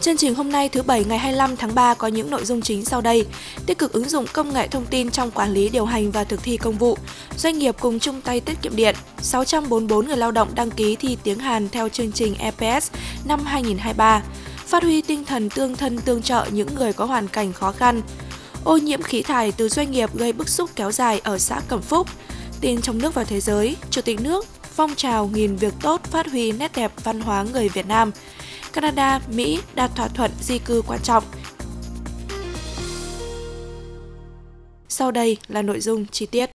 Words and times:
Chương 0.00 0.16
trình 0.16 0.34
hôm 0.34 0.52
nay 0.52 0.68
thứ 0.68 0.82
Bảy 0.82 1.04
ngày 1.04 1.18
25 1.18 1.56
tháng 1.56 1.74
3 1.74 1.94
có 1.94 2.08
những 2.08 2.30
nội 2.30 2.44
dung 2.44 2.60
chính 2.60 2.84
sau 2.84 3.00
đây. 3.00 3.26
Tích 3.66 3.78
cực 3.78 3.92
ứng 3.92 4.08
dụng 4.08 4.26
công 4.32 4.52
nghệ 4.52 4.68
thông 4.68 4.86
tin 4.86 5.10
trong 5.10 5.30
quản 5.30 5.52
lý 5.52 5.68
điều 5.68 5.84
hành 5.84 6.10
và 6.10 6.24
thực 6.24 6.42
thi 6.42 6.56
công 6.56 6.78
vụ. 6.78 6.98
Doanh 7.36 7.58
nghiệp 7.58 7.76
cùng 7.80 7.98
chung 7.98 8.20
tay 8.20 8.40
tiết 8.40 8.62
kiệm 8.62 8.76
điện. 8.76 8.94
644 9.20 10.06
người 10.06 10.16
lao 10.16 10.30
động 10.30 10.48
đăng 10.54 10.70
ký 10.70 10.96
thi 10.96 11.16
tiếng 11.22 11.38
Hàn 11.38 11.68
theo 11.68 11.88
chương 11.88 12.12
trình 12.12 12.34
EPS 12.38 12.90
năm 13.24 13.40
2023. 13.44 14.22
Phát 14.56 14.82
huy 14.82 15.02
tinh 15.02 15.24
thần 15.24 15.50
tương 15.50 15.76
thân 15.76 15.98
tương 15.98 16.22
trợ 16.22 16.46
những 16.52 16.74
người 16.74 16.92
có 16.92 17.04
hoàn 17.04 17.28
cảnh 17.28 17.52
khó 17.52 17.72
khăn. 17.72 18.02
Ô 18.64 18.76
nhiễm 18.76 19.02
khí 19.02 19.22
thải 19.22 19.52
từ 19.52 19.68
doanh 19.68 19.90
nghiệp 19.90 20.14
gây 20.14 20.32
bức 20.32 20.48
xúc 20.48 20.70
kéo 20.76 20.92
dài 20.92 21.20
ở 21.24 21.38
xã 21.38 21.60
Cẩm 21.68 21.82
Phúc. 21.82 22.08
Tin 22.60 22.80
trong 22.80 22.98
nước 22.98 23.14
và 23.14 23.24
thế 23.24 23.40
giới, 23.40 23.76
Chủ 23.90 24.00
tịch 24.02 24.20
nước 24.20 24.46
phong 24.78 24.94
trào 24.94 25.26
nghìn 25.26 25.56
việc 25.56 25.74
tốt 25.82 26.00
phát 26.04 26.26
huy 26.26 26.52
nét 26.52 26.72
đẹp 26.76 26.92
văn 27.04 27.20
hóa 27.20 27.44
người 27.52 27.68
Việt 27.68 27.86
Nam. 27.86 28.12
Canada, 28.72 29.20
Mỹ 29.34 29.60
đạt 29.74 29.90
thỏa 29.96 30.08
thuận 30.08 30.30
di 30.40 30.58
cư 30.58 30.82
quan 30.86 31.00
trọng. 31.02 31.24
Sau 34.88 35.10
đây 35.10 35.36
là 35.48 35.62
nội 35.62 35.80
dung 35.80 36.06
chi 36.06 36.26
tiết. 36.26 36.57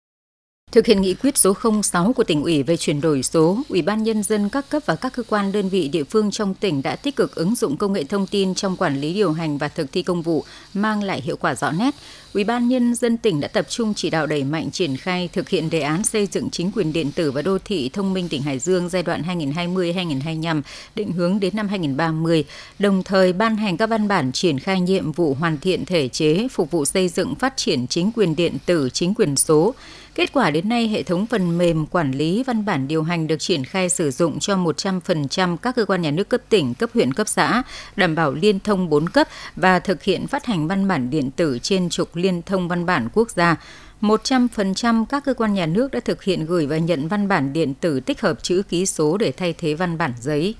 Thực 0.72 0.86
hiện 0.86 1.02
nghị 1.02 1.14
quyết 1.14 1.38
số 1.38 1.54
06 1.82 2.12
của 2.12 2.24
tỉnh 2.24 2.42
ủy 2.42 2.62
về 2.62 2.76
chuyển 2.76 3.00
đổi 3.00 3.22
số, 3.22 3.58
Ủy 3.68 3.82
ban 3.82 4.02
nhân 4.02 4.22
dân 4.22 4.48
các 4.48 4.70
cấp 4.70 4.82
và 4.86 4.96
các 4.96 5.12
cơ 5.12 5.22
quan 5.22 5.52
đơn 5.52 5.68
vị 5.68 5.88
địa 5.88 6.04
phương 6.04 6.30
trong 6.30 6.54
tỉnh 6.54 6.82
đã 6.82 6.96
tích 6.96 7.16
cực 7.16 7.34
ứng 7.34 7.54
dụng 7.54 7.76
công 7.76 7.92
nghệ 7.92 8.04
thông 8.04 8.26
tin 8.26 8.54
trong 8.54 8.76
quản 8.76 9.00
lý 9.00 9.14
điều 9.14 9.32
hành 9.32 9.58
và 9.58 9.68
thực 9.68 9.92
thi 9.92 10.02
công 10.02 10.22
vụ, 10.22 10.44
mang 10.74 11.02
lại 11.02 11.20
hiệu 11.20 11.36
quả 11.36 11.54
rõ 11.54 11.70
nét. 11.70 11.94
Ủy 12.34 12.44
ban 12.44 12.68
nhân 12.68 12.94
dân 12.94 13.16
tỉnh 13.16 13.40
đã 13.40 13.48
tập 13.48 13.66
trung 13.68 13.94
chỉ 13.94 14.10
đạo 14.10 14.26
đẩy 14.26 14.44
mạnh 14.44 14.70
triển 14.70 14.96
khai 14.96 15.28
thực 15.32 15.48
hiện 15.48 15.70
đề 15.70 15.80
án 15.80 16.04
xây 16.04 16.26
dựng 16.26 16.50
chính 16.50 16.70
quyền 16.74 16.92
điện 16.92 17.12
tử 17.12 17.30
và 17.30 17.42
đô 17.42 17.58
thị 17.64 17.90
thông 17.92 18.12
minh 18.12 18.28
tỉnh 18.28 18.42
Hải 18.42 18.58
Dương 18.58 18.88
giai 18.88 19.02
đoạn 19.02 19.22
2020-2025 19.22 20.62
định 20.94 21.12
hướng 21.12 21.40
đến 21.40 21.56
năm 21.56 21.68
2030, 21.68 22.44
đồng 22.78 23.02
thời 23.02 23.32
ban 23.32 23.56
hành 23.56 23.76
các 23.76 23.86
văn 23.86 24.08
bản 24.08 24.32
triển 24.32 24.58
khai 24.58 24.80
nhiệm 24.80 25.12
vụ 25.12 25.34
hoàn 25.34 25.58
thiện 25.58 25.84
thể 25.84 26.08
chế 26.08 26.48
phục 26.50 26.70
vụ 26.70 26.84
xây 26.84 27.08
dựng 27.08 27.34
phát 27.34 27.56
triển 27.56 27.86
chính 27.86 28.12
quyền 28.16 28.36
điện 28.36 28.56
tử, 28.66 28.88
chính 28.92 29.14
quyền 29.14 29.36
số 29.36 29.74
Kết 30.18 30.32
quả 30.32 30.50
đến 30.50 30.68
nay, 30.68 30.88
hệ 30.88 31.02
thống 31.02 31.26
phần 31.26 31.58
mềm 31.58 31.86
quản 31.86 32.12
lý 32.12 32.42
văn 32.46 32.64
bản 32.64 32.88
điều 32.88 33.02
hành 33.02 33.26
được 33.26 33.36
triển 33.38 33.64
khai 33.64 33.88
sử 33.88 34.10
dụng 34.10 34.38
cho 34.38 34.56
100% 34.56 35.56
các 35.56 35.76
cơ 35.76 35.84
quan 35.84 36.02
nhà 36.02 36.10
nước 36.10 36.28
cấp 36.28 36.40
tỉnh, 36.48 36.74
cấp 36.74 36.90
huyện, 36.94 37.14
cấp 37.14 37.28
xã, 37.28 37.62
đảm 37.96 38.14
bảo 38.14 38.32
liên 38.32 38.60
thông 38.60 38.88
4 38.88 39.08
cấp 39.08 39.28
và 39.56 39.78
thực 39.78 40.02
hiện 40.02 40.26
phát 40.26 40.46
hành 40.46 40.68
văn 40.68 40.88
bản 40.88 41.10
điện 41.10 41.30
tử 41.30 41.58
trên 41.62 41.88
trục 41.88 42.16
liên 42.16 42.42
thông 42.42 42.68
văn 42.68 42.86
bản 42.86 43.08
quốc 43.14 43.30
gia. 43.30 43.56
100% 44.00 45.04
các 45.04 45.24
cơ 45.24 45.34
quan 45.34 45.54
nhà 45.54 45.66
nước 45.66 45.90
đã 45.90 46.00
thực 46.00 46.22
hiện 46.22 46.46
gửi 46.46 46.66
và 46.66 46.78
nhận 46.78 47.08
văn 47.08 47.28
bản 47.28 47.52
điện 47.52 47.74
tử 47.74 48.00
tích 48.00 48.20
hợp 48.20 48.42
chữ 48.42 48.62
ký 48.68 48.86
số 48.86 49.16
để 49.16 49.32
thay 49.32 49.54
thế 49.58 49.74
văn 49.74 49.98
bản 49.98 50.12
giấy. 50.20 50.54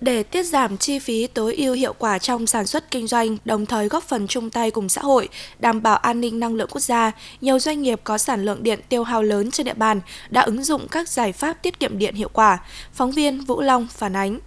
Để 0.00 0.22
tiết 0.22 0.42
giảm 0.42 0.76
chi 0.76 0.98
phí 0.98 1.26
tối 1.26 1.54
ưu 1.54 1.74
hiệu 1.74 1.92
quả 1.98 2.18
trong 2.18 2.46
sản 2.46 2.66
xuất 2.66 2.90
kinh 2.90 3.06
doanh, 3.06 3.36
đồng 3.44 3.66
thời 3.66 3.88
góp 3.88 4.04
phần 4.04 4.26
chung 4.26 4.50
tay 4.50 4.70
cùng 4.70 4.88
xã 4.88 5.02
hội, 5.02 5.28
đảm 5.58 5.82
bảo 5.82 5.96
an 5.96 6.20
ninh 6.20 6.40
năng 6.40 6.54
lượng 6.54 6.68
quốc 6.70 6.80
gia, 6.80 7.12
nhiều 7.40 7.58
doanh 7.58 7.82
nghiệp 7.82 8.00
có 8.04 8.18
sản 8.18 8.44
lượng 8.44 8.62
điện 8.62 8.80
tiêu 8.88 9.04
hao 9.04 9.22
lớn 9.22 9.50
trên 9.50 9.66
địa 9.66 9.74
bàn 9.74 10.00
đã 10.30 10.40
ứng 10.40 10.64
dụng 10.64 10.88
các 10.90 11.08
giải 11.08 11.32
pháp 11.32 11.62
tiết 11.62 11.80
kiệm 11.80 11.98
điện 11.98 12.14
hiệu 12.14 12.28
quả. 12.32 12.58
Phóng 12.92 13.10
viên 13.10 13.40
Vũ 13.40 13.60
Long 13.60 13.86
phản 13.90 14.16
ánh. 14.16 14.38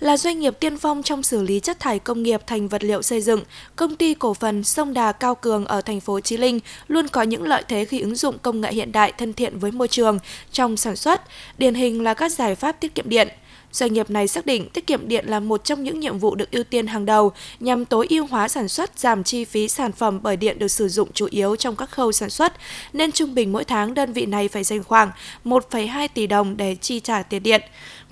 Là 0.00 0.16
doanh 0.16 0.40
nghiệp 0.40 0.60
tiên 0.60 0.78
phong 0.78 1.02
trong 1.02 1.22
xử 1.22 1.42
lý 1.42 1.60
chất 1.60 1.80
thải 1.80 1.98
công 1.98 2.22
nghiệp 2.22 2.40
thành 2.46 2.68
vật 2.68 2.84
liệu 2.84 3.02
xây 3.02 3.20
dựng, 3.20 3.42
công 3.76 3.96
ty 3.96 4.14
cổ 4.14 4.34
phần 4.34 4.64
Sông 4.64 4.94
Đà 4.94 5.12
Cao 5.12 5.34
Cường 5.34 5.64
ở 5.64 5.80
thành 5.80 6.00
phố 6.00 6.20
Chí 6.20 6.36
Linh 6.36 6.60
luôn 6.88 7.08
có 7.08 7.22
những 7.22 7.42
lợi 7.42 7.62
thế 7.68 7.84
khi 7.84 8.00
ứng 8.00 8.16
dụng 8.16 8.38
công 8.38 8.60
nghệ 8.60 8.72
hiện 8.72 8.92
đại 8.92 9.12
thân 9.18 9.32
thiện 9.32 9.58
với 9.58 9.70
môi 9.70 9.88
trường 9.88 10.18
trong 10.52 10.76
sản 10.76 10.96
xuất, 10.96 11.22
điển 11.58 11.74
hình 11.74 12.02
là 12.02 12.14
các 12.14 12.32
giải 12.32 12.54
pháp 12.54 12.72
tiết 12.72 12.94
kiệm 12.94 13.08
điện– 13.08 13.28
Doanh 13.74 13.92
nghiệp 13.92 14.10
này 14.10 14.28
xác 14.28 14.46
định 14.46 14.68
tiết 14.68 14.86
kiệm 14.86 15.08
điện 15.08 15.24
là 15.28 15.40
một 15.40 15.64
trong 15.64 15.82
những 15.82 16.00
nhiệm 16.00 16.18
vụ 16.18 16.34
được 16.34 16.50
ưu 16.50 16.64
tiên 16.64 16.86
hàng 16.86 17.06
đầu 17.06 17.32
nhằm 17.60 17.84
tối 17.84 18.06
ưu 18.10 18.26
hóa 18.26 18.48
sản 18.48 18.68
xuất, 18.68 18.98
giảm 18.98 19.24
chi 19.24 19.44
phí 19.44 19.68
sản 19.68 19.92
phẩm 19.92 20.20
bởi 20.22 20.36
điện 20.36 20.58
được 20.58 20.68
sử 20.68 20.88
dụng 20.88 21.08
chủ 21.12 21.26
yếu 21.30 21.56
trong 21.56 21.76
các 21.76 21.90
khâu 21.90 22.12
sản 22.12 22.30
xuất, 22.30 22.52
nên 22.92 23.12
trung 23.12 23.34
bình 23.34 23.52
mỗi 23.52 23.64
tháng 23.64 23.94
đơn 23.94 24.12
vị 24.12 24.26
này 24.26 24.48
phải 24.48 24.64
dành 24.64 24.84
khoảng 24.84 25.10
1,2 25.44 26.08
tỷ 26.14 26.26
đồng 26.26 26.56
để 26.56 26.76
chi 26.80 27.00
trả 27.00 27.22
tiền 27.22 27.42
điện. 27.42 27.62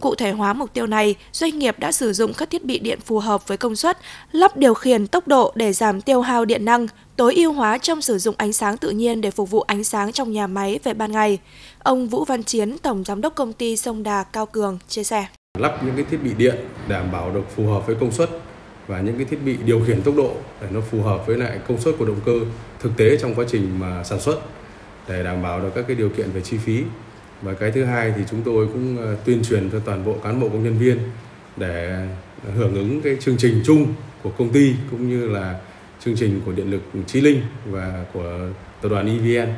Cụ 0.01 0.15
thể 0.15 0.31
hóa 0.31 0.53
mục 0.53 0.75
tiêu 0.75 0.87
này, 0.87 1.15
doanh 1.33 1.59
nghiệp 1.59 1.79
đã 1.79 1.93
sử 1.93 2.13
dụng 2.13 2.35
các 2.35 2.51
thiết 2.51 2.65
bị 2.65 2.79
điện 2.79 3.01
phù 3.05 3.19
hợp 3.19 3.49
với 3.49 3.57
công 3.57 3.77
suất, 3.77 3.99
lắp 4.33 4.57
điều 4.57 4.75
khiển 4.75 5.07
tốc 5.07 5.29
độ 5.29 5.53
để 5.55 5.73
giảm 5.73 6.01
tiêu 6.01 6.21
hao 6.21 6.45
điện 6.45 6.65
năng, 6.65 6.87
tối 7.17 7.35
ưu 7.35 7.53
hóa 7.53 7.79
trong 7.79 8.03
sử 8.03 8.19
dụng 8.19 8.35
ánh 8.39 8.53
sáng 8.53 8.77
tự 8.77 8.91
nhiên 8.91 9.21
để 9.21 9.31
phục 9.31 9.51
vụ 9.51 9.61
ánh 9.61 9.85
sáng 9.85 10.13
trong 10.13 10.33
nhà 10.33 10.47
máy 10.47 10.79
về 10.85 10.95
ban 10.95 11.13
ngày. 11.13 11.39
Ông 11.79 12.09
Vũ 12.09 12.25
Văn 12.25 12.43
Chiến, 12.43 12.79
Tổng 12.79 13.05
Giám 13.05 13.21
đốc 13.21 13.35
Công 13.35 13.53
ty 13.53 13.77
Sông 13.77 14.03
Đà 14.03 14.23
Cao 14.23 14.47
Cường, 14.47 14.79
chia 14.89 15.05
sẻ 15.05 15.27
lắp 15.59 15.85
những 15.85 15.95
cái 15.97 16.05
thiết 16.11 16.19
bị 16.23 16.35
điện 16.39 16.55
đảm 16.89 17.13
bảo 17.13 17.35
được 17.35 17.51
phù 17.57 17.67
hợp 17.67 17.87
với 17.87 17.97
công 17.97 18.13
suất 18.13 18.31
và 18.87 19.01
những 19.01 19.17
cái 19.17 19.25
thiết 19.25 19.39
bị 19.45 19.57
điều 19.65 19.81
khiển 19.87 20.03
tốc 20.03 20.15
độ 20.17 20.37
để 20.61 20.67
nó 20.71 20.81
phù 20.81 21.03
hợp 21.03 21.27
với 21.27 21.37
lại 21.37 21.59
công 21.69 21.81
suất 21.81 21.95
của 21.99 22.05
động 22.05 22.21
cơ 22.25 22.33
thực 22.81 22.97
tế 22.97 23.17
trong 23.17 23.35
quá 23.35 23.45
trình 23.49 23.79
mà 23.79 24.05
sản 24.05 24.21
xuất 24.21 24.41
để 25.09 25.23
đảm 25.23 25.43
bảo 25.43 25.61
được 25.61 25.71
các 25.75 25.85
cái 25.89 25.97
điều 25.97 26.09
kiện 26.09 26.31
về 26.31 26.41
chi 26.41 26.57
phí. 26.57 26.83
Và 27.43 27.55
cái 27.55 27.71
thứ 27.71 27.85
hai 27.85 28.13
thì 28.17 28.23
chúng 28.31 28.43
tôi 28.43 28.67
cũng 28.67 28.97
ờ, 28.99 29.17
tuyên 29.25 29.43
truyền 29.43 29.71
cho 29.71 29.79
toàn 29.79 30.05
bộ 30.05 30.17
cán 30.25 30.41
bộ 30.41 30.49
công 30.49 30.65
nhân 30.65 30.79
viên 30.79 30.99
để 31.57 32.07
hưởng 32.55 32.75
ứng 32.75 33.03
cái 33.03 33.17
chương 33.21 33.37
trình 33.39 33.63
chung 33.65 33.95
của 34.23 34.31
công 34.31 34.53
ty 34.53 34.75
cũng 34.91 35.09
như 35.09 35.29
là 35.29 35.61
chương 36.05 36.17
trình 36.17 36.41
của 36.47 36.53
điện 36.53 36.71
lực 36.71 36.83
Chí 37.07 37.21
Linh 37.21 37.43
và 37.67 38.05
của 38.13 38.39
tập 38.83 38.89
đoàn 38.89 39.07
EVN 39.07 39.49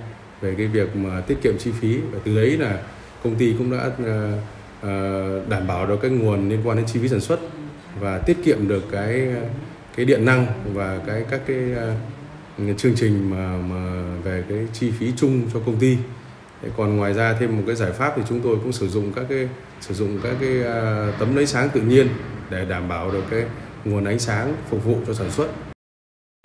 về 0.41 0.55
cái 0.59 0.67
việc 0.67 0.97
mà 0.97 1.21
tiết 1.21 1.37
kiệm 1.43 1.59
chi 1.59 1.71
phí. 1.81 1.99
Và 2.13 2.19
từ 2.25 2.37
đấy 2.37 2.51
là 2.51 2.79
công 3.25 3.35
ty 3.35 3.55
cũng 3.59 3.71
đã 3.71 3.91
ờ, 4.05 4.39
Ờ, 4.85 5.41
đảm 5.49 5.67
bảo 5.67 5.87
được 5.87 5.97
cái 6.03 6.11
nguồn 6.11 6.49
liên 6.49 6.61
quan 6.65 6.77
đến 6.77 6.87
chi 6.87 7.01
phí 7.01 7.09
sản 7.09 7.21
xuất 7.21 7.41
và 8.01 8.19
tiết 8.19 8.37
kiệm 8.45 8.69
được 8.69 8.83
cái 8.93 9.29
cái 9.97 10.07
điện 10.07 10.25
năng 10.25 10.47
và 10.75 10.99
cái 11.07 11.25
các 11.31 11.41
cái 11.47 11.73
ờ, 11.77 11.95
chương 12.77 12.95
trình 12.97 13.31
mà, 13.31 13.57
mà 13.71 14.03
về 14.25 14.45
cái 14.49 14.59
chi 14.73 14.91
phí 14.99 15.13
chung 15.17 15.43
cho 15.53 15.61
công 15.67 15.77
ty. 15.77 15.97
Còn 16.77 16.97
ngoài 16.97 17.15
ra 17.15 17.37
thêm 17.41 17.57
một 17.57 17.63
cái 17.67 17.77
giải 17.77 17.93
pháp 17.93 18.13
thì 18.17 18.23
chúng 18.29 18.41
tôi 18.41 18.57
cũng 18.57 18.73
sử 18.73 18.89
dụng 18.89 19.13
các 19.13 19.25
cái 19.29 19.49
sử 19.81 19.95
dụng 19.95 20.19
các 20.23 20.35
cái 20.41 20.63
ờ, 20.63 21.13
tấm 21.19 21.37
lấy 21.37 21.47
sáng 21.47 21.69
tự 21.69 21.81
nhiên 21.81 22.09
để 22.51 22.65
đảm 22.65 22.89
bảo 22.89 23.11
được 23.11 23.25
cái 23.31 23.45
nguồn 23.85 24.05
ánh 24.05 24.19
sáng 24.19 24.55
phục 24.71 24.85
vụ 24.85 24.99
cho 25.07 25.15
sản 25.15 25.31
xuất. 25.31 25.74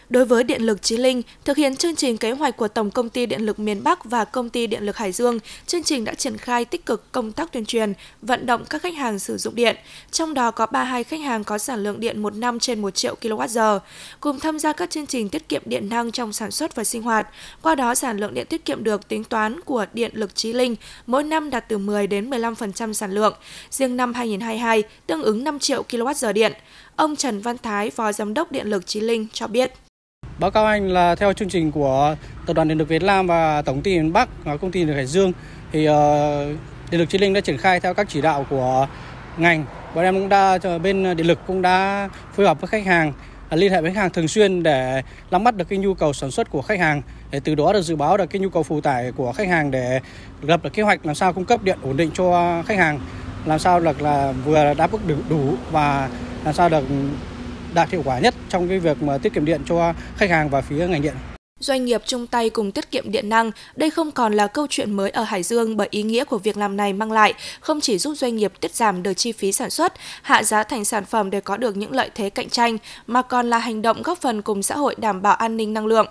Đối 0.09 0.25
với 0.25 0.43
Điện 0.43 0.61
lực 0.61 0.81
Chí 0.81 0.97
Linh, 0.97 1.21
thực 1.45 1.57
hiện 1.57 1.75
chương 1.75 1.95
trình 1.95 2.17
kế 2.17 2.31
hoạch 2.31 2.57
của 2.57 2.67
Tổng 2.67 2.91
công 2.91 3.09
ty 3.09 3.25
Điện 3.25 3.41
lực 3.41 3.59
miền 3.59 3.83
Bắc 3.83 4.05
và 4.05 4.25
Công 4.25 4.49
ty 4.49 4.67
Điện 4.67 4.83
lực 4.83 4.97
Hải 4.97 5.11
Dương, 5.11 5.39
chương 5.65 5.83
trình 5.83 6.03
đã 6.03 6.13
triển 6.13 6.37
khai 6.37 6.65
tích 6.65 6.85
cực 6.85 7.11
công 7.11 7.31
tác 7.31 7.51
tuyên 7.51 7.65
truyền, 7.65 7.93
vận 8.21 8.45
động 8.45 8.65
các 8.69 8.81
khách 8.81 8.93
hàng 8.93 9.19
sử 9.19 9.37
dụng 9.37 9.55
điện, 9.55 9.75
trong 10.11 10.33
đó 10.33 10.51
có 10.51 10.65
32 10.65 11.03
khách 11.03 11.19
hàng 11.19 11.43
có 11.43 11.57
sản 11.57 11.83
lượng 11.83 11.99
điện 11.99 12.21
một 12.21 12.35
năm 12.35 12.59
trên 12.59 12.81
1 12.81 12.95
triệu 12.95 13.15
kWh, 13.21 13.79
cùng 14.19 14.39
tham 14.39 14.59
gia 14.59 14.73
các 14.73 14.89
chương 14.89 15.05
trình 15.05 15.29
tiết 15.29 15.49
kiệm 15.49 15.61
điện 15.65 15.89
năng 15.89 16.11
trong 16.11 16.33
sản 16.33 16.51
xuất 16.51 16.75
và 16.75 16.83
sinh 16.83 17.01
hoạt. 17.01 17.27
Qua 17.61 17.75
đó, 17.75 17.95
sản 17.95 18.17
lượng 18.17 18.33
điện 18.33 18.45
tiết 18.49 18.65
kiệm 18.65 18.83
được 18.83 19.07
tính 19.07 19.23
toán 19.23 19.61
của 19.61 19.85
Điện 19.93 20.11
lực 20.13 20.35
Chí 20.35 20.53
Linh 20.53 20.75
mỗi 21.05 21.23
năm 21.23 21.49
đạt 21.49 21.69
từ 21.69 21.77
10 21.77 22.07
đến 22.07 22.29
15% 22.29 22.93
sản 22.93 23.11
lượng. 23.11 23.33
Riêng 23.69 23.97
năm 23.97 24.13
2022 24.13 24.83
tương 25.07 25.23
ứng 25.23 25.43
5 25.43 25.59
triệu 25.59 25.83
kWh 25.89 26.33
điện. 26.33 26.53
Ông 26.95 27.15
Trần 27.15 27.39
Văn 27.39 27.57
Thái, 27.57 27.89
Phó 27.89 28.11
Giám 28.11 28.33
đốc 28.33 28.51
Điện 28.51 28.67
lực 28.67 28.87
Chí 28.87 28.99
Linh 28.99 29.27
cho 29.33 29.47
biết. 29.47 29.73
Báo 30.39 30.51
cáo 30.51 30.65
anh 30.65 30.87
là 30.89 31.15
theo 31.15 31.33
chương 31.33 31.49
trình 31.49 31.71
của 31.71 32.15
Tập 32.45 32.53
đoàn 32.53 32.67
Điện 32.67 32.77
lực 32.77 32.87
Việt 32.87 33.03
Nam 33.03 33.27
và 33.27 33.61
Tổng 33.61 33.81
ty 33.81 33.97
miền 33.97 34.13
Bắc 34.13 34.29
và 34.43 34.57
Công 34.57 34.71
ty 34.71 34.79
Điện 34.79 34.87
lực 34.87 34.95
Hải 34.95 35.05
Dương 35.05 35.33
thì 35.71 35.89
uh, 35.89 35.93
Điện 36.91 36.99
lực 36.99 37.09
Chí 37.09 37.17
Linh 37.17 37.33
đã 37.33 37.41
triển 37.41 37.57
khai 37.57 37.79
theo 37.79 37.93
các 37.93 38.07
chỉ 38.09 38.21
đạo 38.21 38.45
của 38.49 38.87
ngành. 39.37 39.65
Bọn 39.95 40.03
em 40.03 40.15
cũng 40.15 40.29
đã 40.29 40.57
ờ, 40.63 40.79
bên 40.79 41.17
điện 41.17 41.27
lực 41.27 41.39
cũng 41.47 41.61
đã 41.61 42.09
phối 42.35 42.45
hợp 42.45 42.61
với 42.61 42.67
khách 42.67 42.85
hàng 42.85 43.13
à, 43.49 43.57
liên 43.57 43.71
hệ 43.71 43.81
với 43.81 43.93
khách 43.93 44.01
hàng 44.01 44.09
thường 44.09 44.27
xuyên 44.27 44.63
để 44.63 45.01
nắm 45.31 45.43
bắt 45.43 45.55
được 45.55 45.69
cái 45.69 45.79
nhu 45.79 45.93
cầu 45.93 46.13
sản 46.13 46.31
xuất 46.31 46.49
của 46.49 46.61
khách 46.61 46.79
hàng 46.79 47.01
để 47.31 47.39
từ 47.43 47.55
đó 47.55 47.73
được 47.73 47.81
dự 47.81 47.95
báo 47.95 48.17
được 48.17 48.29
cái 48.29 48.39
nhu 48.39 48.49
cầu 48.49 48.63
phụ 48.63 48.81
tải 48.81 49.11
của 49.11 49.31
khách 49.31 49.47
hàng 49.47 49.71
để 49.71 49.99
lập 50.41 50.63
được 50.63 50.73
kế 50.73 50.83
hoạch 50.83 51.05
làm 51.05 51.15
sao 51.15 51.33
cung 51.33 51.45
cấp 51.45 51.63
điện 51.63 51.77
ổn 51.83 51.97
định 51.97 52.11
cho 52.13 52.61
khách 52.65 52.77
hàng 52.77 52.99
làm 53.45 53.59
sao 53.59 53.79
được 53.79 54.01
là 54.01 54.33
vừa 54.45 54.73
đáp 54.73 54.91
ứng 54.91 55.07
đủ, 55.07 55.15
đủ 55.29 55.53
và 55.71 56.09
làm 56.45 56.53
sao 56.53 56.69
được 56.69 56.83
đạt 57.73 57.89
hiệu 57.89 58.01
quả 58.05 58.19
nhất 58.19 58.33
trong 58.49 58.67
cái 58.69 58.79
việc 58.79 59.03
mà 59.03 59.17
tiết 59.17 59.33
kiệm 59.33 59.45
điện 59.45 59.61
cho 59.65 59.93
khách 60.17 60.29
hàng 60.29 60.49
và 60.49 60.61
phía 60.61 60.87
ngành 60.87 61.01
điện. 61.01 61.13
Doanh 61.59 61.85
nghiệp 61.85 62.01
chung 62.05 62.27
tay 62.27 62.49
cùng 62.49 62.71
tiết 62.71 62.91
kiệm 62.91 63.11
điện 63.11 63.29
năng, 63.29 63.51
đây 63.75 63.89
không 63.89 64.11
còn 64.11 64.33
là 64.33 64.47
câu 64.47 64.67
chuyện 64.69 64.93
mới 64.93 65.09
ở 65.09 65.23
Hải 65.23 65.43
Dương 65.43 65.77
bởi 65.77 65.87
ý 65.91 66.03
nghĩa 66.03 66.23
của 66.23 66.37
việc 66.37 66.57
làm 66.57 66.77
này 66.77 66.93
mang 66.93 67.11
lại 67.11 67.33
không 67.59 67.81
chỉ 67.81 67.97
giúp 67.97 68.13
doanh 68.17 68.35
nghiệp 68.35 68.53
tiết 68.59 68.75
giảm 68.75 69.03
được 69.03 69.13
chi 69.13 69.31
phí 69.31 69.51
sản 69.51 69.69
xuất, 69.69 69.93
hạ 70.21 70.43
giá 70.43 70.63
thành 70.63 70.85
sản 70.85 71.05
phẩm 71.05 71.29
để 71.29 71.41
có 71.41 71.57
được 71.57 71.77
những 71.77 71.91
lợi 71.91 72.09
thế 72.15 72.29
cạnh 72.29 72.49
tranh, 72.49 72.77
mà 73.07 73.21
còn 73.21 73.49
là 73.49 73.57
hành 73.57 73.81
động 73.81 74.01
góp 74.01 74.21
phần 74.21 74.41
cùng 74.41 74.63
xã 74.63 74.77
hội 74.77 74.95
đảm 74.97 75.21
bảo 75.21 75.35
an 75.35 75.57
ninh 75.57 75.73
năng 75.73 75.85
lượng. 75.85 76.07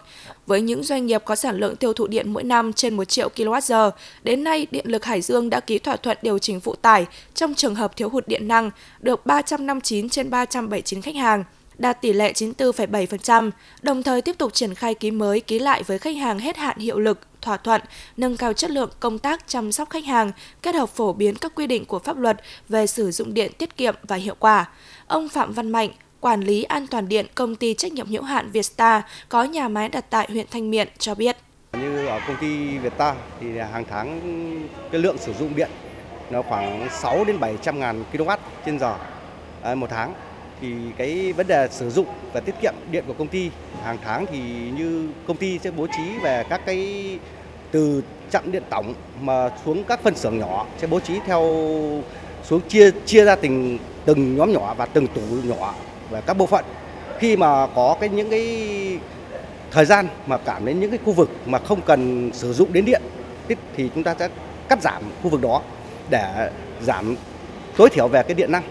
Với 0.46 0.60
những 0.60 0.84
doanh 0.84 1.06
nghiệp 1.06 1.22
có 1.24 1.36
sản 1.36 1.58
lượng 1.58 1.76
tiêu 1.76 1.92
thụ 1.92 2.06
điện 2.06 2.32
mỗi 2.32 2.44
năm 2.44 2.72
trên 2.72 2.96
1 2.96 3.04
triệu 3.04 3.28
kWh, 3.36 3.90
đến 4.22 4.44
nay 4.44 4.66
Điện 4.70 4.84
lực 4.88 5.04
Hải 5.04 5.20
Dương 5.20 5.50
đã 5.50 5.60
ký 5.60 5.78
thỏa 5.78 5.96
thuận 5.96 6.18
điều 6.22 6.38
chỉnh 6.38 6.60
phụ 6.60 6.74
tải 6.74 7.06
trong 7.34 7.54
trường 7.54 7.74
hợp 7.74 7.96
thiếu 7.96 8.08
hụt 8.08 8.28
điện 8.28 8.48
năng 8.48 8.70
được 9.00 9.26
359 9.26 10.08
trên 10.08 10.30
379 10.30 11.02
khách 11.02 11.14
hàng 11.14 11.44
đạt 11.78 12.00
tỷ 12.00 12.12
lệ 12.12 12.32
94,7%, 12.32 13.50
đồng 13.82 14.02
thời 14.02 14.22
tiếp 14.22 14.38
tục 14.38 14.54
triển 14.54 14.74
khai 14.74 14.94
ký 14.94 15.10
mới 15.10 15.40
ký 15.40 15.58
lại 15.58 15.82
với 15.82 15.98
khách 15.98 16.16
hàng 16.16 16.38
hết 16.38 16.56
hạn 16.56 16.78
hiệu 16.78 16.98
lực, 16.98 17.20
thỏa 17.42 17.56
thuận, 17.56 17.80
nâng 18.16 18.36
cao 18.36 18.52
chất 18.52 18.70
lượng 18.70 18.90
công 19.00 19.18
tác 19.18 19.48
chăm 19.48 19.72
sóc 19.72 19.90
khách 19.90 20.04
hàng, 20.04 20.32
kết 20.62 20.74
hợp 20.74 20.88
phổ 20.88 21.12
biến 21.12 21.34
các 21.34 21.52
quy 21.54 21.66
định 21.66 21.84
của 21.84 21.98
pháp 21.98 22.18
luật 22.18 22.40
về 22.68 22.86
sử 22.86 23.10
dụng 23.10 23.34
điện 23.34 23.52
tiết 23.58 23.76
kiệm 23.76 23.94
và 24.02 24.16
hiệu 24.16 24.34
quả. 24.38 24.68
Ông 25.06 25.28
Phạm 25.28 25.52
Văn 25.52 25.70
Mạnh, 25.70 25.90
quản 26.20 26.40
lý 26.40 26.62
an 26.62 26.86
toàn 26.86 27.08
điện 27.08 27.26
công 27.34 27.56
ty 27.56 27.74
trách 27.74 27.92
nhiệm 27.92 28.06
hữu 28.06 28.22
hạn 28.22 28.50
Vietstar 28.50 29.02
có 29.28 29.44
nhà 29.44 29.68
máy 29.68 29.88
đặt 29.88 30.04
tại 30.10 30.28
huyện 30.30 30.46
Thanh 30.50 30.70
Miện 30.70 30.88
cho 30.98 31.14
biết. 31.14 31.36
Như 31.72 32.06
ở 32.06 32.20
công 32.26 32.36
ty 32.40 32.78
Vietstar 32.78 33.16
thì 33.40 33.58
hàng 33.58 33.84
tháng 33.90 34.20
cái 34.92 35.00
lượng 35.00 35.18
sử 35.18 35.32
dụng 35.32 35.56
điện 35.56 35.70
nó 36.30 36.42
khoảng 36.42 36.88
6 36.90 37.24
đến 37.24 37.40
700 37.40 37.80
ngàn 37.80 38.04
kW 38.12 38.36
trên 38.66 38.78
giờ 38.78 38.96
à, 39.62 39.74
một 39.74 39.86
tháng. 39.90 40.14
Thì 40.60 40.74
cái 40.96 41.32
vấn 41.32 41.46
đề 41.46 41.68
sử 41.70 41.90
dụng 41.90 42.06
và 42.32 42.40
tiết 42.40 42.54
kiệm 42.62 42.74
điện 42.90 43.04
của 43.06 43.12
công 43.18 43.28
ty, 43.28 43.50
hàng 43.84 43.98
tháng 44.04 44.26
thì 44.26 44.38
như 44.76 45.08
công 45.26 45.36
ty 45.36 45.58
sẽ 45.58 45.70
bố 45.70 45.86
trí 45.86 46.18
về 46.22 46.44
các 46.50 46.60
cái 46.66 47.18
từ 47.70 48.02
trạm 48.30 48.52
điện 48.52 48.62
tổng 48.70 48.94
mà 49.20 49.50
xuống 49.64 49.84
các 49.84 50.02
phân 50.02 50.14
xưởng 50.14 50.38
nhỏ 50.38 50.66
sẽ 50.78 50.86
bố 50.86 51.00
trí 51.00 51.14
theo, 51.26 51.42
xuống 52.44 52.60
chia 52.68 52.90
chia 53.06 53.24
ra 53.24 53.36
từng 53.36 53.78
từng 54.04 54.36
nhóm 54.36 54.52
nhỏ 54.52 54.74
và 54.74 54.86
từng 54.86 55.06
tủ 55.06 55.20
nhỏ 55.44 55.74
và 56.10 56.20
các 56.20 56.34
bộ 56.34 56.46
phận 56.46 56.64
khi 57.18 57.36
mà 57.36 57.66
có 57.66 57.96
cái 58.00 58.08
những 58.08 58.30
cái 58.30 58.68
thời 59.70 59.84
gian 59.84 60.06
mà 60.26 60.38
cảm 60.38 60.64
đến 60.64 60.80
những 60.80 60.90
cái 60.90 60.98
khu 61.04 61.12
vực 61.12 61.30
mà 61.46 61.58
không 61.58 61.80
cần 61.80 62.30
sử 62.34 62.52
dụng 62.52 62.72
đến 62.72 62.84
điện 62.84 63.02
thì 63.76 63.90
chúng 63.94 64.02
ta 64.02 64.14
sẽ 64.18 64.28
cắt 64.68 64.82
giảm 64.82 65.02
khu 65.22 65.30
vực 65.30 65.40
đó 65.40 65.62
để 66.10 66.50
giảm, 66.82 67.16
tối 67.76 67.88
thiểu 67.90 68.08
về 68.08 68.22
cái 68.22 68.34
điện 68.34 68.52
năng. 68.52 68.62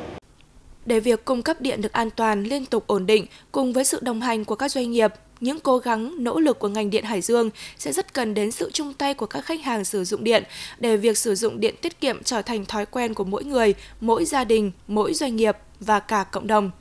Để 0.88 1.00
việc 1.00 1.26
cung 1.26 1.42
cấp 1.42 1.62
điện 1.62 1.82
được 1.82 1.94
an 1.94 2.10
toàn, 2.10 2.44
liên 2.44 2.66
tục 2.66 2.88
ổn 2.88 3.06
định 3.06 3.26
cùng 3.52 3.74
với 3.74 3.86
sự 3.86 4.00
đồng 4.02 4.22
hành 4.22 4.46
của 4.46 4.56
các 4.56 4.72
doanh 4.72 4.92
nghiệp, 4.92 5.14
những 5.40 5.60
cố 5.60 5.78
gắng, 5.78 6.24
nỗ 6.24 6.40
lực 6.40 6.60
của 6.60 6.68
ngành 6.68 6.90
điện 6.90 7.04
Hải 7.04 7.22
Dương 7.22 7.50
sẽ 7.78 7.92
rất 7.94 8.14
cần 8.14 8.34
đến 8.34 8.52
sự 8.52 8.72
chung 8.74 8.94
tay 8.94 9.14
của 9.14 9.26
các 9.26 9.46
khách 9.46 9.62
hàng 9.62 9.86
sử 9.86 10.04
dụng 10.04 10.24
điện 10.24 10.44
để 10.80 10.98
việc 10.98 11.18
sử 11.18 11.36
dụng 11.36 11.60
điện 11.60 11.76
tiết 11.82 12.02
kiệm 12.02 12.24
trở 12.24 12.42
thành 12.42 12.66
thói 12.66 12.86
quen 12.86 13.14
của 13.14 13.24
mỗi 13.24 13.44
người, 13.44 13.74
mỗi 14.02 14.26
gia 14.26 14.44
đình, 14.44 14.72
mỗi 14.88 15.14
doanh 15.14 15.36
nghiệp 15.36 15.58
và 15.80 16.00
cả 16.00 16.24
cộng 16.24 16.48
đồng. 16.48 16.72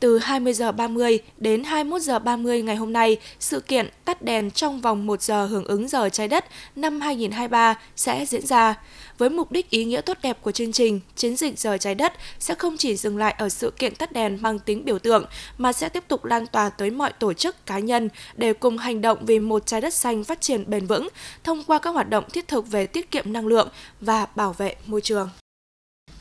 Từ 0.00 0.18
20 0.18 0.52
giờ 0.52 0.72
30 0.72 1.18
đến 1.36 1.64
21 1.64 2.02
giờ 2.02 2.18
30 2.18 2.62
ngày 2.62 2.76
hôm 2.76 2.92
nay, 2.92 3.16
sự 3.40 3.60
kiện 3.60 3.88
tắt 4.04 4.22
đèn 4.22 4.50
trong 4.50 4.80
vòng 4.80 5.06
1 5.06 5.22
giờ 5.22 5.46
hưởng 5.46 5.64
ứng 5.64 5.88
giờ 5.88 6.08
trái 6.08 6.28
đất 6.28 6.44
năm 6.76 7.00
2023 7.00 7.78
sẽ 7.96 8.26
diễn 8.26 8.46
ra. 8.46 8.74
Với 9.18 9.30
mục 9.30 9.52
đích 9.52 9.70
ý 9.70 9.84
nghĩa 9.84 10.00
tốt 10.00 10.16
đẹp 10.22 10.38
của 10.42 10.52
chương 10.52 10.72
trình, 10.72 11.00
chiến 11.16 11.36
dịch 11.36 11.58
giờ 11.58 11.76
trái 11.78 11.94
đất 11.94 12.12
sẽ 12.38 12.54
không 12.54 12.76
chỉ 12.76 12.96
dừng 12.96 13.16
lại 13.16 13.34
ở 13.38 13.48
sự 13.48 13.70
kiện 13.70 13.94
tắt 13.94 14.12
đèn 14.12 14.38
mang 14.40 14.58
tính 14.58 14.84
biểu 14.84 14.98
tượng 14.98 15.24
mà 15.58 15.72
sẽ 15.72 15.88
tiếp 15.88 16.04
tục 16.08 16.24
lan 16.24 16.46
tỏa 16.46 16.68
tới 16.68 16.90
mọi 16.90 17.12
tổ 17.12 17.32
chức 17.32 17.66
cá 17.66 17.78
nhân 17.78 18.08
để 18.36 18.52
cùng 18.52 18.78
hành 18.78 19.00
động 19.00 19.18
vì 19.26 19.38
một 19.38 19.66
trái 19.66 19.80
đất 19.80 19.94
xanh 19.94 20.24
phát 20.24 20.40
triển 20.40 20.64
bền 20.70 20.86
vững 20.86 21.08
thông 21.44 21.64
qua 21.64 21.78
các 21.78 21.90
hoạt 21.90 22.10
động 22.10 22.24
thiết 22.32 22.48
thực 22.48 22.70
về 22.70 22.86
tiết 22.86 23.10
kiệm 23.10 23.32
năng 23.32 23.46
lượng 23.46 23.68
và 24.00 24.26
bảo 24.34 24.52
vệ 24.52 24.76
môi 24.86 25.00
trường. 25.00 25.28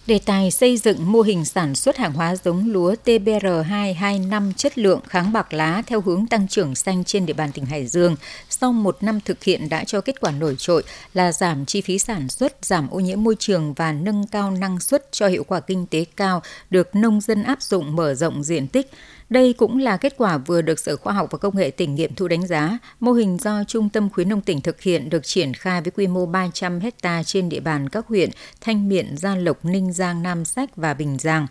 Đề 0.07 0.19
tài 0.25 0.51
xây 0.51 0.77
dựng 0.77 1.12
mô 1.12 1.21
hình 1.21 1.45
sản 1.45 1.75
xuất 1.75 1.98
hàng 1.98 2.13
hóa 2.13 2.36
giống 2.36 2.71
lúa 2.71 2.95
TBR225 3.06 4.51
chất 4.54 4.77
lượng 4.77 5.00
kháng 5.07 5.33
bạc 5.33 5.54
lá 5.54 5.83
theo 5.88 6.01
hướng 6.01 6.27
tăng 6.27 6.48
trưởng 6.48 6.75
xanh 6.75 7.04
trên 7.04 7.25
địa 7.25 7.33
bàn 7.33 7.51
tỉnh 7.51 7.65
Hải 7.65 7.88
Dương, 7.88 8.15
sau 8.50 8.74
một 8.74 8.98
năm 9.04 9.19
thực 9.25 9.44
hiện 9.44 9.69
đã 9.69 9.83
cho 9.83 10.01
kết 10.01 10.21
quả 10.21 10.31
nổi 10.31 10.56
trội 10.57 10.83
là 11.13 11.31
giảm 11.31 11.65
chi 11.65 11.81
phí 11.81 12.00
sản 12.00 12.30
xuất, 12.30 12.65
giảm 12.65 12.89
ô 12.89 13.00
nhiễm 13.00 13.24
môi 13.24 13.36
trường 13.39 13.74
và 13.74 13.92
nâng 13.92 14.27
cao 14.27 14.51
năng 14.51 14.80
suất 14.80 15.12
cho 15.12 15.27
hiệu 15.27 15.44
quả 15.44 15.59
kinh 15.59 15.86
tế 15.86 16.06
cao 16.15 16.42
được 16.69 16.95
nông 16.95 17.21
dân 17.21 17.44
áp 17.44 17.62
dụng 17.62 17.95
mở 17.95 18.13
rộng 18.13 18.44
diện 18.44 18.68
tích. 18.68 18.92
Đây 19.30 19.54
cũng 19.54 19.78
là 19.78 19.98
kết 19.98 20.14
quả 20.18 20.38
vừa 20.38 20.62
được 20.62 20.80
Sở 20.80 20.98
Khoa 20.98 21.14
học 21.14 21.28
và 21.32 21.38
Công 21.38 21.58
nghệ 21.58 21.72
tỉnh 21.72 21.96
nghiệm 21.96 22.16
thu 22.16 22.28
đánh 22.28 22.48
giá. 22.48 22.78
Mô 23.00 23.12
hình 23.12 23.38
do 23.38 23.64
Trung 23.68 23.90
tâm 23.90 24.10
Khuyến 24.10 24.30
nông 24.30 24.42
tỉnh 24.42 24.62
thực 24.62 24.82
hiện 24.82 25.10
được 25.10 25.26
triển 25.26 25.54
khai 25.54 25.82
với 25.82 25.92
quy 25.92 26.08
mô 26.08 26.26
300 26.26 26.80
hecta 26.80 27.24
trên 27.24 27.50
địa 27.50 27.60
bàn 27.60 27.90
các 27.90 28.08
huyện 28.08 28.30
Thanh 28.62 28.90
Miện, 28.90 29.18
Gia 29.18 29.36
Lộc, 29.36 29.66
Ninh 29.66 29.94
Giang, 29.94 30.24
Nam 30.24 30.46
Sách 30.46 30.76
và 30.76 30.94
Bình 30.94 31.18
Giang. 31.20 31.48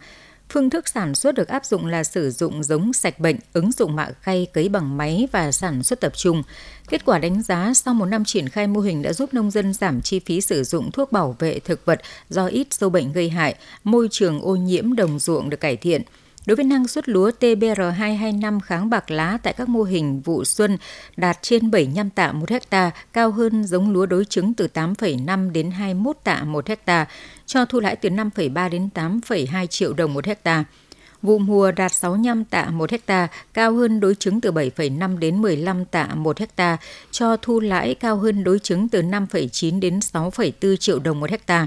Phương 0.49 0.71
thức 0.71 0.89
sản 0.89 1.15
xuất 1.15 1.35
được 1.35 1.49
áp 1.49 1.65
dụng 1.65 1.87
là 1.87 2.05
sử 2.05 2.31
dụng 2.31 2.63
giống 2.63 2.93
sạch 2.93 3.19
bệnh, 3.19 3.37
ứng 3.53 3.73
dụng 3.73 3.97
mạ 3.97 4.09
khay 4.21 4.47
cấy 4.53 4.69
bằng 4.69 4.97
máy 4.97 5.29
và 5.33 5.53
sản 5.53 5.83
xuất 5.83 6.01
tập 6.01 6.13
trung. 6.17 6.43
Kết 6.89 7.05
quả 7.05 7.19
đánh 7.19 7.43
giá 7.43 7.73
sau 7.75 7.95
một 7.95 8.07
năm 8.07 8.25
triển 8.25 8.49
khai 8.49 8.67
mô 8.67 8.81
hình 8.81 9.03
đã 9.03 9.13
giúp 9.13 9.35
nông 9.35 9.51
dân 9.51 9.75
giảm 9.75 10.01
chi 10.03 10.21
phí 10.21 10.41
sử 10.41 10.65
dụng 10.65 10.91
thuốc 10.91 11.13
bảo 11.13 11.37
vệ 11.39 11.59
thực 11.59 11.85
vật 11.85 12.01
do 12.29 12.47
ít 12.47 12.67
sâu 12.71 12.91
bệnh 12.91 13.13
gây 13.13 13.31
hại, 13.31 13.55
môi 13.85 14.09
trường 14.11 14.41
ô 14.41 14.57
nhiễm 14.57 14.95
đồng 14.95 15.19
ruộng 15.19 15.51
được 15.51 15.61
cải 15.61 15.77
thiện– 15.77 16.03
Đối 16.47 16.57
với 16.57 16.65
năng 16.65 16.89
suất 16.89 17.09
lúa 17.09 17.31
TBR225 17.41 18.61
kháng 18.61 18.91
bạc 18.91 19.11
lá 19.11 19.39
tại 19.43 19.53
các 19.53 19.69
mô 19.69 19.83
hình 19.83 20.21
vụ 20.21 20.45
xuân 20.45 20.79
đạt 21.17 21.39
trên 21.43 21.71
75 21.71 22.11
tạ 22.11 22.33
một 22.33 22.51
hecta, 22.51 22.91
cao 23.13 23.31
hơn 23.31 23.65
giống 23.65 23.91
lúa 23.91 24.07
đối 24.07 24.25
chứng 24.25 24.55
từ 24.55 24.69
8,5 24.75 25.53
đến 25.53 25.71
21 25.71 26.17
tạ 26.25 26.45
một 26.45 26.67
hecta, 26.67 27.07
cho 27.47 27.65
thu 27.65 27.81
lãi 27.81 27.97
từ 27.97 28.09
5,3 28.09 28.71
đến 28.71 28.89
8,2 28.95 29.67
triệu 29.67 29.93
đồng 29.93 30.15
một 30.15 30.27
hecta. 30.27 30.65
Vụ 31.23 31.39
mùa 31.39 31.73
đạt 31.73 31.93
65 31.93 32.45
tạ 32.45 32.71
một 32.71 32.91
hecta, 32.91 33.29
cao 33.55 33.75
hơn 33.75 34.01
đối 34.01 34.15
chứng 34.15 34.41
từ 34.41 34.53
7,5 34.53 35.19
đến 35.19 35.43
15 35.43 35.85
tạ 35.85 36.09
một 36.15 36.39
hecta, 36.39 36.77
cho 37.11 37.37
thu 37.37 37.61
lãi 37.61 37.95
cao 37.95 38.17
hơn 38.17 38.45
đối 38.45 38.59
chứng 38.59 38.89
từ 38.89 39.03
5,9 39.03 39.81
đến 39.81 39.99
6,4 39.99 40.77
triệu 40.77 40.99
đồng 40.99 41.21
một 41.21 41.31
hecta. 41.31 41.67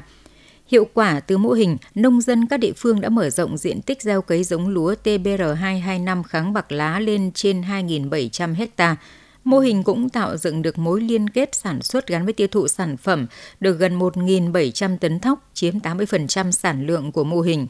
Hiệu 0.69 0.87
quả 0.93 1.19
từ 1.19 1.37
mô 1.37 1.51
hình, 1.51 1.77
nông 1.95 2.21
dân 2.21 2.47
các 2.47 2.57
địa 2.57 2.73
phương 2.77 3.01
đã 3.01 3.09
mở 3.09 3.29
rộng 3.29 3.57
diện 3.57 3.81
tích 3.81 4.01
gieo 4.01 4.21
cấy 4.21 4.43
giống 4.43 4.67
lúa 4.67 4.95
TBR225 5.03 6.23
kháng 6.23 6.53
bạc 6.53 6.71
lá 6.71 6.99
lên 6.99 7.31
trên 7.31 7.61
2.700 7.61 8.55
hecta. 8.55 8.95
Mô 9.43 9.59
hình 9.59 9.83
cũng 9.83 10.09
tạo 10.09 10.37
dựng 10.37 10.61
được 10.61 10.77
mối 10.77 11.01
liên 11.01 11.29
kết 11.29 11.55
sản 11.55 11.81
xuất 11.81 12.07
gắn 12.07 12.25
với 12.25 12.33
tiêu 12.33 12.47
thụ 12.47 12.67
sản 12.67 12.97
phẩm, 12.97 13.27
được 13.59 13.79
gần 13.79 13.99
1.700 13.99 14.97
tấn 14.97 15.19
thóc, 15.19 15.49
chiếm 15.53 15.79
80% 15.79 16.51
sản 16.51 16.87
lượng 16.87 17.11
của 17.11 17.23
mô 17.23 17.41
hình. 17.41 17.67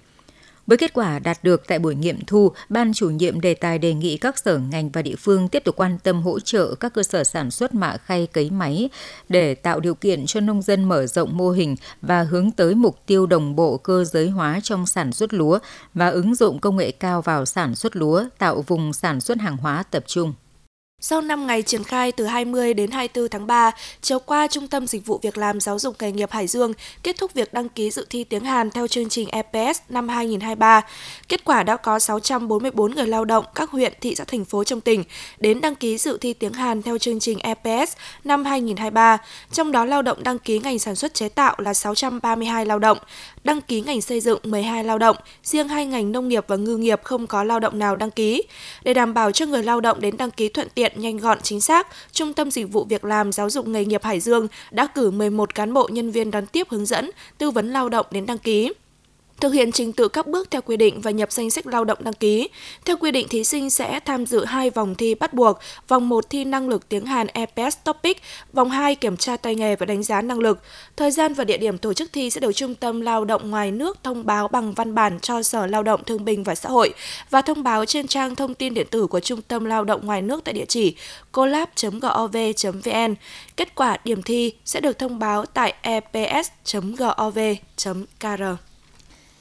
Với 0.69 0.77
kết 0.77 0.93
quả 0.93 1.19
đạt 1.19 1.43
được 1.43 1.67
tại 1.67 1.79
buổi 1.79 1.95
nghiệm 1.95 2.25
thu, 2.27 2.51
Ban 2.69 2.93
chủ 2.93 3.09
nhiệm 3.09 3.41
đề 3.41 3.53
tài 3.53 3.79
đề 3.79 3.93
nghị 3.93 4.17
các 4.17 4.37
sở 4.37 4.57
ngành 4.57 4.89
và 4.89 5.01
địa 5.01 5.15
phương 5.15 5.47
tiếp 5.47 5.63
tục 5.65 5.75
quan 5.75 5.97
tâm 6.03 6.21
hỗ 6.21 6.39
trợ 6.39 6.75
các 6.75 6.93
cơ 6.93 7.03
sở 7.03 7.23
sản 7.23 7.51
xuất 7.51 7.73
mạ 7.73 7.97
khay 7.97 8.27
cấy 8.27 8.49
máy 8.49 8.89
để 9.29 9.55
tạo 9.55 9.79
điều 9.79 9.95
kiện 9.95 10.25
cho 10.25 10.39
nông 10.39 10.61
dân 10.61 10.83
mở 10.83 11.07
rộng 11.07 11.37
mô 11.37 11.49
hình 11.49 11.75
và 12.01 12.23
hướng 12.23 12.51
tới 12.51 12.75
mục 12.75 12.99
tiêu 13.05 13.25
đồng 13.25 13.55
bộ 13.55 13.77
cơ 13.77 14.03
giới 14.03 14.29
hóa 14.29 14.59
trong 14.63 14.85
sản 14.85 15.11
xuất 15.11 15.33
lúa 15.33 15.59
và 15.93 16.09
ứng 16.09 16.35
dụng 16.35 16.59
công 16.59 16.77
nghệ 16.77 16.91
cao 16.91 17.21
vào 17.21 17.45
sản 17.45 17.75
xuất 17.75 17.95
lúa, 17.95 18.25
tạo 18.37 18.61
vùng 18.61 18.93
sản 18.93 19.21
xuất 19.21 19.39
hàng 19.39 19.57
hóa 19.57 19.83
tập 19.91 20.03
trung. 20.07 20.33
Sau 21.01 21.21
5 21.21 21.47
ngày 21.47 21.61
triển 21.61 21.83
khai 21.83 22.11
từ 22.11 22.25
20 22.25 22.73
đến 22.73 22.91
24 22.91 23.29
tháng 23.29 23.47
3, 23.47 23.71
chiều 24.01 24.19
qua 24.19 24.47
Trung 24.47 24.67
tâm 24.67 24.87
Dịch 24.87 25.05
vụ 25.05 25.19
Việc 25.21 25.37
làm 25.37 25.59
Giáo 25.59 25.79
dục 25.79 25.95
Nghề 25.99 26.11
nghiệp 26.11 26.31
Hải 26.31 26.47
Dương 26.47 26.73
kết 27.03 27.17
thúc 27.17 27.33
việc 27.33 27.53
đăng 27.53 27.69
ký 27.69 27.91
dự 27.91 28.05
thi 28.09 28.23
tiếng 28.23 28.43
Hàn 28.43 28.71
theo 28.71 28.87
chương 28.87 29.09
trình 29.09 29.29
EPS 29.29 29.79
năm 29.89 30.09
2023. 30.09 30.81
Kết 31.29 31.43
quả 31.45 31.63
đã 31.63 31.77
có 31.77 31.99
644 31.99 32.95
người 32.95 33.07
lao 33.07 33.25
động 33.25 33.45
các 33.55 33.69
huyện, 33.69 33.93
thị 34.01 34.15
xã, 34.15 34.23
thành 34.23 34.45
phố 34.45 34.63
trong 34.63 34.81
tỉnh 34.81 35.03
đến 35.39 35.61
đăng 35.61 35.75
ký 35.75 35.97
dự 35.97 36.17
thi 36.21 36.33
tiếng 36.33 36.53
Hàn 36.53 36.81
theo 36.81 36.97
chương 36.97 37.19
trình 37.19 37.39
EPS 37.39 37.93
năm 38.23 38.45
2023, 38.45 39.17
trong 39.51 39.71
đó 39.71 39.85
lao 39.85 40.01
động 40.01 40.23
đăng 40.23 40.39
ký 40.39 40.59
ngành 40.59 40.79
sản 40.79 40.95
xuất 40.95 41.13
chế 41.13 41.29
tạo 41.29 41.55
là 41.57 41.73
632 41.73 42.65
lao 42.65 42.79
động, 42.79 42.97
đăng 43.43 43.61
ký 43.61 43.81
ngành 43.81 44.01
xây 44.01 44.19
dựng 44.19 44.39
12 44.43 44.83
lao 44.83 44.97
động, 44.97 45.15
riêng 45.43 45.67
hai 45.67 45.85
ngành 45.85 46.11
nông 46.11 46.27
nghiệp 46.27 46.45
và 46.47 46.55
ngư 46.55 46.77
nghiệp 46.77 46.99
không 47.03 47.27
có 47.27 47.43
lao 47.43 47.59
động 47.59 47.79
nào 47.79 47.95
đăng 47.95 48.11
ký. 48.11 48.43
Để 48.83 48.93
đảm 48.93 49.13
bảo 49.13 49.31
cho 49.31 49.45
người 49.45 49.63
lao 49.63 49.81
động 49.81 50.01
đến 50.01 50.17
đăng 50.17 50.31
ký 50.31 50.49
thuận 50.49 50.67
tiện, 50.75 50.93
nhanh 50.95 51.17
gọn 51.17 51.41
chính 51.41 51.61
xác, 51.61 51.87
Trung 52.11 52.33
tâm 52.33 52.51
Dịch 52.51 52.71
vụ 52.71 52.83
Việc 52.83 53.05
làm 53.05 53.31
Giáo 53.31 53.49
dục 53.49 53.67
Nghề 53.67 53.85
nghiệp 53.85 54.03
Hải 54.03 54.19
Dương 54.19 54.47
đã 54.71 54.87
cử 54.87 55.11
11 55.11 55.55
cán 55.55 55.73
bộ 55.73 55.87
nhân 55.91 56.11
viên 56.11 56.31
đón 56.31 56.45
tiếp 56.45 56.67
hướng 56.69 56.85
dẫn, 56.85 57.11
tư 57.37 57.51
vấn 57.51 57.73
lao 57.73 57.89
động 57.89 58.05
đến 58.11 58.25
đăng 58.25 58.37
ký 58.37 58.73
thực 59.41 59.53
hiện 59.53 59.71
trình 59.71 59.93
tự 59.93 60.07
các 60.07 60.27
bước 60.27 60.51
theo 60.51 60.61
quy 60.61 60.77
định 60.77 61.01
và 61.01 61.11
nhập 61.11 61.31
danh 61.31 61.49
sách 61.49 61.67
lao 61.67 61.85
động 61.85 61.97
đăng 62.01 62.13
ký. 62.13 62.49
Theo 62.85 62.97
quy 62.97 63.11
định, 63.11 63.27
thí 63.27 63.43
sinh 63.43 63.69
sẽ 63.69 63.99
tham 63.99 64.25
dự 64.25 64.45
hai 64.45 64.69
vòng 64.69 64.95
thi 64.95 65.15
bắt 65.15 65.33
buộc, 65.33 65.59
vòng 65.87 66.09
1 66.09 66.29
thi 66.29 66.45
năng 66.45 66.69
lực 66.69 66.89
tiếng 66.89 67.05
Hàn 67.05 67.27
EPS 67.27 67.77
Topic, 67.83 68.21
vòng 68.53 68.69
2 68.69 68.95
kiểm 68.95 69.17
tra 69.17 69.37
tay 69.37 69.55
nghề 69.55 69.75
và 69.75 69.85
đánh 69.85 70.03
giá 70.03 70.21
năng 70.21 70.39
lực. 70.39 70.59
Thời 70.97 71.11
gian 71.11 71.33
và 71.33 71.43
địa 71.43 71.57
điểm 71.57 71.77
tổ 71.77 71.93
chức 71.93 72.13
thi 72.13 72.29
sẽ 72.29 72.41
được 72.41 72.51
Trung 72.51 72.75
tâm 72.75 73.01
Lao 73.01 73.25
động 73.25 73.49
ngoài 73.49 73.71
nước 73.71 74.03
thông 74.03 74.25
báo 74.25 74.47
bằng 74.47 74.73
văn 74.73 74.95
bản 74.95 75.19
cho 75.19 75.43
Sở 75.43 75.67
Lao 75.67 75.83
động 75.83 76.03
Thương 76.03 76.25
binh 76.25 76.43
và 76.43 76.55
Xã 76.55 76.69
hội 76.69 76.93
và 77.29 77.41
thông 77.41 77.63
báo 77.63 77.85
trên 77.85 78.07
trang 78.07 78.35
thông 78.35 78.53
tin 78.53 78.73
điện 78.73 78.87
tử 78.91 79.07
của 79.07 79.19
Trung 79.19 79.41
tâm 79.41 79.65
Lao 79.65 79.83
động 79.83 80.05
ngoài 80.05 80.21
nước 80.21 80.43
tại 80.43 80.53
địa 80.53 80.65
chỉ 80.65 80.95
collab.gov.vn 81.31 83.15
Kết 83.57 83.75
quả 83.75 83.97
điểm 84.03 84.23
thi 84.23 84.53
sẽ 84.65 84.79
được 84.79 84.99
thông 84.99 85.19
báo 85.19 85.45
tại 85.45 85.73
eps.gov.kr. 85.81 86.29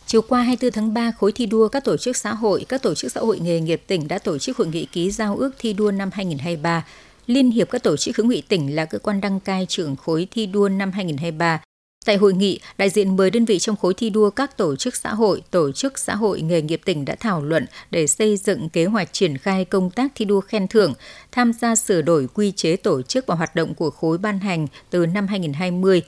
Chiều 0.08 0.22
qua 0.22 0.42
24 0.42 0.72
tháng 0.72 0.94
3, 0.94 1.12
khối 1.18 1.32
thi 1.32 1.46
đua 1.46 1.68
các 1.68 1.84
tổ 1.84 1.96
chức 1.96 2.16
xã 2.16 2.34
hội, 2.34 2.66
các 2.68 2.82
tổ 2.82 2.94
chức 2.94 3.12
xã 3.12 3.20
hội 3.20 3.38
nghề 3.38 3.60
nghiệp 3.60 3.82
tỉnh 3.86 4.08
đã 4.08 4.18
tổ 4.18 4.38
chức 4.38 4.56
hội 4.56 4.66
nghị 4.66 4.84
ký 4.84 5.10
giao 5.10 5.36
ước 5.36 5.50
thi 5.58 5.72
đua 5.72 5.90
năm 5.90 6.10
2023. 6.12 6.84
Liên 7.26 7.50
hiệp 7.50 7.70
các 7.70 7.82
tổ 7.82 7.96
chức 7.96 8.16
hữu 8.16 8.26
nghị 8.26 8.40
tỉnh 8.40 8.76
là 8.76 8.84
cơ 8.84 8.98
quan 8.98 9.20
đăng 9.20 9.40
cai 9.40 9.66
trưởng 9.66 9.96
khối 9.96 10.28
thi 10.30 10.46
đua 10.46 10.68
năm 10.68 10.92
2023. 10.92 11.60
Tại 12.06 12.16
hội 12.16 12.32
nghị, 12.32 12.60
đại 12.78 12.90
diện 12.90 13.16
10 13.16 13.30
đơn 13.30 13.44
vị 13.44 13.58
trong 13.58 13.76
khối 13.76 13.94
thi 13.94 14.10
đua 14.10 14.30
các 14.30 14.56
tổ 14.56 14.76
chức 14.76 14.96
xã 14.96 15.14
hội, 15.14 15.42
tổ 15.50 15.72
chức 15.72 15.98
xã 15.98 16.14
hội 16.14 16.40
nghề 16.40 16.62
nghiệp 16.62 16.80
tỉnh 16.84 17.04
đã 17.04 17.14
thảo 17.14 17.42
luận 17.42 17.66
để 17.90 18.06
xây 18.06 18.36
dựng 18.36 18.68
kế 18.68 18.84
hoạch 18.84 19.12
triển 19.12 19.38
khai 19.38 19.64
công 19.64 19.90
tác 19.90 20.12
thi 20.14 20.24
đua 20.24 20.40
khen 20.40 20.68
thưởng, 20.68 20.94
tham 21.32 21.52
gia 21.52 21.74
sửa 21.74 22.02
đổi 22.02 22.28
quy 22.34 22.52
chế 22.52 22.76
tổ 22.76 23.02
chức 23.02 23.26
và 23.26 23.34
hoạt 23.34 23.54
động 23.54 23.74
của 23.74 23.90
khối 23.90 24.18
ban 24.18 24.38
hành 24.38 24.66
từ 24.90 25.06
năm 25.06 25.26
2020 25.26 26.02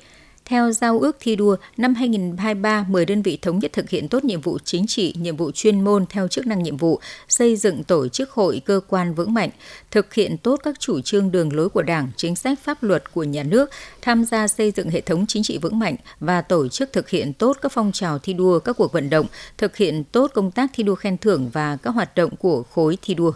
theo 0.50 0.72
giao 0.72 1.00
ước 1.00 1.16
thi 1.20 1.36
đua, 1.36 1.56
năm 1.76 1.94
2023, 1.94 2.84
10 2.88 3.06
đơn 3.06 3.22
vị 3.22 3.38
thống 3.42 3.58
nhất 3.58 3.72
thực 3.72 3.90
hiện 3.90 4.08
tốt 4.08 4.24
nhiệm 4.24 4.40
vụ 4.40 4.58
chính 4.64 4.86
trị, 4.86 5.14
nhiệm 5.18 5.36
vụ 5.36 5.50
chuyên 5.50 5.80
môn 5.80 6.06
theo 6.06 6.28
chức 6.28 6.46
năng 6.46 6.62
nhiệm 6.62 6.76
vụ, 6.76 7.00
xây 7.28 7.56
dựng 7.56 7.84
tổ 7.84 8.08
chức 8.08 8.30
hội 8.30 8.62
cơ 8.64 8.80
quan 8.88 9.14
vững 9.14 9.34
mạnh, 9.34 9.50
thực 9.90 10.14
hiện 10.14 10.36
tốt 10.38 10.60
các 10.64 10.80
chủ 10.80 11.00
trương 11.00 11.32
đường 11.32 11.52
lối 11.52 11.68
của 11.68 11.82
Đảng, 11.82 12.10
chính 12.16 12.36
sách 12.36 12.58
pháp 12.62 12.82
luật 12.82 13.12
của 13.12 13.24
nhà 13.24 13.42
nước, 13.42 13.70
tham 14.02 14.24
gia 14.24 14.48
xây 14.48 14.70
dựng 14.70 14.90
hệ 14.90 15.00
thống 15.00 15.24
chính 15.28 15.42
trị 15.42 15.58
vững 15.58 15.78
mạnh 15.78 15.96
và 16.20 16.42
tổ 16.42 16.68
chức 16.68 16.92
thực 16.92 17.08
hiện 17.08 17.32
tốt 17.32 17.56
các 17.62 17.72
phong 17.72 17.92
trào 17.92 18.18
thi 18.18 18.32
đua, 18.32 18.58
các 18.58 18.76
cuộc 18.76 18.92
vận 18.92 19.10
động, 19.10 19.26
thực 19.58 19.76
hiện 19.76 20.04
tốt 20.04 20.30
công 20.34 20.50
tác 20.50 20.70
thi 20.74 20.82
đua 20.82 20.94
khen 20.94 21.18
thưởng 21.18 21.50
và 21.52 21.76
các 21.76 21.90
hoạt 21.90 22.14
động 22.14 22.36
của 22.36 22.62
khối 22.62 22.98
thi 23.02 23.14
đua. 23.14 23.32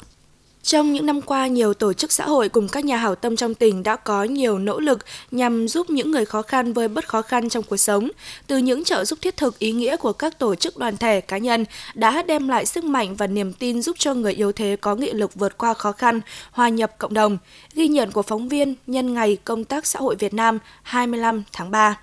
Trong 0.64 0.92
những 0.92 1.06
năm 1.06 1.22
qua, 1.22 1.46
nhiều 1.46 1.74
tổ 1.74 1.92
chức 1.92 2.12
xã 2.12 2.24
hội 2.24 2.48
cùng 2.48 2.68
các 2.68 2.84
nhà 2.84 2.96
hảo 2.96 3.14
tâm 3.14 3.36
trong 3.36 3.54
tỉnh 3.54 3.82
đã 3.82 3.96
có 3.96 4.24
nhiều 4.24 4.58
nỗ 4.58 4.80
lực 4.80 4.98
nhằm 5.30 5.68
giúp 5.68 5.90
những 5.90 6.10
người 6.10 6.24
khó 6.24 6.42
khăn 6.42 6.72
vơi 6.72 6.88
bớt 6.88 7.08
khó 7.08 7.22
khăn 7.22 7.48
trong 7.48 7.62
cuộc 7.62 7.76
sống. 7.76 8.08
Từ 8.46 8.58
những 8.58 8.84
trợ 8.84 9.04
giúp 9.04 9.18
thiết 9.22 9.36
thực 9.36 9.58
ý 9.58 9.72
nghĩa 9.72 9.96
của 9.96 10.12
các 10.12 10.38
tổ 10.38 10.54
chức 10.54 10.76
đoàn 10.76 10.96
thể 10.96 11.20
cá 11.20 11.38
nhân 11.38 11.64
đã 11.94 12.22
đem 12.22 12.48
lại 12.48 12.66
sức 12.66 12.84
mạnh 12.84 13.16
và 13.16 13.26
niềm 13.26 13.52
tin 13.52 13.82
giúp 13.82 13.96
cho 13.98 14.14
người 14.14 14.32
yếu 14.32 14.52
thế 14.52 14.76
có 14.80 14.94
nghị 14.94 15.12
lực 15.12 15.34
vượt 15.34 15.58
qua 15.58 15.74
khó 15.74 15.92
khăn, 15.92 16.20
hòa 16.50 16.68
nhập 16.68 16.98
cộng 16.98 17.14
đồng. 17.14 17.38
Ghi 17.74 17.88
nhận 17.88 18.12
của 18.12 18.22
phóng 18.22 18.48
viên 18.48 18.74
nhân 18.86 19.14
ngày 19.14 19.36
công 19.44 19.64
tác 19.64 19.86
xã 19.86 19.98
hội 19.98 20.16
Việt 20.16 20.34
Nam 20.34 20.58
25 20.82 21.42
tháng 21.52 21.70
3. 21.70 21.96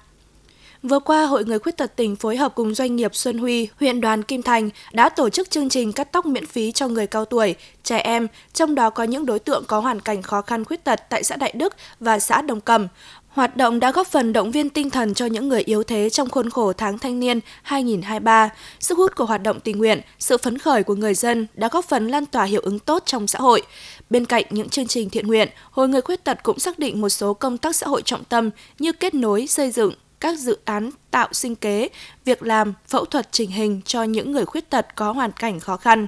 Vừa 0.83 0.99
qua, 0.99 1.25
Hội 1.25 1.45
Người 1.45 1.59
Khuyết 1.59 1.77
tật 1.77 1.95
tỉnh 1.95 2.15
phối 2.15 2.37
hợp 2.37 2.55
cùng 2.55 2.75
doanh 2.75 2.95
nghiệp 2.95 3.15
Xuân 3.15 3.37
Huy, 3.37 3.67
huyện 3.79 4.01
đoàn 4.01 4.23
Kim 4.23 4.41
Thành 4.41 4.69
đã 4.93 5.09
tổ 5.09 5.29
chức 5.29 5.49
chương 5.49 5.69
trình 5.69 5.91
cắt 5.91 6.11
tóc 6.11 6.25
miễn 6.25 6.45
phí 6.45 6.71
cho 6.71 6.87
người 6.87 7.07
cao 7.07 7.25
tuổi, 7.25 7.55
trẻ 7.91 7.97
em, 7.97 8.27
trong 8.53 8.75
đó 8.75 8.89
có 8.89 9.03
những 9.03 9.25
đối 9.25 9.39
tượng 9.39 9.63
có 9.67 9.79
hoàn 9.79 9.99
cảnh 9.99 10.21
khó 10.21 10.41
khăn 10.41 10.65
khuyết 10.65 10.83
tật 10.83 10.99
tại 11.09 11.23
xã 11.23 11.35
Đại 11.35 11.51
Đức 11.55 11.73
và 11.99 12.19
xã 12.19 12.41
Đồng 12.41 12.61
Cầm. 12.61 12.87
Hoạt 13.27 13.57
động 13.57 13.79
đã 13.79 13.91
góp 13.91 14.07
phần 14.07 14.33
động 14.33 14.51
viên 14.51 14.69
tinh 14.69 14.89
thần 14.89 15.13
cho 15.13 15.25
những 15.25 15.49
người 15.49 15.61
yếu 15.61 15.83
thế 15.83 16.09
trong 16.09 16.29
khuôn 16.29 16.49
khổ 16.49 16.73
tháng 16.73 16.99
thanh 16.99 17.19
niên 17.19 17.39
2023. 17.63 18.49
Sức 18.79 18.97
hút 18.97 19.15
của 19.15 19.25
hoạt 19.25 19.43
động 19.43 19.59
tình 19.59 19.77
nguyện, 19.77 20.01
sự 20.19 20.37
phấn 20.37 20.57
khởi 20.57 20.83
của 20.83 20.95
người 20.95 21.13
dân 21.13 21.47
đã 21.53 21.69
góp 21.71 21.85
phần 21.85 22.07
lan 22.07 22.25
tỏa 22.25 22.43
hiệu 22.43 22.61
ứng 22.61 22.79
tốt 22.79 23.03
trong 23.05 23.27
xã 23.27 23.39
hội. 23.39 23.61
Bên 24.09 24.25
cạnh 24.25 24.43
những 24.49 24.69
chương 24.69 24.87
trình 24.87 25.09
thiện 25.09 25.27
nguyện, 25.27 25.49
Hội 25.71 25.87
Người 25.87 26.01
Khuyết 26.01 26.23
tật 26.23 26.43
cũng 26.43 26.59
xác 26.59 26.79
định 26.79 27.01
một 27.01 27.09
số 27.09 27.33
công 27.33 27.57
tác 27.57 27.75
xã 27.75 27.87
hội 27.87 28.01
trọng 28.01 28.23
tâm 28.23 28.49
như 28.79 28.91
kết 28.91 29.13
nối, 29.13 29.47
xây 29.47 29.71
dựng, 29.71 29.93
các 30.21 30.37
dự 30.37 30.57
án 30.65 30.89
tạo 31.11 31.27
sinh 31.31 31.55
kế, 31.55 31.89
việc 32.25 32.43
làm, 32.43 32.73
phẫu 32.87 33.05
thuật 33.05 33.31
trình 33.31 33.51
hình 33.51 33.81
cho 33.85 34.03
những 34.03 34.31
người 34.31 34.45
khuyết 34.45 34.69
tật 34.69 34.95
có 34.95 35.11
hoàn 35.11 35.31
cảnh 35.31 35.59
khó 35.59 35.77
khăn. 35.77 36.07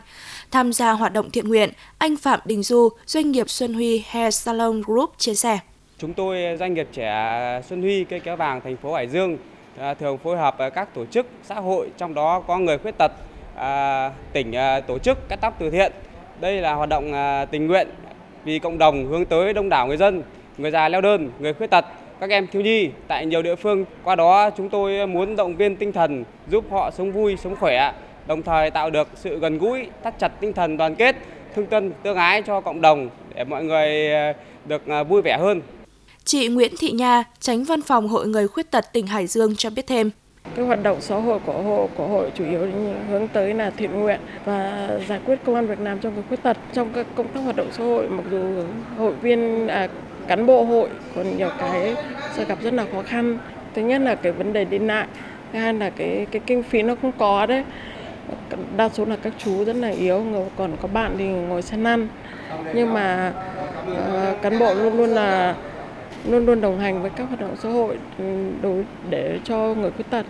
Tham 0.52 0.74
gia 0.74 0.92
hoạt 0.92 1.14
động 1.14 1.30
thiện 1.30 1.48
nguyện, 1.48 1.70
anh 1.98 2.18
Phạm 2.18 2.40
Đình 2.46 2.64
Du, 2.64 2.90
doanh 3.06 3.32
nghiệp 3.32 3.50
Xuân 3.50 3.74
Huy 3.74 4.04
Hair 4.08 4.36
Salon 4.36 4.82
Group 4.82 5.10
chia 5.18 5.34
sẻ. 5.34 5.60
Chúng 5.98 6.14
tôi 6.14 6.38
doanh 6.60 6.74
nghiệp 6.74 6.88
trẻ 6.94 7.62
Xuân 7.70 7.82
Huy 7.82 8.04
cây 8.04 8.20
kéo 8.20 8.36
vàng 8.36 8.62
thành 8.62 8.78
phố 8.78 8.94
Hải 8.94 9.08
Dương 9.08 9.38
à, 9.78 9.94
thường 9.94 10.18
phối 10.18 10.38
hợp 10.38 10.56
với 10.58 10.72
các 10.72 10.94
tổ 10.94 11.06
chức 11.06 11.26
xã 11.44 11.56
hội 11.56 11.90
trong 11.98 12.14
đó 12.14 12.44
có 12.48 12.58
người 12.58 12.78
khuyết 12.78 12.98
tật 12.98 13.12
à, 13.56 14.12
tỉnh 14.34 14.56
à, 14.56 14.80
tổ 14.80 15.00
chức 15.00 15.30
cắt 15.30 15.36
tóc 15.42 15.56
từ 15.60 15.70
thiện. 15.70 15.92
Đây 16.40 16.62
là 16.62 16.74
hoạt 16.74 16.90
động 16.90 17.12
tình 17.52 17.68
nguyện 17.68 17.88
vì 18.44 18.60
cộng 18.60 18.78
đồng 18.78 19.08
hướng 19.08 19.26
tới 19.26 19.54
đông 19.54 19.70
đảo 19.70 19.88
người 19.88 19.98
dân, 19.98 20.24
người 20.58 20.72
già 20.72 20.90
leo 20.90 21.02
đơn, 21.02 21.32
người 21.40 21.54
khuyết 21.54 21.68
tật 21.68 21.86
các 22.28 22.36
em 22.36 22.48
thiếu 22.48 22.62
nhi 22.62 22.90
tại 23.08 23.26
nhiều 23.26 23.42
địa 23.42 23.56
phương. 23.56 23.86
Qua 24.04 24.16
đó 24.16 24.50
chúng 24.58 24.70
tôi 24.70 25.08
muốn 25.08 25.36
động 25.36 25.56
viên 25.56 25.76
tinh 25.76 25.92
thần 25.92 26.24
giúp 26.50 26.66
họ 26.72 26.92
sống 26.92 27.12
vui, 27.12 27.38
sống 27.38 27.56
khỏe, 27.56 27.94
đồng 28.28 28.44
thời 28.44 28.72
tạo 28.72 28.90
được 28.90 29.08
sự 29.16 29.40
gần 29.40 29.58
gũi, 29.58 29.88
thắt 30.04 30.20
chặt 30.20 30.28
tinh 30.28 30.54
thần 30.54 30.78
đoàn 30.78 30.96
kết, 30.96 31.16
thương 31.56 31.66
tân, 31.66 31.92
tương 32.04 32.18
ái 32.18 32.42
cho 32.42 32.62
cộng 32.62 32.82
đồng 32.82 33.10
để 33.36 33.44
mọi 33.44 33.64
người 33.64 34.14
ờ, 34.14 34.34
được 34.66 34.82
ờ, 34.88 35.04
vui 35.04 35.22
vẻ 35.22 35.38
hơn. 35.38 35.62
Chị 36.24 36.48
Nguyễn 36.48 36.74
Thị 36.80 36.92
Nha, 36.92 37.24
tránh 37.40 37.64
văn 37.64 37.82
phòng 37.82 38.08
Hội 38.08 38.28
Người 38.28 38.48
Khuyết 38.48 38.72
tật 38.72 38.94
tỉnh 38.94 39.08
Hải 39.08 39.28
Dương 39.28 39.56
cho 39.56 39.70
biết 39.70 39.88
thêm. 39.88 40.10
Cái 40.56 40.66
hoạt 40.66 40.84
động 40.84 41.02
xã 41.02 41.16
hội 41.16 41.40
của 41.46 41.62
hội 41.62 41.88
của 41.98 42.08
hội 42.08 42.32
chủ 42.36 42.46
yếu 42.46 42.60
hướng 43.10 43.28
tới 43.28 43.54
là 43.54 43.70
thiện 43.70 44.00
nguyện 44.00 44.20
và 44.46 44.90
giải 45.08 45.20
quyết 45.26 45.36
công 45.46 45.56
an 45.56 45.68
việc 45.68 45.80
làm 45.80 46.00
cho 46.00 46.10
người 46.10 46.24
khuyết 46.28 46.44
tật. 46.44 46.58
Trong 46.74 46.90
các 46.96 47.08
công 47.16 47.28
tác 47.28 47.40
hoạt 47.40 47.56
động 47.56 47.68
xã 47.72 47.84
hội, 47.84 48.10
mặc 48.10 48.24
dù 48.32 48.64
hội 48.98 49.14
viên 49.14 49.68
à, 49.68 49.88
cán 50.28 50.46
bộ 50.46 50.64
hội 50.64 50.90
còn 51.16 51.38
nhiều 51.38 51.50
cái 51.60 51.96
sẽ 52.34 52.46
gặp 52.46 52.58
rất 52.62 52.74
là 52.74 52.86
khó 52.94 53.02
khăn. 53.02 53.38
Thứ 53.74 53.82
nhất 53.82 54.02
là 54.02 54.16
cái 54.16 54.32
vấn 54.32 54.54
đề 54.54 54.66
đi 54.66 54.80
lại 54.80 55.08
thứ 55.54 55.60
hai 55.60 55.74
là 55.74 55.90
cái 55.90 56.28
cái 56.32 56.42
kinh 56.46 56.64
phí 56.64 56.82
nó 56.82 56.96
không 57.02 57.12
có 57.18 57.46
đấy. 57.46 57.64
Đa 58.78 58.90
số 58.90 59.06
là 59.06 59.16
các 59.24 59.34
chú 59.38 59.66
rất 59.66 59.76
là 59.76 59.90
yếu 59.90 60.24
còn 60.58 60.72
có 60.82 60.88
bạn 60.88 61.16
thì 61.18 61.26
ngồi 61.26 61.62
xe 61.62 61.78
lăn 61.78 62.08
nhưng 62.74 62.94
mà 62.94 63.34
uh, 63.92 64.42
cán 64.42 64.60
bộ 64.60 64.74
luôn 64.74 64.98
luôn 64.98 65.10
là 65.10 65.56
luôn 66.30 66.46
luôn 66.46 66.62
đồng 66.62 66.80
hành 66.80 67.02
với 67.02 67.12
các 67.16 67.28
hoạt 67.28 67.42
động 67.42 67.56
xã 67.64 67.70
hội 67.70 67.98
ừ, 68.18 68.24
đối 68.62 68.84
để 69.10 69.40
cho 69.44 69.58
người 69.58 69.92
khuyết 69.92 70.10
tật 70.10 70.26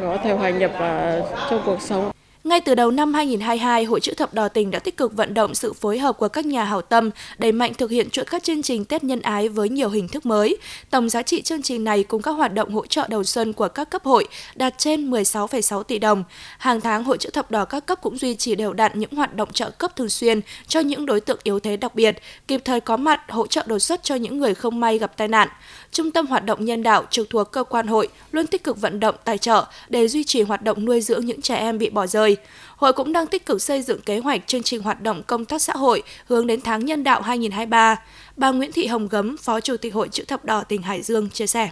có 0.00 0.16
thể 0.24 0.32
hòa 0.32 0.50
nhập 0.50 0.70
vào 0.78 1.20
trong 1.50 1.62
cuộc 1.66 1.82
sống 1.82 2.10
ngay 2.44 2.60
từ 2.60 2.74
đầu 2.74 2.90
năm 2.90 3.14
2022, 3.14 3.84
Hội 3.84 4.00
chữ 4.00 4.14
thập 4.14 4.34
đỏ 4.34 4.48
tỉnh 4.48 4.70
đã 4.70 4.78
tích 4.78 4.96
cực 4.96 5.12
vận 5.12 5.34
động 5.34 5.54
sự 5.54 5.72
phối 5.72 5.98
hợp 5.98 6.18
của 6.18 6.28
các 6.28 6.46
nhà 6.46 6.64
hảo 6.64 6.82
tâm, 6.82 7.10
đẩy 7.38 7.52
mạnh 7.52 7.74
thực 7.74 7.90
hiện 7.90 8.10
chuỗi 8.10 8.24
các 8.24 8.42
chương 8.42 8.62
trình 8.62 8.84
Tết 8.84 9.04
nhân 9.04 9.20
ái 9.22 9.48
với 9.48 9.68
nhiều 9.68 9.88
hình 9.88 10.08
thức 10.08 10.26
mới. 10.26 10.56
Tổng 10.90 11.08
giá 11.08 11.22
trị 11.22 11.42
chương 11.42 11.62
trình 11.62 11.84
này 11.84 12.04
cùng 12.04 12.22
các 12.22 12.30
hoạt 12.30 12.54
động 12.54 12.74
hỗ 12.74 12.86
trợ 12.86 13.06
đầu 13.08 13.24
xuân 13.24 13.52
của 13.52 13.68
các 13.68 13.90
cấp 13.90 14.04
hội 14.04 14.28
đạt 14.54 14.74
trên 14.78 15.10
16,6 15.10 15.82
tỷ 15.82 15.98
đồng. 15.98 16.24
Hàng 16.58 16.80
tháng, 16.80 17.04
Hội 17.04 17.18
chữ 17.18 17.30
thập 17.30 17.50
đỏ 17.50 17.64
các 17.64 17.86
cấp 17.86 17.98
cũng 18.02 18.18
duy 18.18 18.34
trì 18.34 18.54
đều 18.54 18.72
đặn 18.72 18.92
những 18.94 19.12
hoạt 19.12 19.34
động 19.34 19.52
trợ 19.52 19.70
cấp 19.70 19.96
thường 19.96 20.08
xuyên 20.08 20.40
cho 20.66 20.80
những 20.80 21.06
đối 21.06 21.20
tượng 21.20 21.38
yếu 21.42 21.60
thế 21.60 21.76
đặc 21.76 21.94
biệt, 21.94 22.16
kịp 22.48 22.60
thời 22.64 22.80
có 22.80 22.96
mặt 22.96 23.20
hỗ 23.28 23.46
trợ 23.46 23.62
đột 23.66 23.78
xuất 23.78 24.02
cho 24.02 24.14
những 24.14 24.38
người 24.38 24.54
không 24.54 24.80
may 24.80 24.98
gặp 24.98 25.16
tai 25.16 25.28
nạn. 25.28 25.48
Trung 25.92 26.10
tâm 26.10 26.26
hoạt 26.26 26.44
động 26.44 26.64
nhân 26.64 26.82
đạo 26.82 27.04
trực 27.10 27.30
thuộc 27.30 27.52
cơ 27.52 27.64
quan 27.64 27.86
hội 27.86 28.08
luôn 28.32 28.46
tích 28.46 28.64
cực 28.64 28.80
vận 28.80 29.00
động 29.00 29.14
tài 29.24 29.38
trợ 29.38 29.64
để 29.88 30.08
duy 30.08 30.24
trì 30.24 30.42
hoạt 30.42 30.62
động 30.62 30.84
nuôi 30.84 31.00
dưỡng 31.00 31.26
những 31.26 31.42
trẻ 31.42 31.56
em 31.56 31.78
bị 31.78 31.90
bỏ 31.90 32.06
rơi. 32.06 32.27
Hội 32.76 32.92
cũng 32.92 33.12
đang 33.12 33.26
tích 33.26 33.46
cực 33.46 33.62
xây 33.62 33.82
dựng 33.82 34.00
kế 34.00 34.18
hoạch 34.18 34.46
chương 34.46 34.62
trình 34.62 34.82
hoạt 34.82 35.02
động 35.02 35.22
công 35.26 35.44
tác 35.44 35.62
xã 35.62 35.72
hội 35.72 36.02
hướng 36.26 36.46
đến 36.46 36.60
tháng 36.60 36.84
nhân 36.84 37.04
đạo 37.04 37.22
2023. 37.22 37.96
Bà 38.36 38.50
Nguyễn 38.50 38.72
Thị 38.72 38.86
Hồng 38.86 39.08
Gấm, 39.08 39.36
Phó 39.36 39.60
Chủ 39.60 39.76
tịch 39.76 39.94
Hội 39.94 40.08
chữ 40.08 40.24
thập 40.24 40.44
đỏ 40.44 40.64
tỉnh 40.64 40.82
Hải 40.82 41.02
Dương 41.02 41.30
chia 41.30 41.46
sẻ. 41.46 41.70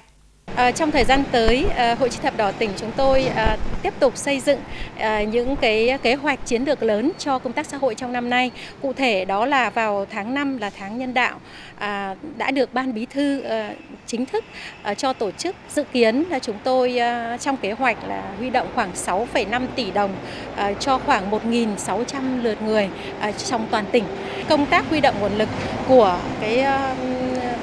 À, 0.57 0.71
trong 0.71 0.91
thời 0.91 1.05
gian 1.05 1.25
tới, 1.33 1.67
à, 1.77 1.95
Hội 1.95 2.09
chữ 2.09 2.19
thập 2.23 2.37
đỏ 2.37 2.53
tỉnh 2.53 2.71
chúng 2.77 2.91
tôi 2.97 3.25
à, 3.25 3.57
tiếp 3.83 3.95
tục 4.01 4.17
xây 4.17 4.41
dựng 4.41 4.61
à, 4.99 5.23
những 5.23 5.57
cái 5.57 5.99
kế 6.03 6.15
hoạch 6.15 6.47
chiến 6.47 6.65
lược 6.65 6.83
lớn 6.83 7.13
cho 7.19 7.39
công 7.39 7.53
tác 7.53 7.67
xã 7.67 7.77
hội 7.77 7.95
trong 7.95 8.13
năm 8.13 8.31
nay. 8.31 8.51
Cụ 8.83 8.93
thể 8.93 9.25
đó 9.25 9.47
là 9.47 9.71
vào 9.71 10.07
tháng 10.11 10.35
5 10.35 10.59
là 10.59 10.71
tháng 10.71 10.99
nhân 10.99 11.15
đạo 11.15 11.41
à, 11.79 12.15
đã 12.37 12.51
được 12.51 12.75
ban 12.75 12.95
bí 12.95 13.07
thư 13.07 13.41
à, 13.41 13.71
chính 14.07 14.27
thức 14.27 14.45
à, 14.83 14.95
cho 14.95 15.13
tổ 15.13 15.31
chức 15.31 15.57
dự 15.75 15.85
kiến 15.93 16.25
là 16.31 16.39
chúng 16.39 16.57
tôi 16.65 16.99
à, 16.99 17.37
trong 17.41 17.57
kế 17.57 17.73
hoạch 17.73 17.97
là 18.09 18.23
huy 18.39 18.51
động 18.51 18.69
khoảng 18.75 18.91
6,5 18.93 19.67
tỷ 19.77 19.91
đồng 19.91 20.15
à, 20.57 20.73
cho 20.73 20.99
khoảng 20.99 21.31
1.600 21.31 22.43
lượt 22.43 22.63
người 22.63 22.89
à, 23.21 23.33
trong 23.33 23.67
toàn 23.71 23.85
tỉnh. 23.93 24.05
Công 24.49 24.67
tác 24.67 24.85
huy 24.91 25.01
động 25.01 25.15
nguồn 25.21 25.39
lực 25.39 25.49
của 25.89 26.19
cái 26.41 26.61
à, 26.61 26.95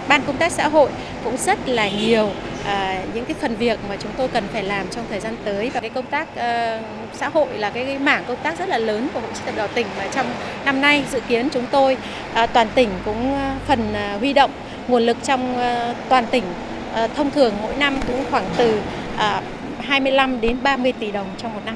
ban 0.08 0.22
công 0.22 0.38
tác 0.38 0.52
xã 0.52 0.68
hội 0.68 0.90
cũng 1.24 1.38
rất 1.38 1.68
là 1.68 1.90
nhiều 1.90 2.30
những 3.14 3.26
cái 3.26 3.36
phần 3.42 3.56
việc 3.56 3.80
mà 3.90 3.96
chúng 4.00 4.12
tôi 4.18 4.28
cần 4.28 4.44
phải 4.54 4.64
làm 4.64 4.88
trong 4.92 5.06
thời 5.10 5.20
gian 5.20 5.36
tới 5.46 5.70
và 5.70 5.80
cái 5.80 5.90
công 5.90 6.06
tác 6.06 6.28
uh, 6.34 6.86
xã 7.14 7.30
hội 7.30 7.48
là 7.58 7.70
cái, 7.70 7.86
cái 7.86 8.00
mảng 8.00 8.24
công 8.28 8.38
tác 8.44 8.60
rất 8.60 8.70
là 8.70 8.78
lớn 8.78 9.08
của 9.14 9.20
hội 9.20 9.30
chữ 9.34 9.42
thập 9.46 9.56
đỏ 9.56 9.68
tỉnh 9.68 9.88
và 9.98 10.08
trong 10.08 10.26
năm 10.66 10.82
nay 10.82 11.04
dự 11.12 11.20
kiến 11.28 11.50
chúng 11.50 11.66
tôi 11.72 11.98
uh, 12.44 12.50
toàn 12.54 12.68
tỉnh 12.76 12.90
cũng 13.06 13.34
ờ, 13.34 13.52
phần 13.68 13.94
huy 14.20 14.34
động 14.34 14.52
nguồn 14.88 15.04
lực 15.04 15.18
trong 15.24 15.56
toàn 16.10 16.26
tỉnh 16.32 16.44
thông 17.16 17.32
thường 17.32 17.54
mỗi 17.62 17.76
năm 17.76 18.00
cũng 18.08 18.24
khoảng 18.32 18.46
từ 18.58 18.82
à, 19.18 19.42
25 19.82 20.42
đến 20.42 20.58
30 20.64 20.92
tỷ 20.92 21.12
đồng 21.12 21.28
trong 21.38 21.54
một 21.54 21.62
năm. 21.66 21.76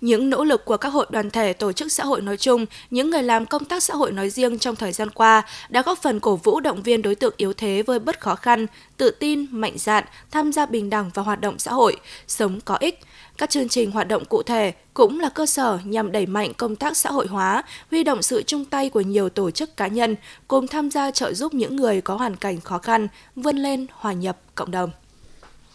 Những 0.00 0.30
nỗ 0.30 0.44
lực 0.44 0.64
của 0.64 0.76
các 0.76 0.88
hội 0.88 1.06
đoàn 1.10 1.30
thể 1.30 1.52
tổ 1.52 1.72
chức 1.72 1.92
xã 1.92 2.04
hội 2.04 2.20
nói 2.20 2.36
chung, 2.36 2.66
những 2.90 3.10
người 3.10 3.22
làm 3.22 3.46
công 3.46 3.64
tác 3.64 3.82
xã 3.82 3.94
hội 3.94 4.12
nói 4.12 4.30
riêng 4.30 4.58
trong 4.58 4.76
thời 4.76 4.92
gian 4.92 5.10
qua 5.10 5.42
đã 5.68 5.82
góp 5.82 5.98
phần 6.02 6.20
cổ 6.20 6.36
vũ 6.36 6.60
động 6.60 6.82
viên 6.82 7.02
đối 7.02 7.14
tượng 7.14 7.34
yếu 7.36 7.52
thế 7.52 7.82
với 7.82 7.98
bất 7.98 8.20
khó 8.20 8.34
khăn, 8.34 8.66
tự 8.96 9.10
tin, 9.10 9.46
mạnh 9.50 9.74
dạn, 9.76 10.04
tham 10.30 10.52
gia 10.52 10.66
bình 10.66 10.90
đẳng 10.90 11.10
vào 11.14 11.24
hoạt 11.24 11.40
động 11.40 11.58
xã 11.58 11.72
hội, 11.72 11.96
sống 12.26 12.60
có 12.60 12.76
ích. 12.80 13.00
Các 13.38 13.50
chương 13.50 13.68
trình 13.68 13.90
hoạt 13.90 14.08
động 14.08 14.24
cụ 14.24 14.42
thể 14.42 14.72
cũng 14.94 15.20
là 15.20 15.28
cơ 15.28 15.46
sở 15.46 15.78
nhằm 15.84 16.12
đẩy 16.12 16.26
mạnh 16.26 16.54
công 16.54 16.76
tác 16.76 16.96
xã 16.96 17.10
hội 17.10 17.26
hóa, 17.26 17.62
huy 17.90 18.04
động 18.04 18.22
sự 18.22 18.42
chung 18.42 18.64
tay 18.64 18.90
của 18.90 19.00
nhiều 19.00 19.28
tổ 19.28 19.50
chức 19.50 19.76
cá 19.76 19.86
nhân 19.86 20.16
cùng 20.48 20.66
tham 20.66 20.90
gia 20.90 21.10
trợ 21.10 21.32
giúp 21.32 21.54
những 21.54 21.76
người 21.76 22.00
có 22.00 22.14
hoàn 22.14 22.36
cảnh 22.36 22.60
khó 22.60 22.78
khăn 22.78 23.08
vươn 23.36 23.56
lên 23.56 23.86
hòa 23.92 24.12
nhập 24.12 24.36
cộng 24.54 24.70
đồng. 24.70 24.90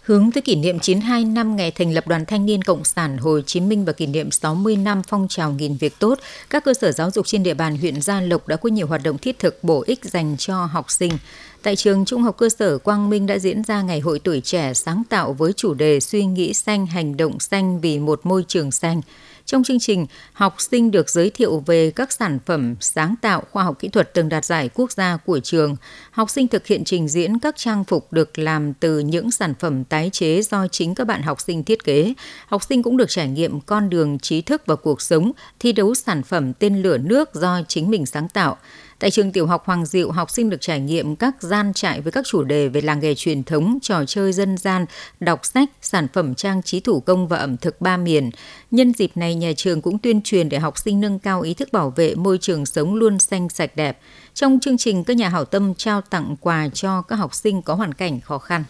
Hướng 0.02 0.32
tới 0.32 0.42
kỷ 0.42 0.56
niệm 0.56 0.80
92 0.80 1.26
năm 1.26 1.56
ngày 1.56 1.72
thành 1.72 1.94
lập 1.94 2.08
Đoàn 2.08 2.26
Thanh 2.26 2.46
niên 2.46 2.62
Cộng 2.62 2.84
sản 2.84 3.18
Hồ 3.18 3.42
Chí 3.42 3.60
Minh 3.60 3.86
và 3.86 3.94
kỷ 3.94 4.06
niệm 4.06 4.32
60 4.32 4.76
năm 4.76 5.02
phong 5.08 5.28
trào 5.30 5.52
nghìn 5.52 5.78
việc 5.78 6.00
tốt, 6.00 6.20
các 6.50 6.64
cơ 6.64 6.74
sở 6.74 6.92
giáo 6.92 7.12
dục 7.12 7.28
trên 7.28 7.44
địa 7.44 7.54
bàn 7.54 7.78
huyện 7.78 8.02
Gia 8.02 8.22
Lộc 8.22 8.48
đã 8.48 8.56
có 8.56 8.70
nhiều 8.70 8.88
hoạt 8.88 9.02
động 9.04 9.18
thiết 9.18 9.40
thực 9.40 9.64
bổ 9.64 9.84
ích 9.88 10.06
dành 10.06 10.38
cho 10.38 10.66
học 10.66 10.92
sinh. 10.92 11.12
Tại 11.64 11.76
trường 11.76 12.06
Trung 12.06 12.22
học 12.22 12.38
cơ 12.38 12.50
sở 12.50 12.78
Quang 12.78 13.10
Minh 13.10 13.28
đã 13.28 13.40
diễn 13.40 13.64
ra 13.64 13.82
Ngày 13.82 14.00
hội 14.00 14.20
tuổi 14.20 14.42
trẻ 14.42 14.74
sáng 14.74 15.04
tạo 15.10 15.34
với 15.34 15.54
chủ 15.54 15.74
đề 15.74 16.00
Suy 16.00 16.26
nghĩ 16.26 16.54
xanh, 16.54 16.86
hành 16.86 17.18
động 17.18 17.40
xanh 17.40 17.82
vì 17.82 18.00
một 18.00 18.26
môi 18.26 18.46
trường 18.48 18.72
xanh. 18.72 19.02
Trong 19.46 19.64
chương 19.64 19.80
trình, 19.80 20.06
học 20.34 20.56
sinh 20.58 20.92
được 20.92 21.10
giới 21.10 21.30
thiệu 21.30 21.64
về 21.66 21.92
các 21.92 22.12
sản 22.12 22.40
phẩm 22.46 22.76
sáng 22.80 23.16
tạo 23.22 23.44
khoa 23.52 23.64
học 23.64 23.80
kỹ 23.80 23.88
thuật 23.88 24.14
từng 24.14 24.30
đạt 24.30 24.46
giải 24.46 24.70
quốc 24.74 24.92
gia 24.92 25.18
của 25.18 25.40
trường. 25.40 25.76
Học 26.12 26.30
sinh 26.30 26.48
thực 26.48 26.68
hiện 26.68 26.84
trình 26.84 27.08
diễn 27.08 27.40
các 27.40 27.56
trang 27.58 27.84
phục 27.84 28.14
được 28.14 28.40
làm 28.40 28.74
từ 28.74 29.00
những 29.00 29.32
sản 29.32 29.54
phẩm 29.60 29.84
tái 29.84 30.10
chế 30.14 30.42
do 30.42 30.68
chính 30.68 30.96
các 30.96 31.08
bạn 31.08 31.22
học 31.22 31.42
sinh 31.42 31.64
thiết 31.64 31.84
kế. 31.84 32.14
Học 32.48 32.64
sinh 32.64 32.84
cũng 32.84 32.98
được 32.98 33.10
trải 33.10 33.28
nghiệm 33.28 33.62
con 33.62 33.90
đường 33.90 34.20
trí 34.20 34.42
thức 34.42 34.62
và 34.66 34.76
cuộc 34.76 35.02
sống, 35.02 35.32
thi 35.60 35.72
đấu 35.72 35.96
sản 35.96 36.24
phẩm 36.24 36.54
tên 36.54 36.82
lửa 36.82 36.98
nước 36.98 37.36
do 37.36 37.62
chính 37.68 37.90
mình 37.90 38.06
sáng 38.06 38.30
tạo. 38.30 38.58
Tại 39.02 39.12
trường 39.12 39.32
tiểu 39.32 39.48
học 39.48 39.66
Hoàng 39.66 39.86
Diệu, 39.86 40.12
học 40.12 40.30
sinh 40.30 40.50
được 40.50 40.62
trải 40.62 40.80
nghiệm 40.80 41.16
các 41.16 41.36
gian 41.40 41.74
trại 41.74 42.02
với 42.02 42.12
các 42.12 42.26
chủ 42.28 42.44
đề 42.44 42.68
về 42.68 42.82
làng 42.82 43.00
nghề 43.00 43.16
truyền 43.16 43.44
thống, 43.44 43.78
trò 43.82 44.06
chơi 44.06 44.34
dân 44.34 44.58
gian, 44.58 44.86
đọc 45.20 45.46
sách, 45.46 45.70
sản 45.82 46.08
phẩm 46.14 46.36
trang 46.36 46.64
trí 46.64 46.80
thủ 46.80 47.00
công 47.00 47.28
và 47.28 47.38
ẩm 47.38 47.58
thực 47.58 47.82
ba 47.82 47.98
miền. 47.98 48.30
Nhân 48.72 48.94
dịp 48.94 49.12
này, 49.16 49.36
nhà 49.36 49.52
trường 49.58 49.82
cũng 49.82 50.00
tuyên 50.00 50.22
truyền 50.22 50.50
để 50.50 50.60
học 50.60 50.78
sinh 50.78 51.02
nâng 51.02 51.20
cao 51.20 51.42
ý 51.42 51.54
thức 51.54 51.70
bảo 51.72 51.94
vệ 51.96 52.16
môi 52.16 52.38
trường 52.38 52.66
sống 52.66 52.96
luôn 52.96 53.20
xanh 53.20 53.50
sạch 53.50 53.76
đẹp. 53.76 54.00
Trong 54.34 54.60
chương 54.60 54.78
trình, 54.78 55.04
các 55.04 55.18
nhà 55.18 55.30
hảo 55.30 55.46
tâm 55.46 55.76
trao 55.76 56.02
tặng 56.02 56.36
quà 56.42 56.70
cho 56.74 57.02
các 57.02 57.16
học 57.16 57.36
sinh 57.36 57.62
có 57.62 57.76
hoàn 57.76 57.94
cảnh 57.94 58.20
khó 58.22 58.38
khăn. 58.38 58.64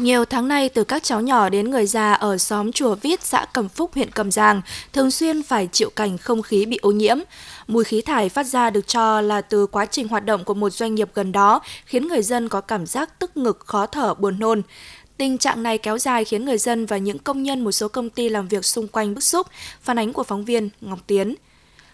Nhiều 0.00 0.24
tháng 0.24 0.48
nay, 0.48 0.68
từ 0.68 0.84
các 0.84 1.02
cháu 1.02 1.20
nhỏ 1.20 1.48
đến 1.48 1.70
người 1.70 1.86
già 1.86 2.12
ở 2.12 2.38
xóm 2.38 2.72
Chùa 2.72 2.94
Viết, 2.94 3.22
xã 3.22 3.46
Cẩm 3.52 3.68
Phúc, 3.68 3.90
huyện 3.94 4.10
Cẩm 4.10 4.30
Giàng, 4.30 4.60
thường 4.92 5.10
xuyên 5.10 5.42
phải 5.42 5.68
chịu 5.72 5.90
cảnh 5.96 6.18
không 6.18 6.42
khí 6.42 6.66
bị 6.66 6.78
ô 6.82 6.90
nhiễm. 6.90 7.16
Mùi 7.66 7.84
khí 7.84 8.00
thải 8.00 8.28
phát 8.28 8.46
ra 8.46 8.70
được 8.70 8.86
cho 8.86 9.20
là 9.20 9.40
từ 9.40 9.66
quá 9.66 9.86
trình 9.86 10.08
hoạt 10.08 10.24
động 10.24 10.44
của 10.44 10.54
một 10.54 10.70
doanh 10.70 10.94
nghiệp 10.94 11.10
gần 11.14 11.32
đó, 11.32 11.60
khiến 11.84 12.08
người 12.08 12.22
dân 12.22 12.48
có 12.48 12.60
cảm 12.60 12.86
giác 12.86 13.18
tức 13.18 13.36
ngực, 13.36 13.60
khó 13.66 13.86
thở, 13.86 14.14
buồn 14.14 14.38
nôn. 14.38 14.62
Tình 15.16 15.38
trạng 15.38 15.62
này 15.62 15.78
kéo 15.78 15.98
dài 15.98 16.24
khiến 16.24 16.44
người 16.44 16.58
dân 16.58 16.86
và 16.86 16.96
những 16.96 17.18
công 17.18 17.42
nhân 17.42 17.64
một 17.64 17.72
số 17.72 17.88
công 17.88 18.10
ty 18.10 18.28
làm 18.28 18.48
việc 18.48 18.64
xung 18.64 18.88
quanh 18.88 19.14
bức 19.14 19.24
xúc, 19.24 19.46
phản 19.82 19.98
ánh 19.98 20.12
của 20.12 20.24
phóng 20.24 20.44
viên 20.44 20.68
Ngọc 20.80 20.98
Tiến. 21.06 21.34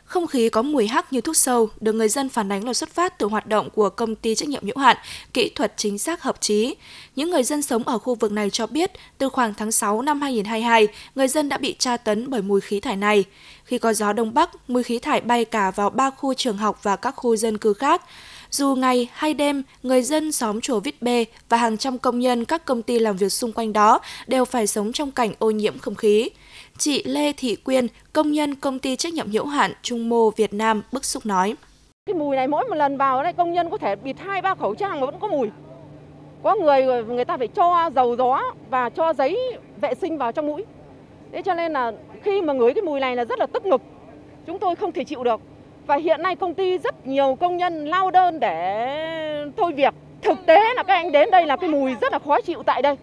Không 0.06 0.26
khí 0.26 0.48
có 0.48 0.62
mùi 0.62 0.86
hắc 0.86 1.12
như 1.12 1.20
thuốc 1.20 1.36
sâu 1.36 1.68
được 1.80 1.92
người 1.92 2.08
dân 2.08 2.28
phản 2.28 2.52
ánh 2.52 2.66
là 2.66 2.72
xuất 2.72 2.90
phát 2.90 3.18
từ 3.18 3.26
hoạt 3.26 3.46
động 3.46 3.70
của 3.70 3.90
công 3.90 4.14
ty 4.14 4.34
trách 4.34 4.48
nhiệm 4.48 4.64
hữu 4.64 4.78
hạn 4.78 4.96
kỹ 5.32 5.48
thuật 5.48 5.72
chính 5.76 5.98
xác 5.98 6.22
hợp 6.22 6.40
trí. 6.40 6.74
Những 7.16 7.30
người 7.30 7.42
dân 7.42 7.62
sống 7.62 7.82
ở 7.82 7.98
khu 7.98 8.14
vực 8.14 8.32
này 8.32 8.50
cho 8.50 8.66
biết 8.66 8.90
từ 9.18 9.28
khoảng 9.28 9.54
tháng 9.54 9.72
6 9.72 10.02
năm 10.02 10.20
2022, 10.20 10.88
người 11.14 11.28
dân 11.28 11.48
đã 11.48 11.58
bị 11.58 11.76
tra 11.78 11.96
tấn 11.96 12.30
bởi 12.30 12.42
mùi 12.42 12.60
khí 12.60 12.80
thải 12.80 12.96
này. 12.96 13.24
Khi 13.64 13.78
có 13.78 13.92
gió 13.92 14.12
đông 14.12 14.34
bắc, 14.34 14.50
mùi 14.70 14.82
khí 14.82 14.98
thải 14.98 15.20
bay 15.20 15.44
cả 15.44 15.70
vào 15.70 15.90
ba 15.90 16.10
khu 16.10 16.34
trường 16.34 16.56
học 16.56 16.80
và 16.82 16.96
các 16.96 17.10
khu 17.16 17.36
dân 17.36 17.58
cư 17.58 17.72
khác. 17.72 18.02
Dù 18.50 18.74
ngày 18.74 19.08
hay 19.12 19.34
đêm, 19.34 19.62
người 19.82 20.02
dân 20.02 20.32
xóm 20.32 20.60
chùa 20.60 20.80
Vít 20.80 21.02
Bê 21.02 21.24
và 21.48 21.56
hàng 21.56 21.76
trăm 21.76 21.98
công 21.98 22.20
nhân 22.20 22.44
các 22.44 22.64
công 22.64 22.82
ty 22.82 22.98
làm 22.98 23.16
việc 23.16 23.32
xung 23.32 23.52
quanh 23.52 23.72
đó 23.72 24.00
đều 24.26 24.44
phải 24.44 24.66
sống 24.66 24.92
trong 24.92 25.10
cảnh 25.10 25.32
ô 25.38 25.50
nhiễm 25.50 25.78
không 25.78 25.94
khí. 25.94 26.30
Chị 26.78 27.02
Lê 27.04 27.32
Thị 27.32 27.56
Quyên, 27.56 27.86
công 28.12 28.32
nhân 28.32 28.54
công 28.54 28.78
ty 28.78 28.96
trách 28.96 29.12
nhiệm 29.12 29.30
hữu 29.30 29.46
hạn 29.46 29.72
Trung 29.82 30.08
Mô 30.08 30.30
Việt 30.30 30.54
Nam 30.54 30.82
bức 30.92 31.04
xúc 31.04 31.26
nói. 31.26 31.54
Cái 32.06 32.14
mùi 32.14 32.36
này 32.36 32.48
mỗi 32.48 32.64
một 32.64 32.74
lần 32.74 32.96
vào 32.96 33.22
đây 33.22 33.32
công 33.32 33.52
nhân 33.52 33.70
có 33.70 33.78
thể 33.78 33.96
bịt 33.96 34.16
hai 34.18 34.42
ba 34.42 34.54
khẩu 34.54 34.74
trang 34.74 35.00
mà 35.00 35.06
vẫn 35.06 35.18
có 35.20 35.28
mùi. 35.28 35.48
Có 36.42 36.54
người 36.54 37.04
người 37.04 37.24
ta 37.24 37.36
phải 37.36 37.48
cho 37.48 37.90
dầu 37.94 38.16
gió 38.16 38.42
và 38.70 38.90
cho 38.90 39.12
giấy 39.12 39.38
vệ 39.80 39.94
sinh 39.94 40.18
vào 40.18 40.32
trong 40.32 40.46
mũi. 40.46 40.64
Thế 41.32 41.42
cho 41.42 41.54
nên 41.54 41.72
là 41.72 41.92
khi 42.22 42.42
mà 42.42 42.52
ngửi 42.52 42.74
cái 42.74 42.82
mùi 42.82 43.00
này 43.00 43.16
là 43.16 43.24
rất 43.24 43.38
là 43.38 43.46
tức 43.46 43.66
ngực. 43.66 43.82
Chúng 44.46 44.58
tôi 44.58 44.76
không 44.76 44.92
thể 44.92 45.04
chịu 45.04 45.24
được. 45.24 45.40
Và 45.86 45.96
hiện 45.96 46.22
nay 46.22 46.36
công 46.36 46.54
ty 46.54 46.78
rất 46.78 47.06
nhiều 47.06 47.36
công 47.40 47.56
nhân 47.56 47.86
lao 47.86 48.10
đơn 48.10 48.40
để 48.40 49.46
thôi 49.56 49.72
việc. 49.72 49.94
Thực 50.22 50.38
tế 50.46 50.74
là 50.74 50.82
các 50.82 50.94
anh 50.94 51.12
đến 51.12 51.30
đây 51.30 51.46
là 51.46 51.56
cái 51.56 51.70
mùi 51.70 51.94
rất 52.00 52.12
là 52.12 52.18
khó 52.18 52.40
chịu 52.40 52.62
tại 52.62 52.82
đây. 52.82 52.96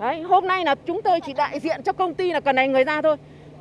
Đấy, 0.00 0.22
hôm 0.22 0.46
nay 0.46 0.64
là 0.64 0.74
chúng 0.86 1.02
tôi 1.02 1.20
chỉ 1.26 1.32
đại 1.32 1.60
diện 1.60 1.82
cho 1.84 1.92
công 1.92 2.14
ty 2.14 2.32
là 2.32 2.40
cần 2.40 2.56
này 2.56 2.68
người 2.68 2.84
ra 2.84 3.02
thôi. 3.02 3.16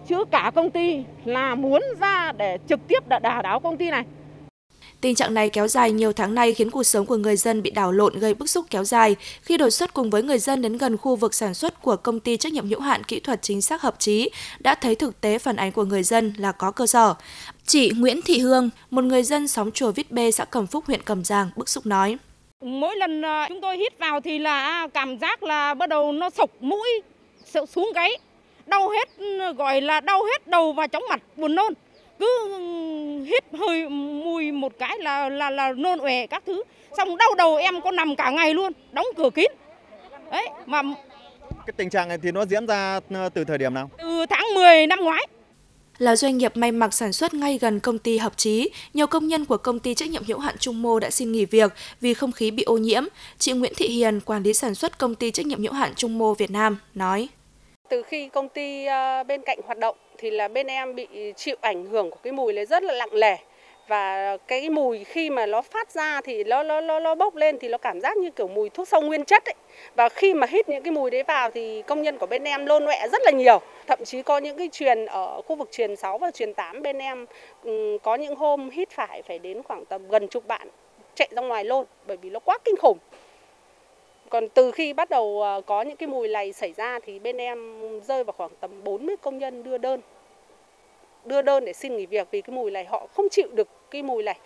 Chứ 0.08 0.24
cả 0.32 0.52
công 0.56 0.72
ty 0.72 1.04
là 1.26 1.56
muốn 1.56 1.82
ra 2.00 2.32
để 2.38 2.58
trực 2.70 2.80
tiếp 2.88 3.08
đả 3.08 3.42
đảo 3.44 3.60
công 3.60 3.78
ty 3.78 3.90
này. 3.90 4.04
Tình 5.02 5.16
trạng 5.16 5.34
này 5.34 5.50
kéo 5.50 5.68
dài 5.68 5.92
nhiều 5.92 6.14
tháng 6.14 6.36
nay 6.36 6.54
khiến 6.54 6.72
cuộc 6.72 6.84
sống 6.84 7.06
của 7.06 7.16
người 7.16 7.38
dân 7.38 7.62
bị 7.62 7.72
đảo 7.72 7.92
lộn 7.92 8.20
gây 8.20 8.34
bức 8.34 8.50
xúc 8.50 8.66
kéo 8.70 8.84
dài 8.84 9.16
khi 9.42 9.58
đột 9.58 9.70
xuất 9.70 9.94
cùng 9.94 10.10
với 10.10 10.24
người 10.24 10.40
dân 10.40 10.62
đến 10.62 10.78
gần 10.78 10.98
khu 10.98 11.16
vực 11.16 11.34
sản 11.34 11.54
xuất 11.54 11.82
của 11.82 11.96
công 11.96 12.20
ty 12.20 12.38
trách 12.38 12.54
nhiệm 12.54 12.70
hữu 12.70 12.80
hạn 12.80 13.04
kỹ 13.04 13.20
thuật 13.20 13.42
chính 13.42 13.62
xác 13.62 13.82
hợp 13.82 13.96
trí 14.00 14.30
đã 14.60 14.76
thấy 14.76 14.96
thực 14.96 15.22
tế 15.22 15.40
phản 15.40 15.56
ánh 15.56 15.72
của 15.72 15.86
người 15.86 16.04
dân 16.04 16.34
là 16.38 16.52
có 16.52 16.72
cơ 16.72 16.88
sở. 16.88 17.14
Chị 17.66 17.92
Nguyễn 17.98 18.22
Thị 18.22 18.40
Hương, 18.40 18.70
một 18.90 19.04
người 19.04 19.24
dân 19.24 19.48
xóm 19.48 19.72
chùa 19.72 19.92
Vít 19.92 20.12
Bê 20.12 20.32
xã 20.32 20.46
Cẩm 20.46 20.68
Phúc 20.68 20.84
huyện 20.88 21.02
Cẩm 21.02 21.24
Giàng 21.24 21.50
bức 21.56 21.70
xúc 21.70 21.86
nói: 21.86 22.18
Mỗi 22.62 22.96
lần 22.96 23.22
à, 23.22 23.46
chúng 23.50 23.62
tôi 23.62 23.78
hít 23.78 24.00
vào 24.00 24.22
thì 24.22 24.40
là 24.40 24.88
cảm 24.94 25.18
giác 25.18 25.44
là 25.44 25.74
bắt 25.74 25.90
đầu 25.90 26.12
nó 26.12 26.30
sộc 26.30 26.50
mũi, 26.60 27.02
xuống 27.68 27.92
gáy, 27.96 28.18
đau 28.66 28.90
hết 28.90 29.10
gọi 29.58 29.82
là 29.82 30.00
đau 30.00 30.24
hết 30.24 30.48
đầu 30.48 30.74
và 30.74 30.88
chóng 30.88 31.04
mặt, 31.10 31.22
buồn 31.36 31.56
nôn. 31.56 31.74
Cứ 32.20 32.28
hít 33.26 33.44
hơi 33.60 33.90
mùi 33.90 34.52
một 34.52 34.74
cái 34.80 35.00
là 35.00 35.30
là 35.30 35.50
là 35.50 35.72
nôn 35.72 36.00
ọe 36.00 36.28
các 36.28 36.44
thứ. 36.46 36.64
Xong 36.98 37.18
đau 37.18 37.36
đầu 37.38 37.56
em 37.56 37.82
có 37.82 37.92
nằm 37.92 38.16
cả 38.16 38.30
ngày 38.30 38.54
luôn 38.54 38.72
đóng 38.92 39.06
cửa 39.18 39.30
kín. 39.30 39.52
Đấy 40.32 40.48
mà 40.66 40.82
cái 41.66 41.74
tình 41.78 41.90
trạng 41.90 42.08
này 42.08 42.18
thì 42.24 42.32
nó 42.32 42.46
diễn 42.46 42.68
ra 42.68 43.00
ờ, 43.14 43.30
từ 43.34 43.44
thời 43.44 43.58
điểm 43.58 43.74
nào? 43.74 43.90
Từ 43.98 44.26
tháng 44.30 44.46
10 44.56 44.88
năm 44.88 45.00
ngoái 45.00 45.28
là 46.02 46.16
doanh 46.16 46.38
nghiệp 46.38 46.58
may 46.58 46.72
mặc 46.72 46.94
sản 46.94 47.14
xuất 47.14 47.34
ngay 47.34 47.58
gần 47.62 47.80
công 47.80 48.00
ty 48.00 48.18
hợp 48.18 48.38
trí, 48.38 48.70
nhiều 48.94 49.08
công 49.08 49.28
nhân 49.28 49.46
của 49.46 49.58
công 49.58 49.80
ty 49.80 49.94
trách 49.94 50.10
nhiệm 50.10 50.24
hữu 50.24 50.40
hạn 50.40 50.56
Trung 50.60 50.82
Mô 50.82 51.00
đã 51.00 51.10
xin 51.10 51.32
nghỉ 51.32 51.46
việc 51.46 51.74
vì 52.02 52.14
không 52.14 52.32
khí 52.32 52.52
bị 52.52 52.64
ô 52.64 52.78
nhiễm. 52.78 53.04
Chị 53.38 53.52
Nguyễn 53.52 53.74
Thị 53.76 53.88
Hiền, 53.88 54.20
quản 54.20 54.44
lý 54.44 54.54
sản 54.54 54.76
xuất 54.76 55.00
công 55.00 55.16
ty 55.16 55.32
trách 55.32 55.46
nhiệm 55.46 55.62
hữu 55.64 55.74
hạn 55.74 55.92
Trung 55.96 56.18
Mô 56.18 56.34
Việt 56.34 56.52
Nam, 56.52 56.78
nói. 56.94 57.28
Từ 57.90 58.04
khi 58.04 58.30
công 58.30 58.50
ty 58.50 58.86
à, 58.86 59.24
bên 59.24 59.42
cạnh 59.46 59.60
hoạt 59.66 59.80
động 59.80 59.96
thì 60.18 60.32
là 60.32 60.48
bên 60.48 60.68
em 60.68 60.96
bị 60.96 61.08
chịu 61.36 61.56
ảnh 61.62 61.86
hưởng 61.86 62.12
của 62.12 62.20
cái 62.24 62.34
mùi 62.34 62.54
đấy 62.54 62.66
rất 62.66 62.84
là 62.84 62.94
lặng 62.94 63.14
lẻ 63.14 63.38
và 63.92 64.38
cái 64.48 64.70
mùi 64.70 65.04
khi 65.04 65.30
mà 65.30 65.46
nó 65.46 65.62
phát 65.62 65.92
ra 65.92 66.22
thì 66.22 66.44
nó 66.44 66.64
nó 66.64 66.82
nó, 66.82 67.00
nó 67.00 67.16
bốc 67.16 67.36
lên 67.36 67.58
thì 67.60 67.70
nó 67.70 67.78
cảm 67.78 68.02
giác 68.02 68.18
như 68.18 68.30
kiểu 68.32 68.48
mùi 68.48 68.70
thuốc 68.70 68.88
sâu 68.88 69.02
nguyên 69.02 69.26
chất 69.26 69.46
ấy. 69.46 69.54
Và 69.96 70.10
khi 70.10 70.34
mà 70.34 70.48
hít 70.48 70.70
những 70.70 70.84
cái 70.84 70.92
mùi 70.92 71.12
đấy 71.12 71.24
vào 71.24 71.52
thì 71.52 71.82
công 71.82 72.02
nhân 72.02 72.18
của 72.18 72.26
bên 72.26 72.44
em 72.44 72.66
lôn 72.66 72.86
nọe 72.86 73.08
rất 73.12 73.22
là 73.26 73.32
nhiều. 73.32 73.62
Thậm 73.88 74.00
chí 74.06 74.22
có 74.22 74.38
những 74.38 74.58
cái 74.58 74.70
truyền 74.72 75.06
ở 75.06 75.42
khu 75.42 75.56
vực 75.56 75.70
truyền 75.72 75.96
6 75.96 76.18
và 76.18 76.32
truyền 76.32 76.54
8 76.54 76.82
bên 76.82 76.98
em 76.98 77.26
ừ, 77.64 77.98
có 78.04 78.16
những 78.16 78.36
hôm 78.36 78.70
hít 78.70 78.90
phải 78.90 79.22
phải 79.22 79.40
đến 79.40 79.64
khoảng 79.64 79.86
tầm 79.86 80.08
gần 80.10 80.28
chục 80.28 80.48
bạn 80.48 80.68
chạy 81.16 81.28
ra 81.32 81.42
ngoài 81.42 81.66
lôn 81.66 81.86
bởi 82.08 82.18
vì 82.18 82.30
nó 82.30 82.40
quá 82.40 82.58
kinh 82.66 82.76
khủng. 82.78 82.98
Còn 84.30 84.50
từ 84.50 84.72
khi 84.72 84.94
bắt 84.94 85.10
đầu 85.10 85.42
ờ, 85.42 85.62
có 85.66 85.82
những 85.82 85.98
cái 85.98 86.08
mùi 86.08 86.28
này 86.28 86.54
xảy 86.54 86.74
ra 86.74 87.00
thì 87.00 87.20
bên 87.20 87.38
em 87.38 87.80
rơi 88.02 88.24
vào 88.24 88.34
khoảng 88.38 88.52
tầm 88.60 88.84
40 88.84 89.16
công 89.22 89.38
nhân 89.38 89.64
đưa 89.64 89.78
đơn. 89.78 90.02
Đưa 91.26 91.42
đơn 91.42 91.66
để 91.66 91.74
xin 91.74 91.98
nghỉ 91.98 92.06
việc 92.06 92.28
vì 92.32 92.42
cái 92.42 92.56
mùi 92.56 92.72
này 92.72 92.86
họ 92.86 93.08
không 93.16 93.28
chịu 93.32 93.48
được 93.54 93.68
cái 93.92 94.04
mùi 94.04 94.24
này. 94.24 94.40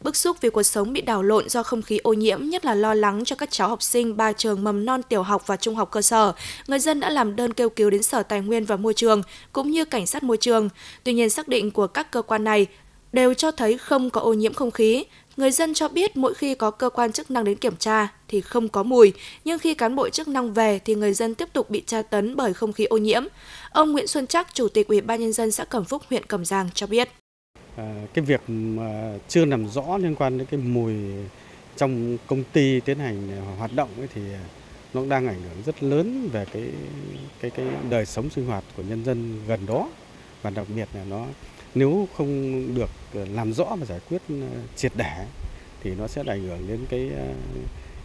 Bức 0.00 0.16
xúc 0.16 0.36
vì 0.40 0.50
cuộc 0.50 0.62
sống 0.62 0.92
bị 0.92 1.00
đảo 1.00 1.22
lộn 1.22 1.48
do 1.48 1.62
không 1.62 1.82
khí 1.82 1.98
ô 1.98 2.12
nhiễm, 2.12 2.44
nhất 2.44 2.64
là 2.64 2.74
lo 2.74 2.94
lắng 2.94 3.24
cho 3.24 3.36
các 3.36 3.50
cháu 3.50 3.68
học 3.68 3.82
sinh 3.82 4.16
ba 4.16 4.32
trường 4.32 4.64
mầm 4.64 4.84
non 4.84 5.02
tiểu 5.02 5.22
học 5.22 5.46
và 5.46 5.56
trung 5.56 5.74
học 5.74 5.90
cơ 5.90 6.02
sở, 6.02 6.32
người 6.66 6.78
dân 6.78 7.00
đã 7.00 7.10
làm 7.10 7.36
đơn 7.36 7.52
kêu 7.52 7.68
cứu 7.68 7.90
đến 7.90 8.02
Sở 8.02 8.22
Tài 8.22 8.40
nguyên 8.40 8.64
và 8.64 8.76
Môi 8.76 8.94
trường 8.94 9.22
cũng 9.52 9.70
như 9.70 9.84
Cảnh 9.84 10.06
sát 10.06 10.22
môi 10.22 10.36
trường. 10.36 10.68
Tuy 11.04 11.12
nhiên 11.12 11.30
xác 11.30 11.48
định 11.48 11.70
của 11.70 11.86
các 11.86 12.10
cơ 12.10 12.22
quan 12.22 12.44
này 12.44 12.66
đều 13.12 13.34
cho 13.34 13.50
thấy 13.50 13.78
không 13.78 14.10
có 14.10 14.20
ô 14.20 14.32
nhiễm 14.32 14.54
không 14.54 14.70
khí. 14.70 15.04
Người 15.40 15.50
dân 15.50 15.74
cho 15.74 15.88
biết 15.88 16.16
mỗi 16.16 16.34
khi 16.34 16.54
có 16.54 16.70
cơ 16.70 16.90
quan 16.90 17.12
chức 17.12 17.30
năng 17.30 17.44
đến 17.44 17.58
kiểm 17.58 17.76
tra 17.76 18.08
thì 18.28 18.40
không 18.40 18.68
có 18.68 18.82
mùi, 18.82 19.12
nhưng 19.44 19.58
khi 19.58 19.74
cán 19.74 19.96
bộ 19.96 20.08
chức 20.08 20.28
năng 20.28 20.52
về 20.52 20.78
thì 20.84 20.94
người 20.94 21.12
dân 21.12 21.34
tiếp 21.34 21.48
tục 21.52 21.70
bị 21.70 21.82
tra 21.86 22.02
tấn 22.02 22.36
bởi 22.36 22.54
không 22.54 22.72
khí 22.72 22.84
ô 22.84 22.96
nhiễm. 22.96 23.22
Ông 23.70 23.92
Nguyễn 23.92 24.06
Xuân 24.06 24.26
Trắc, 24.26 24.54
Chủ 24.54 24.68
tịch 24.68 24.88
Ủy 24.88 25.00
ban 25.00 25.20
nhân 25.20 25.32
dân 25.32 25.50
xã 25.50 25.64
Cẩm 25.64 25.84
Phúc, 25.84 26.02
huyện 26.10 26.26
Cẩm 26.26 26.44
Giang 26.44 26.68
cho 26.74 26.86
biết. 26.86 27.08
À, 27.76 27.94
cái 28.14 28.24
việc 28.24 28.40
mà 28.48 29.12
chưa 29.28 29.44
làm 29.44 29.68
rõ 29.68 29.98
liên 29.98 30.14
quan 30.14 30.38
đến 30.38 30.46
cái 30.50 30.60
mùi 30.60 30.94
trong 31.76 32.16
công 32.26 32.44
ty 32.52 32.80
tiến 32.80 32.98
hành 32.98 33.28
hoạt 33.58 33.74
động 33.74 33.88
ấy 33.98 34.08
thì 34.14 34.20
nó 34.94 35.04
đang 35.04 35.28
ảnh 35.28 35.42
hưởng 35.42 35.62
rất 35.66 35.82
lớn 35.82 36.28
về 36.32 36.44
cái 36.52 36.64
cái 37.40 37.50
cái 37.50 37.66
đời 37.90 38.06
sống 38.06 38.30
sinh 38.30 38.46
hoạt 38.46 38.64
của 38.76 38.82
nhân 38.82 39.04
dân 39.04 39.40
gần 39.48 39.66
đó 39.66 39.88
và 40.42 40.50
đặc 40.50 40.66
biệt 40.76 40.88
là 40.94 41.04
nó 41.04 41.24
nếu 41.74 42.08
không 42.16 42.64
được 42.74 42.90
Ờ, 43.14 43.26
làm 43.34 43.52
rõ 43.52 43.64
và 43.64 43.86
giải 43.86 44.00
quyết 44.08 44.22
ờ, 44.28 44.60
triệt 44.76 44.92
để, 44.96 45.26
thì 45.82 45.94
nó 45.94 46.06
sẽ 46.06 46.22
ảnh 46.26 46.42
hưởng 46.42 46.68
đến 46.68 46.80
cái 46.88 47.10
ờ, 47.16 47.26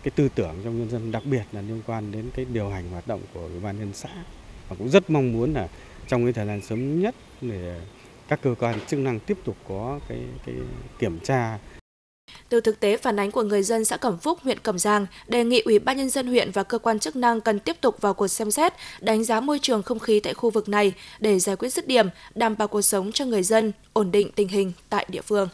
cái 0.04 0.12
tư 0.16 0.30
tưởng 0.36 0.56
trong 0.64 0.80
nhân 0.80 0.90
dân, 0.90 1.12
đặc 1.12 1.24
biệt 1.26 1.44
là 1.52 1.62
liên 1.62 1.82
quan 1.88 2.12
đến 2.12 2.30
cái 2.36 2.46
điều 2.54 2.70
hành 2.70 2.90
hoạt 2.90 3.08
động 3.08 3.22
của 3.34 3.40
ủy 3.40 3.60
ban 3.60 3.80
nhân 3.80 3.92
xã. 3.94 4.10
Và 4.70 4.76
cũng 4.76 4.90
rất 4.90 5.10
mong 5.10 5.34
muốn 5.34 5.54
là 5.54 5.68
trong 6.08 6.24
cái 6.24 6.34
thời 6.34 6.46
gian 6.46 6.62
sớm 6.62 7.02
nhất 7.02 7.16
để 7.42 7.80
các 8.28 8.40
cơ 8.42 8.56
quan 8.60 8.80
chức 8.88 9.00
năng 9.00 9.20
tiếp 9.20 9.38
tục 9.46 9.56
có 9.68 10.00
cái 10.10 10.20
cái 10.46 10.56
kiểm 11.00 11.20
tra 11.20 11.60
từ 12.50 12.62
thực 12.62 12.80
tế 12.80 12.98
phản 12.98 13.20
ánh 13.20 13.32
của 13.32 13.44
người 13.44 13.64
dân 13.64 13.86
xã 13.86 13.98
Cẩm 13.98 14.18
Phúc, 14.18 14.40
huyện 14.44 14.60
Cẩm 14.60 14.80
Giang, 14.80 15.06
đề 15.28 15.44
nghị 15.44 15.62
Ủy 15.66 15.80
ban 15.80 15.98
nhân 15.98 16.10
dân 16.10 16.28
huyện 16.28 16.52
và 16.52 16.64
cơ 16.64 16.78
quan 16.78 17.00
chức 17.00 17.16
năng 17.16 17.42
cần 17.42 17.60
tiếp 17.60 17.82
tục 17.82 18.02
vào 18.02 18.14
cuộc 18.14 18.28
xem 18.28 18.52
xét, 18.52 18.74
đánh 19.00 19.24
giá 19.24 19.40
môi 19.40 19.60
trường 19.60 19.84
không 19.84 20.00
khí 20.00 20.20
tại 20.20 20.34
khu 20.34 20.50
vực 20.50 20.70
này 20.70 20.94
để 21.20 21.40
giải 21.40 21.56
quyết 21.56 21.70
dứt 21.70 21.88
điểm, 21.88 22.08
đảm 22.36 22.56
bảo 22.58 22.68
cuộc 22.68 22.82
sống 22.82 23.12
cho 23.12 23.26
người 23.26 23.44
dân, 23.44 23.72
ổn 23.94 24.12
định 24.12 24.32
tình 24.32 24.48
hình 24.48 24.72
tại 24.90 25.06
địa 25.10 25.22
phương. 25.22 25.50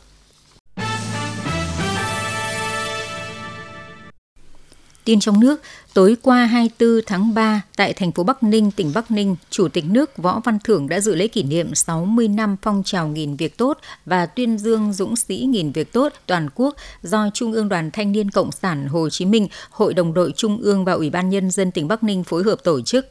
Tin 5.06 5.20
trong 5.20 5.40
nước, 5.40 5.62
tối 5.94 6.18
qua 6.22 6.46
24 6.46 7.02
tháng 7.06 7.34
3 7.34 7.62
tại 7.76 7.94
thành 7.94 8.12
phố 8.12 8.24
Bắc 8.24 8.44
Ninh, 8.44 8.72
tỉnh 8.72 8.92
Bắc 8.96 9.12
Ninh, 9.12 9.36
Chủ 9.50 9.68
tịch 9.68 9.86
nước 9.86 10.18
Võ 10.18 10.42
Văn 10.46 10.58
Thưởng 10.64 10.90
đã 10.90 11.00
dự 11.00 11.16
lễ 11.16 11.28
kỷ 11.28 11.44
niệm 11.44 11.76
60 11.76 12.28
năm 12.28 12.56
phong 12.62 12.84
trào 12.86 13.08
nghìn 13.08 13.36
việc 13.36 13.58
tốt 13.58 13.78
và 14.06 14.26
tuyên 14.26 14.58
dương 14.58 14.94
dũng 14.94 15.16
sĩ 15.16 15.38
nghìn 15.50 15.72
việc 15.72 15.94
tốt 15.94 16.14
toàn 16.26 16.48
quốc 16.56 16.76
do 17.04 17.30
Trung 17.34 17.52
ương 17.52 17.70
Đoàn 17.70 17.92
Thanh 17.92 18.12
niên 18.12 18.32
Cộng 18.32 18.52
sản 18.52 18.88
Hồ 18.88 19.10
Chí 19.10 19.26
Minh, 19.26 19.48
Hội 19.70 19.94
đồng 19.94 20.14
đội 20.14 20.34
Trung 20.36 20.58
ương 20.62 20.86
và 20.86 20.94
Ủy 20.94 21.10
ban 21.10 21.30
Nhân 21.30 21.52
dân 21.52 21.72
tỉnh 21.72 21.88
Bắc 21.88 22.04
Ninh 22.04 22.24
phối 22.24 22.44
hợp 22.44 22.64
tổ 22.64 22.82
chức. 22.82 23.06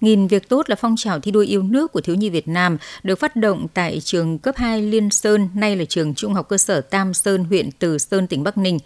Nghìn 0.00 0.26
việc 0.26 0.48
tốt 0.48 0.70
là 0.70 0.76
phong 0.76 0.94
trào 0.98 1.20
thi 1.20 1.30
đua 1.30 1.40
yêu 1.40 1.62
nước 1.62 1.92
của 1.92 2.00
thiếu 2.00 2.16
nhi 2.16 2.30
Việt 2.30 2.48
Nam 2.48 2.78
được 3.02 3.18
phát 3.18 3.36
động 3.36 3.66
tại 3.74 4.00
trường 4.00 4.38
cấp 4.38 4.54
2 4.56 4.82
Liên 4.82 5.10
Sơn, 5.10 5.48
nay 5.54 5.76
là 5.76 5.84
trường 5.84 6.14
Trung 6.14 6.34
học 6.34 6.48
cơ 6.48 6.58
sở 6.58 6.80
Tam 6.80 7.14
Sơn, 7.14 7.44
huyện 7.44 7.70
Từ 7.78 7.98
Sơn, 7.98 8.26
tỉnh 8.26 8.42
Bắc 8.42 8.58
Ninh. 8.58 8.78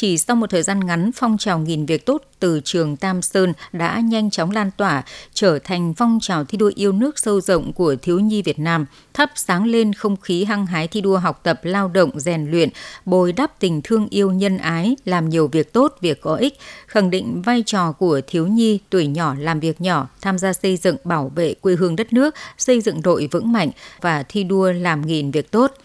Chỉ 0.00 0.18
sau 0.18 0.36
một 0.36 0.50
thời 0.50 0.62
gian 0.62 0.86
ngắn, 0.86 1.10
phong 1.14 1.38
trào 1.38 1.58
nghìn 1.58 1.86
việc 1.86 2.06
tốt 2.06 2.22
từ 2.38 2.60
trường 2.64 2.96
Tam 2.96 3.22
Sơn 3.22 3.52
đã 3.72 4.00
nhanh 4.00 4.30
chóng 4.30 4.50
lan 4.50 4.70
tỏa, 4.76 5.02
trở 5.34 5.58
thành 5.58 5.94
phong 5.94 6.18
trào 6.22 6.44
thi 6.44 6.58
đua 6.58 6.72
yêu 6.74 6.92
nước 6.92 7.18
sâu 7.18 7.40
rộng 7.40 7.72
của 7.72 7.96
thiếu 8.02 8.20
nhi 8.20 8.42
Việt 8.42 8.58
Nam, 8.58 8.86
thắp 9.14 9.30
sáng 9.34 9.64
lên 9.64 9.92
không 9.92 10.16
khí 10.16 10.44
hăng 10.44 10.66
hái 10.66 10.88
thi 10.88 11.00
đua 11.00 11.16
học 11.16 11.40
tập, 11.42 11.60
lao 11.62 11.88
động, 11.88 12.20
rèn 12.20 12.50
luyện, 12.50 12.68
bồi 13.04 13.32
đắp 13.32 13.60
tình 13.60 13.80
thương 13.84 14.08
yêu 14.10 14.32
nhân 14.32 14.58
ái, 14.58 14.96
làm 15.04 15.28
nhiều 15.28 15.48
việc 15.48 15.72
tốt, 15.72 15.96
việc 16.00 16.20
có 16.20 16.34
ích, 16.34 16.58
khẳng 16.86 17.10
định 17.10 17.42
vai 17.42 17.62
trò 17.66 17.92
của 17.92 18.20
thiếu 18.26 18.46
nhi 18.46 18.78
tuổi 18.90 19.06
nhỏ 19.06 19.34
làm 19.38 19.60
việc 19.60 19.80
nhỏ, 19.80 20.08
tham 20.20 20.38
gia 20.38 20.52
xây 20.52 20.76
dựng 20.76 20.96
bảo 21.04 21.32
vệ 21.34 21.54
quê 21.54 21.74
hương 21.74 21.96
đất 21.96 22.12
nước, 22.12 22.34
xây 22.58 22.80
dựng 22.80 23.02
đội 23.02 23.28
vững 23.30 23.52
mạnh 23.52 23.70
và 24.00 24.22
thi 24.22 24.44
đua 24.44 24.72
làm 24.72 25.06
nghìn 25.06 25.30
việc 25.30 25.50
tốt– 25.50 25.72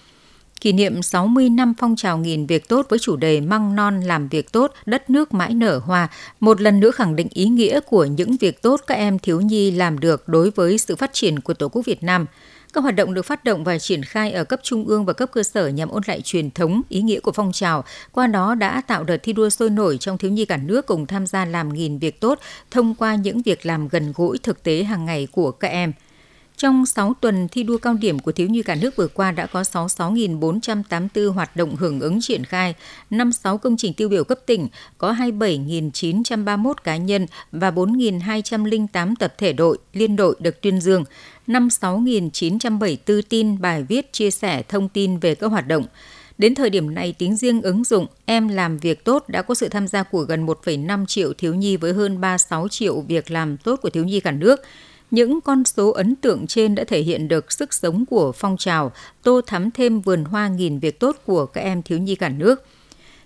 kỷ 0.63 0.73
niệm 0.73 1.01
60 1.01 1.49
năm 1.49 1.73
phong 1.77 1.95
trào 1.95 2.17
nghìn 2.17 2.45
việc 2.45 2.67
tốt 2.67 2.85
với 2.89 2.99
chủ 2.99 3.15
đề 3.15 3.41
măng 3.41 3.75
non 3.75 4.01
làm 4.01 4.27
việc 4.27 4.51
tốt, 4.51 4.73
đất 4.85 5.09
nước 5.09 5.33
mãi 5.33 5.53
nở 5.53 5.81
hoa, 5.85 6.07
một 6.39 6.61
lần 6.61 6.79
nữa 6.79 6.91
khẳng 6.91 7.15
định 7.15 7.27
ý 7.33 7.45
nghĩa 7.45 7.79
của 7.79 8.05
những 8.05 8.37
việc 8.37 8.61
tốt 8.61 8.81
các 8.87 8.95
em 8.95 9.19
thiếu 9.19 9.41
nhi 9.41 9.71
làm 9.71 9.99
được 9.99 10.27
đối 10.27 10.49
với 10.49 10.77
sự 10.77 10.95
phát 10.95 11.13
triển 11.13 11.39
của 11.39 11.53
Tổ 11.53 11.69
quốc 11.69 11.85
Việt 11.85 12.03
Nam. 12.03 12.25
Các 12.73 12.81
hoạt 12.81 12.95
động 12.95 13.13
được 13.13 13.25
phát 13.25 13.43
động 13.43 13.63
và 13.63 13.79
triển 13.79 14.03
khai 14.03 14.31
ở 14.31 14.43
cấp 14.43 14.59
trung 14.63 14.85
ương 14.85 15.05
và 15.05 15.13
cấp 15.13 15.29
cơ 15.31 15.43
sở 15.43 15.67
nhằm 15.67 15.89
ôn 15.89 16.03
lại 16.05 16.21
truyền 16.21 16.51
thống, 16.51 16.81
ý 16.89 17.01
nghĩa 17.01 17.19
của 17.19 17.31
phong 17.31 17.51
trào, 17.51 17.83
qua 18.11 18.27
đó 18.27 18.55
đã 18.55 18.81
tạo 18.87 19.03
đợt 19.03 19.17
thi 19.17 19.33
đua 19.33 19.49
sôi 19.49 19.69
nổi 19.69 19.97
trong 19.97 20.17
thiếu 20.17 20.31
nhi 20.31 20.45
cả 20.45 20.57
nước 20.57 20.85
cùng 20.85 21.05
tham 21.05 21.27
gia 21.27 21.45
làm 21.45 21.73
nghìn 21.73 21.97
việc 21.97 22.19
tốt 22.19 22.39
thông 22.71 22.95
qua 22.95 23.15
những 23.15 23.41
việc 23.41 23.65
làm 23.65 23.87
gần 23.87 24.13
gũi 24.15 24.37
thực 24.37 24.63
tế 24.63 24.83
hàng 24.83 25.05
ngày 25.05 25.27
của 25.31 25.51
các 25.51 25.67
em. 25.67 25.93
Trong 26.57 26.85
6 26.85 27.13
tuần 27.21 27.47
thi 27.47 27.63
đua 27.63 27.77
cao 27.77 27.93
điểm 27.93 28.19
của 28.19 28.31
thiếu 28.31 28.47
nhi 28.47 28.61
cả 28.61 28.75
nước 28.75 28.95
vừa 28.95 29.07
qua 29.07 29.31
đã 29.31 29.45
có 29.45 29.61
66.484 29.61 31.31
hoạt 31.31 31.55
động 31.55 31.75
hưởng 31.75 31.99
ứng 31.99 32.21
triển 32.21 32.43
khai, 32.43 32.75
56 33.09 33.57
công 33.57 33.77
trình 33.77 33.93
tiêu 33.93 34.09
biểu 34.09 34.23
cấp 34.23 34.39
tỉnh, 34.45 34.67
có 34.97 35.13
27.931 35.13 36.73
cá 36.83 36.97
nhân 36.97 37.27
và 37.51 37.71
4.208 37.71 39.13
tập 39.19 39.33
thể 39.37 39.53
đội, 39.53 39.77
liên 39.93 40.15
đội 40.15 40.35
được 40.39 40.61
tuyên 40.61 40.81
dương, 40.81 41.03
56.974 41.47 43.21
tin 43.29 43.61
bài 43.61 43.83
viết 43.83 44.13
chia 44.13 44.31
sẻ 44.31 44.63
thông 44.63 44.89
tin 44.89 45.17
về 45.17 45.35
các 45.35 45.47
hoạt 45.47 45.67
động. 45.67 45.85
Đến 46.37 46.55
thời 46.55 46.69
điểm 46.69 46.95
này, 46.95 47.13
tính 47.13 47.35
riêng 47.35 47.61
ứng 47.61 47.83
dụng 47.83 48.07
Em 48.25 48.47
làm 48.47 48.77
việc 48.77 49.05
tốt 49.05 49.23
đã 49.27 49.41
có 49.41 49.55
sự 49.55 49.69
tham 49.69 49.87
gia 49.87 50.03
của 50.03 50.21
gần 50.21 50.45
1,5 50.45 51.05
triệu 51.05 51.33
thiếu 51.33 51.55
nhi 51.55 51.77
với 51.77 51.93
hơn 51.93 52.21
36 52.21 52.67
triệu 52.67 53.01
việc 53.01 53.31
làm 53.31 53.57
tốt 53.57 53.79
của 53.81 53.89
thiếu 53.89 54.03
nhi 54.03 54.19
cả 54.19 54.31
nước. 54.31 54.61
Những 55.13 55.41
con 55.41 55.63
số 55.65 55.91
ấn 55.91 56.15
tượng 56.15 56.47
trên 56.47 56.75
đã 56.75 56.83
thể 56.83 57.01
hiện 57.01 57.27
được 57.27 57.51
sức 57.51 57.73
sống 57.73 58.05
của 58.05 58.31
phong 58.31 58.57
trào, 58.57 58.91
tô 59.23 59.41
thắm 59.47 59.71
thêm 59.71 60.01
vườn 60.01 60.23
hoa 60.23 60.47
nghìn 60.47 60.79
việc 60.79 60.99
tốt 60.99 61.17
của 61.25 61.45
các 61.45 61.61
em 61.61 61.81
thiếu 61.81 61.97
nhi 61.97 62.15
cả 62.15 62.29
nước. 62.29 62.65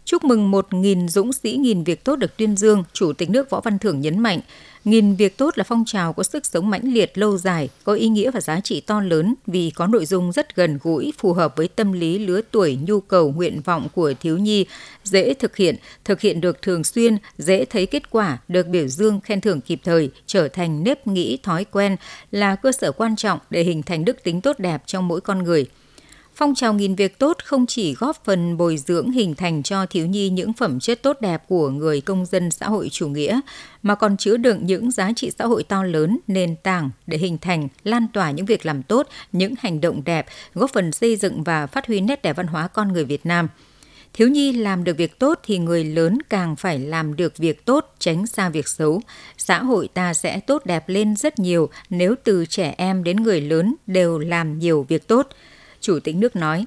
Chúc 0.06 0.24
mừng 0.24 0.52
1.000 0.52 1.08
dũng 1.08 1.34
sĩ 1.34 1.58
nghìn 1.58 1.84
việc 1.84 2.04
tốt 2.04 2.16
được 2.16 2.38
tuyên 2.38 2.58
dương, 2.58 2.84
Chủ 2.94 3.14
tịch 3.14 3.30
nước 3.30 3.50
Võ 3.50 3.62
Văn 3.62 3.80
Thưởng 3.80 4.02
nhấn 4.02 4.20
mạnh, 4.20 4.40
nghìn 4.88 5.16
việc 5.16 5.38
tốt 5.38 5.58
là 5.58 5.64
phong 5.64 5.86
trào 5.86 6.14
có 6.14 6.24
sức 6.24 6.46
sống 6.46 6.70
mãnh 6.70 6.94
liệt 6.94 7.18
lâu 7.18 7.38
dài, 7.38 7.70
có 7.84 7.94
ý 7.94 8.08
nghĩa 8.08 8.32
và 8.32 8.42
giá 8.42 8.60
trị 8.60 8.82
to 8.82 9.02
lớn 9.02 9.36
vì 9.48 9.72
có 9.76 9.88
nội 9.88 10.06
dung 10.06 10.32
rất 10.32 10.56
gần 10.56 10.80
gũi, 10.84 11.14
phù 11.18 11.34
hợp 11.34 11.54
với 11.56 11.68
tâm 11.68 11.92
lý 11.92 12.20
lứa 12.20 12.42
tuổi, 12.52 12.78
nhu 12.88 13.00
cầu, 13.00 13.32
nguyện 13.32 13.62
vọng 13.62 13.88
của 13.96 14.14
thiếu 14.20 14.38
nhi, 14.38 14.66
dễ 15.04 15.34
thực 15.34 15.56
hiện, 15.56 15.76
thực 16.06 16.22
hiện 16.22 16.42
được 16.42 16.62
thường 16.62 16.84
xuyên, 16.84 17.18
dễ 17.38 17.66
thấy 17.66 17.86
kết 17.86 18.10
quả, 18.10 18.38
được 18.48 18.68
biểu 18.68 18.88
dương 18.88 19.20
khen 19.22 19.42
thưởng 19.42 19.62
kịp 19.62 19.80
thời, 19.84 20.10
trở 20.28 20.48
thành 20.48 20.84
nếp 20.84 21.08
nghĩ 21.08 21.38
thói 21.44 21.66
quen 21.66 21.96
là 22.32 22.56
cơ 22.56 22.72
sở 22.72 22.92
quan 22.92 23.16
trọng 23.16 23.40
để 23.50 23.64
hình 23.64 23.84
thành 23.84 24.06
đức 24.06 24.24
tính 24.24 24.42
tốt 24.42 24.60
đẹp 24.60 24.84
trong 24.86 25.08
mỗi 25.08 25.22
con 25.22 25.44
người– 25.44 25.66
Phong 26.38 26.56
trào 26.56 26.74
nghìn 26.74 26.96
việc 26.96 27.20
tốt 27.20 27.38
không 27.44 27.66
chỉ 27.66 27.94
góp 27.94 28.26
phần 28.26 28.58
bồi 28.58 28.78
dưỡng 28.78 29.12
hình 29.12 29.36
thành 29.36 29.64
cho 29.64 29.86
thiếu 29.86 30.06
nhi 30.06 30.30
những 30.30 30.54
phẩm 30.54 30.80
chất 30.80 31.02
tốt 31.04 31.18
đẹp 31.22 31.44
của 31.48 31.70
người 31.70 32.02
công 32.02 32.26
dân 32.26 32.52
xã 32.52 32.70
hội 32.70 32.90
chủ 32.92 33.08
nghĩa, 33.08 33.40
mà 33.84 33.96
còn 33.96 34.18
chứa 34.18 34.38
đựng 34.38 34.66
những 34.66 34.92
giá 34.92 35.12
trị 35.16 35.32
xã 35.40 35.46
hội 35.46 35.64
to 35.64 35.84
lớn, 35.84 36.20
nền 36.28 36.56
tảng 36.64 36.90
để 37.08 37.18
hình 37.18 37.38
thành, 37.38 37.68
lan 37.84 38.08
tỏa 38.14 38.32
những 38.32 38.46
việc 38.46 38.66
làm 38.66 38.84
tốt, 38.84 39.08
những 39.32 39.54
hành 39.60 39.82
động 39.82 40.04
đẹp, 40.06 40.26
góp 40.54 40.74
phần 40.74 40.92
xây 40.92 41.16
dựng 41.16 41.44
và 41.44 41.68
phát 41.68 41.88
huy 41.88 42.02
nét 42.02 42.22
đẹp 42.22 42.36
văn 42.36 42.48
hóa 42.48 42.68
con 42.68 42.94
người 42.94 43.06
Việt 43.06 43.26
Nam. 43.26 43.48
Thiếu 44.14 44.28
nhi 44.28 44.52
làm 44.52 44.84
được 44.84 44.98
việc 44.98 45.20
tốt 45.20 45.40
thì 45.44 45.58
người 45.58 45.84
lớn 45.84 46.18
càng 46.30 46.56
phải 46.56 46.80
làm 46.80 47.16
được 47.16 47.38
việc 47.38 47.66
tốt, 47.66 47.96
tránh 48.00 48.28
xa 48.28 48.50
việc 48.50 48.68
xấu. 48.68 49.02
Xã 49.38 49.64
hội 49.64 49.88
ta 49.94 50.14
sẽ 50.14 50.40
tốt 50.40 50.66
đẹp 50.66 50.90
lên 50.90 51.16
rất 51.16 51.40
nhiều 51.40 51.70
nếu 51.90 52.16
từ 52.24 52.46
trẻ 52.46 52.74
em 52.78 53.04
đến 53.04 53.18
người 53.18 53.42
lớn 53.42 53.76
đều 53.88 54.20
làm 54.20 54.60
nhiều 54.60 54.86
việc 54.90 55.08
tốt. 55.08 55.28
Chủ 55.88 56.00
tịch 56.00 56.16
nước 56.16 56.36
nói. 56.36 56.66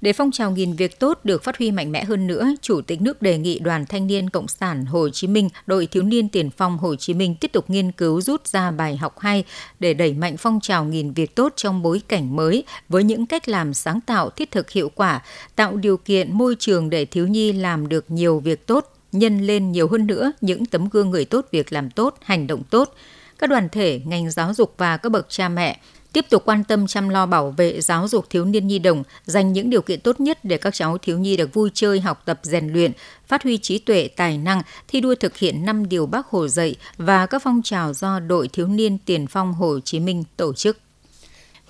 Để 0.00 0.12
phong 0.12 0.30
trào 0.30 0.50
nghìn 0.50 0.72
việc 0.72 1.00
tốt 1.00 1.20
được 1.24 1.44
phát 1.44 1.58
huy 1.58 1.70
mạnh 1.70 1.92
mẽ 1.92 2.04
hơn 2.04 2.26
nữa, 2.26 2.54
Chủ 2.62 2.80
tịch 2.80 3.00
nước 3.00 3.22
đề 3.22 3.38
nghị 3.38 3.58
Đoàn 3.58 3.86
Thanh 3.86 4.06
niên 4.06 4.30
Cộng 4.30 4.48
sản 4.48 4.86
Hồ 4.86 5.08
Chí 5.08 5.26
Minh, 5.26 5.48
đội 5.66 5.86
thiếu 5.86 6.02
niên 6.02 6.28
tiền 6.28 6.50
phong 6.50 6.78
Hồ 6.78 6.96
Chí 6.96 7.14
Minh 7.14 7.34
tiếp 7.40 7.52
tục 7.52 7.70
nghiên 7.70 7.92
cứu 7.92 8.20
rút 8.20 8.46
ra 8.46 8.70
bài 8.70 8.96
học 8.96 9.18
hay 9.18 9.44
để 9.80 9.94
đẩy 9.94 10.12
mạnh 10.12 10.36
phong 10.36 10.60
trào 10.62 10.84
nghìn 10.84 11.12
việc 11.12 11.34
tốt 11.34 11.52
trong 11.56 11.82
bối 11.82 12.00
cảnh 12.08 12.36
mới 12.36 12.64
với 12.88 13.04
những 13.04 13.26
cách 13.26 13.48
làm 13.48 13.74
sáng 13.74 14.00
tạo, 14.00 14.30
thiết 14.30 14.50
thực 14.50 14.70
hiệu 14.70 14.90
quả, 14.94 15.22
tạo 15.56 15.76
điều 15.76 15.96
kiện 15.96 16.32
môi 16.32 16.56
trường 16.58 16.90
để 16.90 17.04
thiếu 17.04 17.26
nhi 17.26 17.52
làm 17.52 17.88
được 17.88 18.04
nhiều 18.10 18.40
việc 18.40 18.66
tốt, 18.66 18.96
nhân 19.12 19.46
lên 19.46 19.72
nhiều 19.72 19.88
hơn 19.88 20.06
nữa 20.06 20.32
những 20.40 20.66
tấm 20.66 20.88
gương 20.88 21.10
người 21.10 21.24
tốt 21.24 21.46
việc 21.50 21.72
làm 21.72 21.90
tốt, 21.90 22.18
hành 22.22 22.46
động 22.46 22.62
tốt. 22.70 22.94
Các 23.38 23.50
đoàn 23.50 23.68
thể, 23.72 24.00
ngành 24.04 24.30
giáo 24.30 24.54
dục 24.54 24.74
và 24.76 24.96
các 24.96 25.08
bậc 25.08 25.26
cha 25.28 25.48
mẹ 25.48 25.80
tiếp 26.12 26.26
tục 26.30 26.42
quan 26.44 26.64
tâm 26.64 26.86
chăm 26.86 27.08
lo 27.08 27.26
bảo 27.26 27.50
vệ 27.50 27.80
giáo 27.80 28.08
dục 28.08 28.30
thiếu 28.30 28.44
niên 28.44 28.66
nhi 28.66 28.78
đồng, 28.78 29.02
dành 29.24 29.52
những 29.52 29.70
điều 29.70 29.82
kiện 29.82 30.00
tốt 30.00 30.20
nhất 30.20 30.38
để 30.42 30.58
các 30.58 30.74
cháu 30.74 30.98
thiếu 30.98 31.18
nhi 31.18 31.36
được 31.36 31.54
vui 31.54 31.70
chơi, 31.74 32.00
học 32.00 32.22
tập, 32.24 32.40
rèn 32.42 32.68
luyện, 32.68 32.92
phát 33.26 33.42
huy 33.42 33.58
trí 33.58 33.78
tuệ, 33.78 34.08
tài 34.16 34.38
năng, 34.38 34.62
thi 34.88 35.00
đua 35.00 35.14
thực 35.14 35.36
hiện 35.36 35.64
5 35.64 35.88
điều 35.88 36.06
bác 36.06 36.26
Hồ 36.26 36.48
dạy 36.48 36.76
và 36.96 37.26
các 37.26 37.42
phong 37.42 37.60
trào 37.64 37.92
do 37.92 38.20
đội 38.20 38.48
thiếu 38.48 38.66
niên 38.66 38.98
tiền 38.98 39.26
phong 39.26 39.52
Hồ 39.52 39.80
Chí 39.84 40.00
Minh 40.00 40.24
tổ 40.36 40.52
chức. 40.52 40.78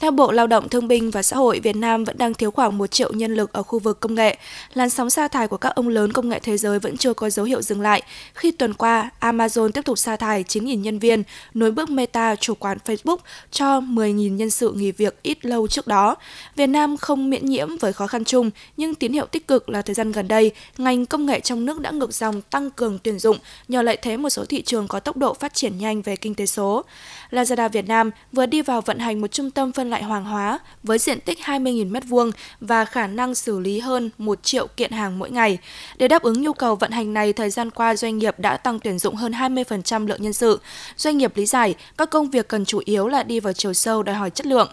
Theo 0.00 0.10
Bộ 0.10 0.32
Lao 0.32 0.46
động 0.46 0.68
Thương 0.68 0.88
binh 0.88 1.10
và 1.10 1.22
Xã 1.22 1.36
hội, 1.36 1.60
Việt 1.60 1.76
Nam 1.76 2.04
vẫn 2.04 2.18
đang 2.18 2.34
thiếu 2.34 2.50
khoảng 2.50 2.78
1 2.78 2.86
triệu 2.86 3.12
nhân 3.12 3.34
lực 3.34 3.52
ở 3.52 3.62
khu 3.62 3.78
vực 3.78 4.00
công 4.00 4.14
nghệ. 4.14 4.36
Làn 4.74 4.90
sóng 4.90 5.10
sa 5.10 5.28
thải 5.28 5.48
của 5.48 5.56
các 5.56 5.68
ông 5.68 5.88
lớn 5.88 6.12
công 6.12 6.28
nghệ 6.28 6.38
thế 6.42 6.56
giới 6.56 6.78
vẫn 6.78 6.96
chưa 6.96 7.12
có 7.12 7.30
dấu 7.30 7.46
hiệu 7.46 7.62
dừng 7.62 7.80
lại. 7.80 8.02
Khi 8.34 8.50
tuần 8.50 8.74
qua, 8.74 9.10
Amazon 9.20 9.70
tiếp 9.70 9.84
tục 9.84 9.98
sa 9.98 10.16
thải 10.16 10.44
9.000 10.44 10.80
nhân 10.80 10.98
viên, 10.98 11.22
nối 11.54 11.70
bước 11.70 11.90
Meta, 11.90 12.36
chủ 12.36 12.54
quản 12.54 12.78
Facebook, 12.84 13.16
cho 13.50 13.80
10.000 13.80 14.36
nhân 14.36 14.50
sự 14.50 14.72
nghỉ 14.72 14.92
việc 14.92 15.22
ít 15.22 15.44
lâu 15.44 15.68
trước 15.68 15.86
đó. 15.86 16.16
Việt 16.56 16.66
Nam 16.66 16.96
không 16.96 17.30
miễn 17.30 17.46
nhiễm 17.46 17.76
với 17.76 17.92
khó 17.92 18.06
khăn 18.06 18.24
chung, 18.24 18.50
nhưng 18.76 18.94
tín 18.94 19.12
hiệu 19.12 19.26
tích 19.26 19.48
cực 19.48 19.68
là 19.68 19.82
thời 19.82 19.94
gian 19.94 20.12
gần 20.12 20.28
đây, 20.28 20.52
ngành 20.78 21.06
công 21.06 21.26
nghệ 21.26 21.40
trong 21.40 21.64
nước 21.64 21.80
đã 21.80 21.90
ngược 21.90 22.14
dòng 22.14 22.42
tăng 22.42 22.70
cường 22.70 22.98
tuyển 23.02 23.18
dụng 23.18 23.38
nhờ 23.68 23.82
lợi 23.82 23.96
thế 24.02 24.16
một 24.16 24.30
số 24.30 24.44
thị 24.44 24.62
trường 24.62 24.88
có 24.88 25.00
tốc 25.00 25.16
độ 25.16 25.34
phát 25.34 25.54
triển 25.54 25.78
nhanh 25.78 26.02
về 26.02 26.16
kinh 26.16 26.34
tế 26.34 26.46
số. 26.46 26.84
Lazada 27.30 27.68
Việt 27.68 27.88
Nam 27.88 28.10
vừa 28.32 28.46
đi 28.46 28.62
vào 28.62 28.80
vận 28.80 28.98
hành 28.98 29.20
một 29.20 29.26
trung 29.26 29.50
tâm 29.50 29.72
phân 29.72 29.90
loại 29.90 30.02
hoàng 30.02 30.24
hóa 30.24 30.58
với 30.82 30.98
diện 30.98 31.20
tích 31.20 31.38
20.000 31.38 31.92
m2 31.92 32.30
và 32.60 32.84
khả 32.84 33.06
năng 33.06 33.34
xử 33.34 33.58
lý 33.58 33.78
hơn 33.78 34.10
1 34.18 34.42
triệu 34.42 34.66
kiện 34.66 34.92
hàng 34.92 35.18
mỗi 35.18 35.30
ngày. 35.30 35.58
Để 35.96 36.08
đáp 36.08 36.22
ứng 36.22 36.42
nhu 36.42 36.52
cầu 36.52 36.76
vận 36.76 36.90
hành 36.90 37.14
này, 37.14 37.32
thời 37.32 37.50
gian 37.50 37.70
qua 37.70 37.96
doanh 37.96 38.18
nghiệp 38.18 38.38
đã 38.38 38.56
tăng 38.56 38.80
tuyển 38.80 38.98
dụng 38.98 39.14
hơn 39.14 39.32
20% 39.32 40.06
lượng 40.06 40.22
nhân 40.22 40.32
sự. 40.32 40.60
Doanh 40.96 41.18
nghiệp 41.18 41.36
lý 41.36 41.46
giải 41.46 41.74
các 41.98 42.10
công 42.10 42.30
việc 42.30 42.48
cần 42.48 42.64
chủ 42.64 42.80
yếu 42.84 43.08
là 43.08 43.22
đi 43.22 43.40
vào 43.40 43.52
chiều 43.52 43.72
sâu 43.72 44.02
đòi 44.02 44.14
hỏi 44.14 44.30
chất 44.30 44.46
lượng. 44.46 44.68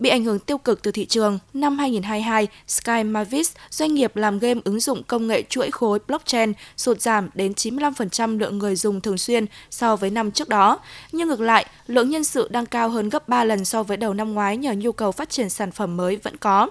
Bị 0.00 0.10
ảnh 0.10 0.24
hưởng 0.24 0.38
tiêu 0.38 0.58
cực 0.58 0.82
từ 0.82 0.90
thị 0.90 1.06
trường, 1.06 1.38
năm 1.54 1.78
2022, 1.78 2.48
Sky 2.66 3.04
Mavis, 3.04 3.52
doanh 3.70 3.94
nghiệp 3.94 4.16
làm 4.16 4.38
game 4.38 4.60
ứng 4.64 4.80
dụng 4.80 5.02
công 5.02 5.26
nghệ 5.26 5.42
chuỗi 5.48 5.70
khối 5.70 5.98
blockchain, 6.06 6.52
sụt 6.76 7.00
giảm 7.00 7.28
đến 7.34 7.52
95% 7.52 8.38
lượng 8.38 8.58
người 8.58 8.76
dùng 8.76 9.00
thường 9.00 9.18
xuyên 9.18 9.46
so 9.70 9.96
với 9.96 10.10
năm 10.10 10.30
trước 10.30 10.48
đó. 10.48 10.78
Nhưng 11.12 11.28
ngược 11.28 11.40
lại, 11.40 11.66
lượng 11.86 12.10
nhân 12.10 12.24
sự 12.24 12.48
đang 12.50 12.66
cao 12.66 12.88
hơn 12.88 13.08
gấp 13.08 13.28
3 13.28 13.44
lần 13.44 13.64
so 13.64 13.82
với 13.82 13.96
đầu 13.96 14.14
năm 14.14 14.34
ngoái 14.34 14.56
nhờ 14.56 14.72
nhu 14.72 14.92
cầu 14.92 15.12
phát 15.12 15.30
triển 15.30 15.50
sản 15.50 15.70
phẩm 15.70 15.96
mới 15.96 16.16
vẫn 16.16 16.36
có. 16.36 16.68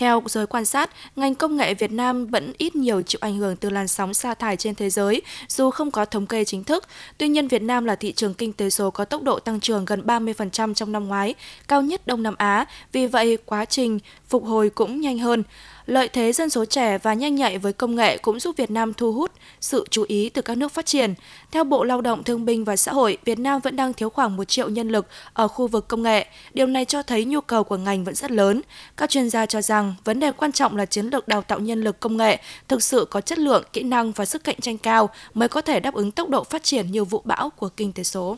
Theo 0.00 0.22
giới 0.26 0.46
quan 0.46 0.64
sát, 0.64 0.90
ngành 1.16 1.34
công 1.34 1.56
nghệ 1.56 1.74
Việt 1.74 1.92
Nam 1.92 2.26
vẫn 2.26 2.52
ít 2.58 2.76
nhiều 2.76 3.02
chịu 3.02 3.18
ảnh 3.22 3.36
hưởng 3.36 3.56
từ 3.56 3.70
làn 3.70 3.88
sóng 3.88 4.14
sa 4.14 4.34
thải 4.34 4.56
trên 4.56 4.74
thế 4.74 4.90
giới, 4.90 5.22
dù 5.48 5.70
không 5.70 5.90
có 5.90 6.04
thống 6.04 6.26
kê 6.26 6.44
chính 6.44 6.64
thức. 6.64 6.84
Tuy 7.18 7.28
nhiên, 7.28 7.48
Việt 7.48 7.62
Nam 7.62 7.84
là 7.84 7.94
thị 7.94 8.12
trường 8.12 8.34
kinh 8.34 8.52
tế 8.52 8.70
số 8.70 8.90
có 8.90 9.04
tốc 9.04 9.22
độ 9.22 9.38
tăng 9.38 9.60
trưởng 9.60 9.84
gần 9.84 10.02
30% 10.06 10.74
trong 10.74 10.92
năm 10.92 11.08
ngoái, 11.08 11.34
cao 11.68 11.82
nhất 11.82 12.06
Đông 12.06 12.22
Nam 12.22 12.34
Á, 12.38 12.64
vì 12.92 13.06
vậy 13.06 13.38
quá 13.44 13.64
trình 13.64 13.98
phục 14.28 14.44
hồi 14.44 14.70
cũng 14.70 15.00
nhanh 15.00 15.18
hơn. 15.18 15.42
Lợi 15.90 16.08
thế 16.08 16.32
dân 16.32 16.50
số 16.50 16.64
trẻ 16.64 16.98
và 16.98 17.14
nhanh 17.14 17.34
nhạy 17.34 17.58
với 17.58 17.72
công 17.72 17.94
nghệ 17.94 18.18
cũng 18.18 18.40
giúp 18.40 18.56
Việt 18.56 18.70
Nam 18.70 18.94
thu 18.94 19.12
hút 19.12 19.32
sự 19.60 19.86
chú 19.90 20.04
ý 20.08 20.28
từ 20.28 20.42
các 20.42 20.56
nước 20.56 20.72
phát 20.72 20.86
triển. 20.86 21.14
Theo 21.50 21.64
Bộ 21.64 21.84
Lao 21.84 22.00
động 22.00 22.24
Thương 22.24 22.44
binh 22.44 22.64
và 22.64 22.76
Xã 22.76 22.92
hội, 22.92 23.18
Việt 23.24 23.38
Nam 23.38 23.60
vẫn 23.60 23.76
đang 23.76 23.92
thiếu 23.92 24.10
khoảng 24.10 24.36
1 24.36 24.44
triệu 24.44 24.68
nhân 24.68 24.88
lực 24.88 25.06
ở 25.32 25.48
khu 25.48 25.66
vực 25.66 25.88
công 25.88 26.02
nghệ. 26.02 26.26
Điều 26.54 26.66
này 26.66 26.84
cho 26.84 27.02
thấy 27.02 27.24
nhu 27.24 27.40
cầu 27.40 27.64
của 27.64 27.76
ngành 27.76 28.04
vẫn 28.04 28.14
rất 28.14 28.30
lớn. 28.30 28.62
Các 28.96 29.10
chuyên 29.10 29.30
gia 29.30 29.46
cho 29.46 29.62
rằng 29.62 29.94
vấn 30.04 30.20
đề 30.20 30.32
quan 30.32 30.52
trọng 30.52 30.76
là 30.76 30.86
chiến 30.86 31.06
lược 31.06 31.28
đào 31.28 31.42
tạo 31.42 31.58
nhân 31.58 31.82
lực 31.82 32.00
công 32.00 32.16
nghệ 32.16 32.38
thực 32.68 32.82
sự 32.82 33.06
có 33.10 33.20
chất 33.20 33.38
lượng, 33.38 33.64
kỹ 33.72 33.82
năng 33.82 34.12
và 34.12 34.24
sức 34.24 34.44
cạnh 34.44 34.60
tranh 34.60 34.78
cao 34.78 35.10
mới 35.34 35.48
có 35.48 35.60
thể 35.60 35.80
đáp 35.80 35.94
ứng 35.94 36.10
tốc 36.10 36.28
độ 36.28 36.44
phát 36.44 36.62
triển 36.62 36.90
như 36.90 37.04
vụ 37.04 37.22
bão 37.24 37.50
của 37.50 37.68
kinh 37.68 37.92
tế 37.92 38.02
số. 38.02 38.36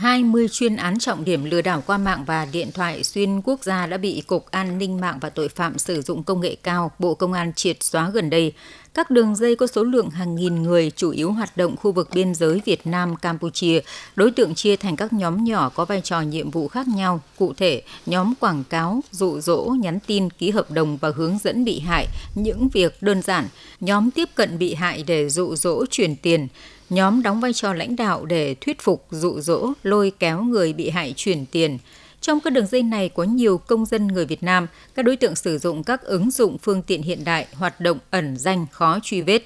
20 0.00 0.48
chuyên 0.48 0.76
án 0.76 0.98
trọng 0.98 1.24
điểm 1.24 1.44
lừa 1.44 1.62
đảo 1.62 1.82
qua 1.86 1.98
mạng 1.98 2.24
và 2.26 2.46
điện 2.52 2.72
thoại 2.72 3.04
xuyên 3.04 3.40
quốc 3.44 3.64
gia 3.64 3.86
đã 3.86 3.96
bị 3.96 4.22
Cục 4.26 4.50
An 4.50 4.78
ninh 4.78 5.00
mạng 5.00 5.18
và 5.20 5.30
Tội 5.30 5.48
phạm 5.48 5.78
sử 5.78 6.02
dụng 6.02 6.22
công 6.22 6.40
nghệ 6.40 6.56
cao 6.62 6.90
Bộ 6.98 7.14
Công 7.14 7.32
an 7.32 7.52
triệt 7.52 7.82
xóa 7.82 8.10
gần 8.10 8.30
đây. 8.30 8.52
Các 8.94 9.10
đường 9.10 9.36
dây 9.36 9.56
có 9.56 9.66
số 9.66 9.84
lượng 9.84 10.10
hàng 10.10 10.34
nghìn 10.34 10.62
người 10.62 10.90
chủ 10.96 11.10
yếu 11.10 11.32
hoạt 11.32 11.56
động 11.56 11.76
khu 11.76 11.92
vực 11.92 12.08
biên 12.14 12.34
giới 12.34 12.60
Việt 12.64 12.86
Nam 12.86 13.16
Campuchia, 13.16 13.80
đối 14.16 14.30
tượng 14.30 14.54
chia 14.54 14.76
thành 14.76 14.96
các 14.96 15.12
nhóm 15.12 15.44
nhỏ 15.44 15.68
có 15.68 15.84
vai 15.84 16.00
trò 16.00 16.20
nhiệm 16.20 16.50
vụ 16.50 16.68
khác 16.68 16.88
nhau, 16.88 17.20
cụ 17.38 17.52
thể 17.56 17.82
nhóm 18.06 18.34
quảng 18.40 18.64
cáo, 18.70 19.00
dụ 19.10 19.40
dỗ, 19.40 19.64
nhắn 19.80 19.98
tin, 20.06 20.30
ký 20.30 20.50
hợp 20.50 20.70
đồng 20.70 20.96
và 20.96 21.12
hướng 21.16 21.38
dẫn 21.38 21.64
bị 21.64 21.80
hại 21.80 22.06
những 22.34 22.68
việc 22.68 23.02
đơn 23.02 23.22
giản, 23.22 23.48
nhóm 23.80 24.10
tiếp 24.10 24.28
cận 24.34 24.58
bị 24.58 24.74
hại 24.74 25.04
để 25.06 25.28
dụ 25.28 25.56
dỗ 25.56 25.86
chuyển 25.86 26.16
tiền, 26.16 26.48
nhóm 26.90 27.22
đóng 27.22 27.40
vai 27.40 27.52
trò 27.52 27.72
lãnh 27.72 27.96
đạo 27.96 28.24
để 28.24 28.54
thuyết 28.54 28.80
phục, 28.80 29.06
dụ 29.10 29.40
dỗ, 29.40 29.72
lôi 29.82 30.12
kéo 30.18 30.42
người 30.42 30.72
bị 30.72 30.90
hại 30.90 31.14
chuyển 31.16 31.46
tiền. 31.46 31.78
Trong 32.20 32.40
các 32.40 32.52
đường 32.52 32.66
dây 32.66 32.82
này 32.82 33.08
có 33.08 33.24
nhiều 33.24 33.58
công 33.58 33.86
dân 33.86 34.06
người 34.06 34.26
Việt 34.26 34.42
Nam, 34.42 34.66
các 34.94 35.04
đối 35.04 35.16
tượng 35.16 35.36
sử 35.36 35.58
dụng 35.58 35.84
các 35.84 36.02
ứng 36.02 36.30
dụng 36.30 36.58
phương 36.58 36.82
tiện 36.82 37.02
hiện 37.02 37.24
đại, 37.24 37.46
hoạt 37.54 37.80
động 37.80 37.98
ẩn 38.10 38.36
danh, 38.36 38.66
khó 38.72 38.98
truy 39.02 39.20
vết. 39.20 39.42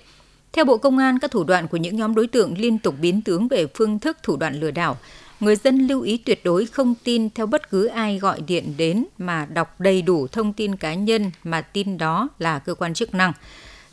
Theo 0.53 0.65
Bộ 0.65 0.77
Công 0.77 0.99
an, 0.99 1.19
các 1.19 1.31
thủ 1.31 1.45
đoạn 1.45 1.69
của 1.69 1.77
những 1.77 1.97
nhóm 1.97 2.15
đối 2.15 2.27
tượng 2.27 2.59
liên 2.59 2.79
tục 2.79 2.95
biến 3.01 3.23
tướng 3.23 3.49
về 3.49 3.67
phương 3.75 3.99
thức 3.99 4.17
thủ 4.23 4.37
đoạn 4.37 4.61
lừa 4.61 4.71
đảo. 4.71 4.97
Người 5.41 5.57
dân 5.57 5.87
lưu 5.87 6.03
ý 6.03 6.17
tuyệt 6.17 6.41
đối 6.45 6.67
không 6.67 6.95
tin 7.05 7.31
theo 7.31 7.47
bất 7.47 7.71
cứ 7.71 7.87
ai 7.87 8.19
gọi 8.19 8.41
điện 8.41 8.75
đến 8.77 9.05
mà 9.19 9.47
đọc 9.47 9.81
đầy 9.81 10.03
đủ 10.03 10.27
thông 10.27 10.53
tin 10.53 10.77
cá 10.77 10.95
nhân 10.95 11.31
mà 11.45 11.61
tin 11.61 11.99
đó 11.99 12.29
là 12.39 12.59
cơ 12.59 12.75
quan 12.75 12.95
chức 12.95 13.15
năng. 13.15 13.33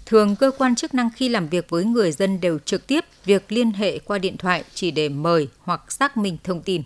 Thường 0.06 0.36
cơ 0.36 0.52
quan 0.58 0.76
chức 0.76 0.94
năng 0.94 1.10
khi 1.16 1.30
làm 1.30 1.48
việc 1.48 1.70
với 1.70 1.84
người 1.84 2.12
dân 2.12 2.42
đều 2.42 2.60
trực 2.60 2.88
tiếp 2.88 3.06
việc 3.26 3.52
liên 3.52 3.72
hệ 3.72 4.00
qua 4.00 4.18
điện 4.18 4.38
thoại 4.38 4.64
chỉ 4.74 4.92
để 4.92 5.10
mời 5.10 5.48
hoặc 5.60 5.92
xác 5.92 6.18
minh 6.18 6.38
thông 6.44 6.62
tin. 6.62 6.84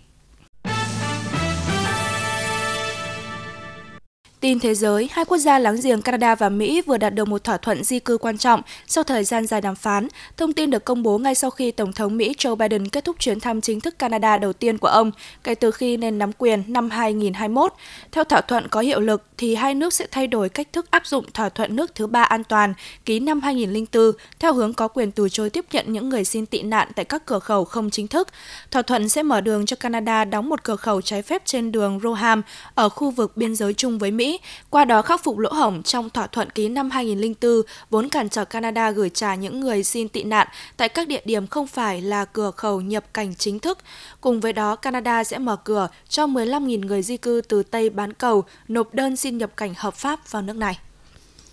Tin 4.46 4.58
thế 4.60 4.74
giới, 4.74 5.08
hai 5.12 5.24
quốc 5.24 5.38
gia 5.38 5.58
láng 5.58 5.76
giềng 5.82 6.02
Canada 6.02 6.34
và 6.34 6.48
Mỹ 6.48 6.82
vừa 6.86 6.96
đạt 6.96 7.14
được 7.14 7.28
một 7.28 7.44
thỏa 7.44 7.56
thuận 7.56 7.84
di 7.84 7.98
cư 7.98 8.18
quan 8.18 8.38
trọng 8.38 8.62
sau 8.86 9.04
thời 9.04 9.24
gian 9.24 9.46
dài 9.46 9.60
đàm 9.60 9.74
phán. 9.74 10.08
Thông 10.36 10.52
tin 10.52 10.70
được 10.70 10.84
công 10.84 11.02
bố 11.02 11.18
ngay 11.18 11.34
sau 11.34 11.50
khi 11.50 11.70
Tổng 11.70 11.92
thống 11.92 12.16
Mỹ 12.16 12.34
Joe 12.38 12.56
Biden 12.56 12.88
kết 12.88 13.04
thúc 13.04 13.16
chuyến 13.18 13.40
thăm 13.40 13.60
chính 13.60 13.80
thức 13.80 13.98
Canada 13.98 14.38
đầu 14.38 14.52
tiên 14.52 14.78
của 14.78 14.88
ông 14.88 15.10
kể 15.44 15.54
từ 15.54 15.70
khi 15.70 15.96
lên 15.96 16.18
nắm 16.18 16.30
quyền 16.38 16.62
năm 16.66 16.90
2021. 16.90 17.72
Theo 18.12 18.24
thỏa 18.24 18.40
thuận 18.40 18.68
có 18.68 18.80
hiệu 18.80 19.00
lực, 19.00 19.22
thì 19.38 19.54
hai 19.54 19.74
nước 19.74 19.92
sẽ 19.92 20.06
thay 20.10 20.26
đổi 20.26 20.48
cách 20.48 20.72
thức 20.72 20.90
áp 20.90 21.06
dụng 21.06 21.24
thỏa 21.34 21.48
thuận 21.48 21.76
nước 21.76 21.94
thứ 21.94 22.06
ba 22.06 22.22
an 22.22 22.44
toàn 22.44 22.74
ký 23.04 23.20
năm 23.20 23.40
2004 23.40 24.12
theo 24.38 24.52
hướng 24.52 24.74
có 24.74 24.88
quyền 24.88 25.10
từ 25.10 25.28
chối 25.28 25.50
tiếp 25.50 25.64
nhận 25.72 25.92
những 25.92 26.08
người 26.08 26.24
xin 26.24 26.46
tị 26.46 26.62
nạn 26.62 26.88
tại 26.94 27.04
các 27.04 27.26
cửa 27.26 27.38
khẩu 27.38 27.64
không 27.64 27.90
chính 27.90 28.08
thức. 28.08 28.28
Thỏa 28.70 28.82
thuận 28.82 29.08
sẽ 29.08 29.22
mở 29.22 29.40
đường 29.40 29.66
cho 29.66 29.76
Canada 29.76 30.24
đóng 30.24 30.48
một 30.48 30.64
cửa 30.64 30.76
khẩu 30.76 31.00
trái 31.00 31.22
phép 31.22 31.42
trên 31.44 31.72
đường 31.72 32.00
Roham 32.02 32.42
ở 32.74 32.88
khu 32.88 33.10
vực 33.10 33.36
biên 33.36 33.54
giới 33.54 33.74
chung 33.74 33.98
với 33.98 34.10
Mỹ 34.10 34.35
qua 34.70 34.84
đó 34.84 35.02
khắc 35.02 35.24
phục 35.24 35.38
lỗ 35.38 35.52
hổng 35.52 35.82
trong 35.82 36.10
thỏa 36.10 36.26
thuận 36.26 36.50
ký 36.50 36.68
năm 36.68 36.90
2004 36.90 37.62
vốn 37.90 38.08
cản 38.08 38.28
trở 38.28 38.44
Canada 38.44 38.90
gửi 38.90 39.10
trả 39.10 39.34
những 39.34 39.60
người 39.60 39.84
xin 39.84 40.08
tị 40.08 40.22
nạn 40.22 40.48
tại 40.76 40.88
các 40.88 41.08
địa 41.08 41.22
điểm 41.24 41.46
không 41.46 41.66
phải 41.66 42.02
là 42.02 42.24
cửa 42.24 42.50
khẩu 42.50 42.80
nhập 42.80 43.04
cảnh 43.14 43.34
chính 43.34 43.58
thức. 43.58 43.78
Cùng 44.20 44.40
với 44.40 44.52
đó, 44.52 44.76
Canada 44.76 45.24
sẽ 45.24 45.38
mở 45.38 45.56
cửa 45.56 45.88
cho 46.08 46.26
15.000 46.26 46.86
người 46.86 47.02
di 47.02 47.16
cư 47.16 47.40
từ 47.48 47.62
Tây 47.62 47.90
bán 47.90 48.12
cầu 48.12 48.44
nộp 48.68 48.94
đơn 48.94 49.16
xin 49.16 49.38
nhập 49.38 49.56
cảnh 49.56 49.74
hợp 49.76 49.94
pháp 49.94 50.30
vào 50.30 50.42
nước 50.42 50.56
này. 50.56 50.78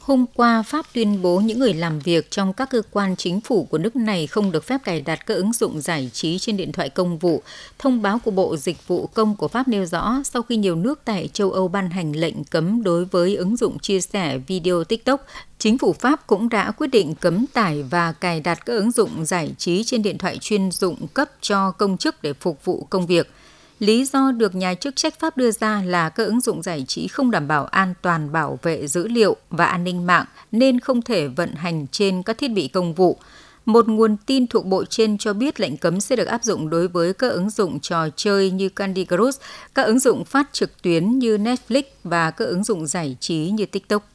Hôm 0.06 0.26
qua, 0.34 0.62
Pháp 0.62 0.86
tuyên 0.94 1.22
bố 1.22 1.40
những 1.40 1.60
người 1.60 1.74
làm 1.74 2.00
việc 2.00 2.32
trong 2.32 2.54
các 2.54 2.70
cơ 2.70 2.82
quan 2.92 3.16
chính 3.16 3.42
phủ 3.42 3.64
của 3.64 3.78
nước 3.78 3.96
này 3.96 4.28
không 4.28 4.52
được 4.52 4.64
phép 4.64 4.78
cài 4.84 5.02
đặt 5.02 5.26
các 5.26 5.34
ứng 5.34 5.54
dụng 5.54 5.82
giải 5.82 6.10
trí 6.14 6.40
trên 6.40 6.58
điện 6.58 6.72
thoại 6.72 6.90
công 6.90 7.18
vụ. 7.18 7.42
Thông 7.80 8.02
báo 8.02 8.20
của 8.20 8.32
Bộ 8.32 8.58
Dịch 8.58 8.88
vụ 8.88 9.08
Công 9.08 9.36
của 9.36 9.48
Pháp 9.48 9.68
nêu 9.68 9.86
rõ 9.86 10.22
sau 10.26 10.42
khi 10.42 10.56
nhiều 10.58 10.76
nước 10.76 11.02
tại 11.06 11.30
châu 11.34 11.52
Âu 11.52 11.68
ban 11.68 11.90
hành 11.90 12.16
lệnh 12.16 12.44
cấm 12.44 12.84
đối 12.84 13.06
với 13.06 13.36
ứng 13.36 13.58
dụng 13.58 13.80
chia 13.80 14.02
sẻ 14.02 14.38
video 14.38 14.84
TikTok, 14.84 15.26
chính 15.60 15.78
phủ 15.78 15.94
Pháp 15.94 16.28
cũng 16.28 16.50
đã 16.50 16.72
quyết 16.72 16.88
định 16.88 17.16
cấm 17.16 17.46
tải 17.54 17.84
và 17.84 18.12
cài 18.12 18.40
đặt 18.40 18.66
các 18.66 18.74
ứng 18.74 18.92
dụng 18.92 19.26
giải 19.26 19.54
trí 19.58 19.84
trên 19.84 20.02
điện 20.02 20.18
thoại 20.18 20.38
chuyên 20.42 20.72
dụng 20.72 21.08
cấp 21.14 21.30
cho 21.42 21.72
công 21.72 21.98
chức 21.98 22.24
để 22.24 22.34
phục 22.34 22.66
vụ 22.66 22.88
công 22.90 23.08
việc– 23.08 23.32
Lý 23.80 24.06
do 24.06 24.32
được 24.32 24.56
nhà 24.56 24.74
chức 24.74 24.96
trách 24.96 25.20
Pháp 25.20 25.38
đưa 25.38 25.52
ra 25.52 25.82
là 25.86 26.10
các 26.10 26.24
ứng 26.24 26.42
dụng 26.42 26.62
giải 26.62 26.86
trí 26.88 27.08
không 27.08 27.32
đảm 27.32 27.48
bảo 27.48 27.66
an 27.66 27.94
toàn 28.02 28.32
bảo 28.32 28.60
vệ 28.62 28.88
dữ 28.88 29.08
liệu 29.08 29.36
và 29.50 29.66
an 29.66 29.84
ninh 29.84 30.06
mạng 30.06 30.26
nên 30.52 30.80
không 30.80 31.02
thể 31.02 31.28
vận 31.28 31.56
hành 31.56 31.88
trên 31.88 32.24
các 32.24 32.38
thiết 32.38 32.48
bị 32.48 32.68
công 32.68 32.94
vụ. 32.94 33.18
Một 33.66 33.88
nguồn 33.88 34.18
tin 34.26 34.48
thuộc 34.48 34.66
bộ 34.66 34.86
trên 34.86 35.18
cho 35.18 35.34
biết 35.34 35.60
lệnh 35.60 35.78
cấm 35.78 36.00
sẽ 36.00 36.16
được 36.16 36.28
áp 36.28 36.44
dụng 36.44 36.70
đối 36.70 36.88
với 36.88 37.14
các 37.14 37.28
ứng 37.28 37.50
dụng 37.50 37.80
trò 37.80 38.08
chơi 38.16 38.52
như 38.52 38.70
Candy 38.70 39.06
Crush, 39.06 39.42
các 39.76 39.84
ứng 39.84 40.00
dụng 40.00 40.26
phát 40.26 40.50
trực 40.52 40.82
tuyến 40.82 41.20
như 41.20 41.38
Netflix 41.38 41.84
và 42.04 42.32
các 42.32 42.46
ứng 42.46 42.64
dụng 42.64 42.88
giải 42.88 43.18
trí 43.20 43.36
như 43.36 43.66
TikTok. 43.66 44.10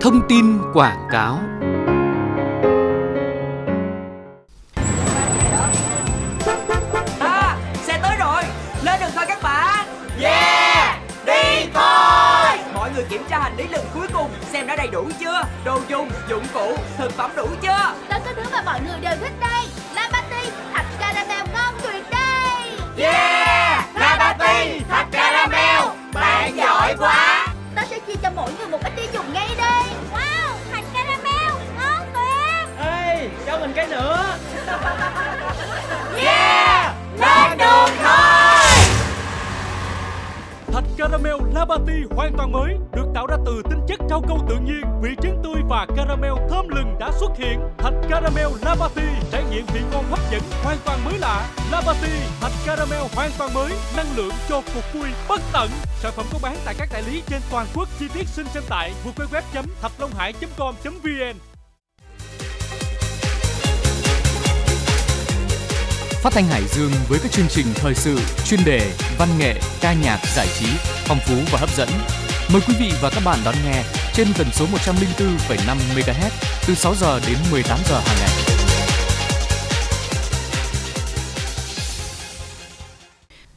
Thông 0.00 0.20
tin 0.28 0.44
quảng 0.74 1.08
cáo 1.10 1.57
tra 13.30 13.38
hành 13.38 13.56
lý 13.56 13.68
lần 13.68 13.84
cuối 13.94 14.06
cùng. 14.12 14.30
Xem 14.52 14.66
đã 14.66 14.76
đầy 14.76 14.88
đủ 14.88 15.10
chưa? 15.20 15.42
Đồ 15.64 15.80
dùng 15.88 16.10
dụng 16.28 16.44
cụ 16.54 16.76
thực 16.98 17.12
phẩm 17.12 17.30
đủ 17.36 17.46
chưa? 17.62 17.94
Tới 18.08 18.20
cái 18.24 18.34
thứ 18.36 18.42
mà 18.52 18.62
mọi 18.62 18.80
người 18.80 19.00
đều 19.00 19.16
thích 19.20 19.32
đây. 19.40 19.66
La 19.94 20.08
patty 20.12 20.50
thạch 20.74 20.86
caramel 21.00 21.46
ngon 21.54 21.74
tuyệt 21.82 22.04
đây. 22.10 22.70
Yeah! 22.96 23.84
La 23.94 24.16
patty 24.18 24.80
thạch 24.88 25.06
caramel. 25.12 25.82
Bạn 26.14 26.56
giỏi 26.56 26.94
quá. 26.98 27.46
Ta 27.74 27.84
sẽ 27.90 27.98
chia 27.98 28.14
cho 28.22 28.30
mỗi 28.36 28.50
người 28.58 28.68
một 28.68 28.78
ít 28.84 28.92
đi 28.96 29.02
dùng 29.12 29.32
ngay 29.32 29.48
đây. 29.56 29.82
Wow 30.12 30.50
thạch 30.72 30.84
caramel. 30.94 31.52
Ngon 31.78 32.06
tuyệt 32.14 32.84
ê 32.86 33.28
cho 33.46 33.58
mình 33.58 33.72
cái 33.74 33.86
nữa. 33.86 34.24
Yeah! 36.16 36.94
Lên 37.20 37.58
đường 37.58 37.96
thôi! 38.02 38.84
Thạch 40.72 40.84
caramel 40.98 41.34
Labati 41.54 41.92
hoàn 42.16 42.32
toàn 42.36 42.52
mới 42.52 42.76
được 43.08 43.14
tạo 43.14 43.26
ra 43.26 43.36
từ 43.46 43.62
tinh 43.70 43.80
chất 43.88 44.00
rau 44.10 44.22
câu 44.28 44.44
tự 44.48 44.56
nhiên, 44.64 44.82
vị 45.02 45.10
trứng 45.22 45.40
tươi 45.44 45.62
và 45.68 45.86
caramel 45.96 46.32
thơm 46.50 46.68
lừng 46.68 46.96
đã 47.00 47.10
xuất 47.20 47.30
hiện. 47.38 47.60
Thạch 47.78 47.94
caramel 48.10 48.46
Labati 48.62 49.02
trải 49.32 49.44
nghiệm 49.50 49.66
vị 49.66 49.80
ngon 49.92 50.04
hấp 50.10 50.18
dẫn 50.30 50.42
hoàn 50.62 50.78
toàn 50.84 51.04
mới 51.04 51.18
lạ. 51.18 51.48
Labati 51.70 52.10
thạch 52.40 52.52
caramel 52.66 53.02
hoàn 53.14 53.30
toàn 53.38 53.54
mới, 53.54 53.72
năng 53.96 54.16
lượng 54.16 54.32
cho 54.48 54.62
cuộc 54.74 54.84
vui 54.94 55.08
bất 55.28 55.40
tận. 55.52 55.70
Sản 56.02 56.12
phẩm 56.16 56.26
có 56.32 56.38
bán 56.42 56.56
tại 56.64 56.74
các 56.78 56.88
đại 56.92 57.02
lý 57.02 57.22
trên 57.26 57.40
toàn 57.50 57.66
quốc. 57.74 57.88
Chi 57.98 58.06
tiết 58.14 58.28
xin 58.28 58.46
xem 58.54 58.62
tại 58.68 58.92
www.thạchlonghải.com.vn. 59.04 61.36
Phát 66.22 66.32
thanh 66.32 66.44
Hải 66.44 66.62
Dương 66.68 66.92
với 67.08 67.18
các 67.22 67.32
chương 67.32 67.48
trình 67.48 67.66
thời 67.74 67.94
sự, 67.94 68.18
chuyên 68.44 68.60
đề, 68.64 68.92
văn 69.18 69.28
nghệ, 69.38 69.54
ca 69.80 69.92
nhạc, 69.92 70.18
giải 70.36 70.46
trí, 70.58 70.66
phong 71.04 71.18
phú 71.26 71.34
và 71.52 71.58
hấp 71.58 71.70
dẫn. 71.76 71.88
Mời 72.52 72.62
quý 72.68 72.74
vị 72.80 72.92
và 73.02 73.10
các 73.10 73.20
bạn 73.24 73.38
đón 73.44 73.54
nghe 73.64 73.82
trên 74.14 74.26
tần 74.38 74.46
số 74.52 74.66
104,5 74.66 75.76
MHz 75.96 76.30
từ 76.68 76.74
6 76.74 76.94
giờ 76.94 77.20
đến 77.26 77.36
18 77.52 77.78
giờ 77.88 77.98
hàng 77.98 78.16
ngày. 78.20 78.28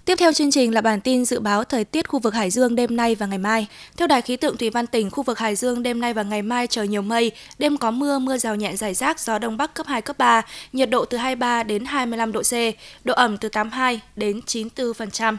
Tiếp 0.06 0.16
theo 0.20 0.34
chương 0.34 0.52
trình 0.52 0.74
là 0.74 0.82
bản 0.82 1.02
tin 1.02 1.26
dự 1.26 1.40
báo 1.40 1.64
thời 1.64 1.84
tiết 1.84 2.08
khu 2.08 2.20
vực 2.20 2.34
Hải 2.34 2.50
Dương 2.50 2.76
đêm 2.76 2.96
nay 2.96 3.16
và 3.16 3.26
ngày 3.26 3.38
mai. 3.38 3.68
Theo 3.98 4.08
Đài 4.08 4.22
khí 4.22 4.38
tượng 4.38 4.58
thủy 4.58 4.70
văn 4.70 4.88
tỉnh, 4.88 5.10
khu 5.10 5.24
vực 5.24 5.40
Hải 5.40 5.56
Dương 5.56 5.84
đêm 5.84 6.02
nay 6.02 6.14
và 6.14 6.24
ngày 6.24 6.42
mai 6.42 6.68
trời 6.68 6.88
nhiều 6.88 7.02
mây, 7.02 7.32
đêm 7.60 7.78
có 7.78 7.92
mưa, 7.92 8.20
mưa 8.20 8.38
rào 8.38 8.56
nhẹ 8.56 8.76
rải 8.76 8.94
rác, 8.94 9.20
gió 9.20 9.40
đông 9.40 9.58
bắc 9.58 9.74
cấp 9.74 9.88
2 9.88 10.02
cấp 10.02 10.18
3, 10.18 10.42
nhiệt 10.74 10.90
độ 10.90 11.06
từ 11.06 11.18
23 11.18 11.64
đến 11.64 11.86
25 11.86 12.32
độ 12.32 12.42
C, 12.42 12.54
độ 13.04 13.14
ẩm 13.14 13.38
từ 13.38 13.50
82 13.50 14.02
đến 14.16 14.42
94%. 14.48 15.38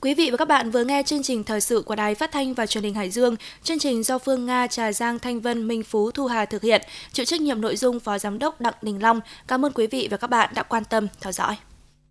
Quý 0.00 0.14
vị 0.14 0.30
và 0.30 0.36
các 0.36 0.48
bạn 0.48 0.70
vừa 0.70 0.84
nghe 0.84 1.02
chương 1.02 1.22
trình 1.22 1.44
thời 1.44 1.60
sự 1.60 1.82
của 1.86 1.94
Đài 1.94 2.14
Phát 2.14 2.32
thanh 2.32 2.54
và 2.54 2.66
Truyền 2.66 2.84
hình 2.84 2.94
Hải 2.94 3.10
Dương. 3.10 3.36
Chương 3.62 3.78
trình 3.78 4.02
do 4.02 4.18
Phương 4.18 4.46
Nga, 4.46 4.66
Trà 4.66 4.92
Giang, 4.92 5.18
Thanh 5.18 5.40
Vân, 5.40 5.68
Minh 5.68 5.82
Phú, 5.82 6.10
Thu 6.10 6.26
Hà 6.26 6.44
thực 6.44 6.62
hiện. 6.62 6.82
Chịu 7.12 7.26
trách 7.26 7.40
nhiệm 7.40 7.60
nội 7.60 7.76
dung 7.76 8.00
Phó 8.00 8.18
Giám 8.18 8.38
đốc 8.38 8.60
Đặng 8.60 8.74
Đình 8.82 9.02
Long. 9.02 9.20
Cảm 9.48 9.64
ơn 9.64 9.72
quý 9.72 9.86
vị 9.86 10.08
và 10.10 10.16
các 10.16 10.30
bạn 10.30 10.50
đã 10.54 10.62
quan 10.62 10.84
tâm 10.84 11.06
theo 11.20 11.32
dõi. 11.32 11.56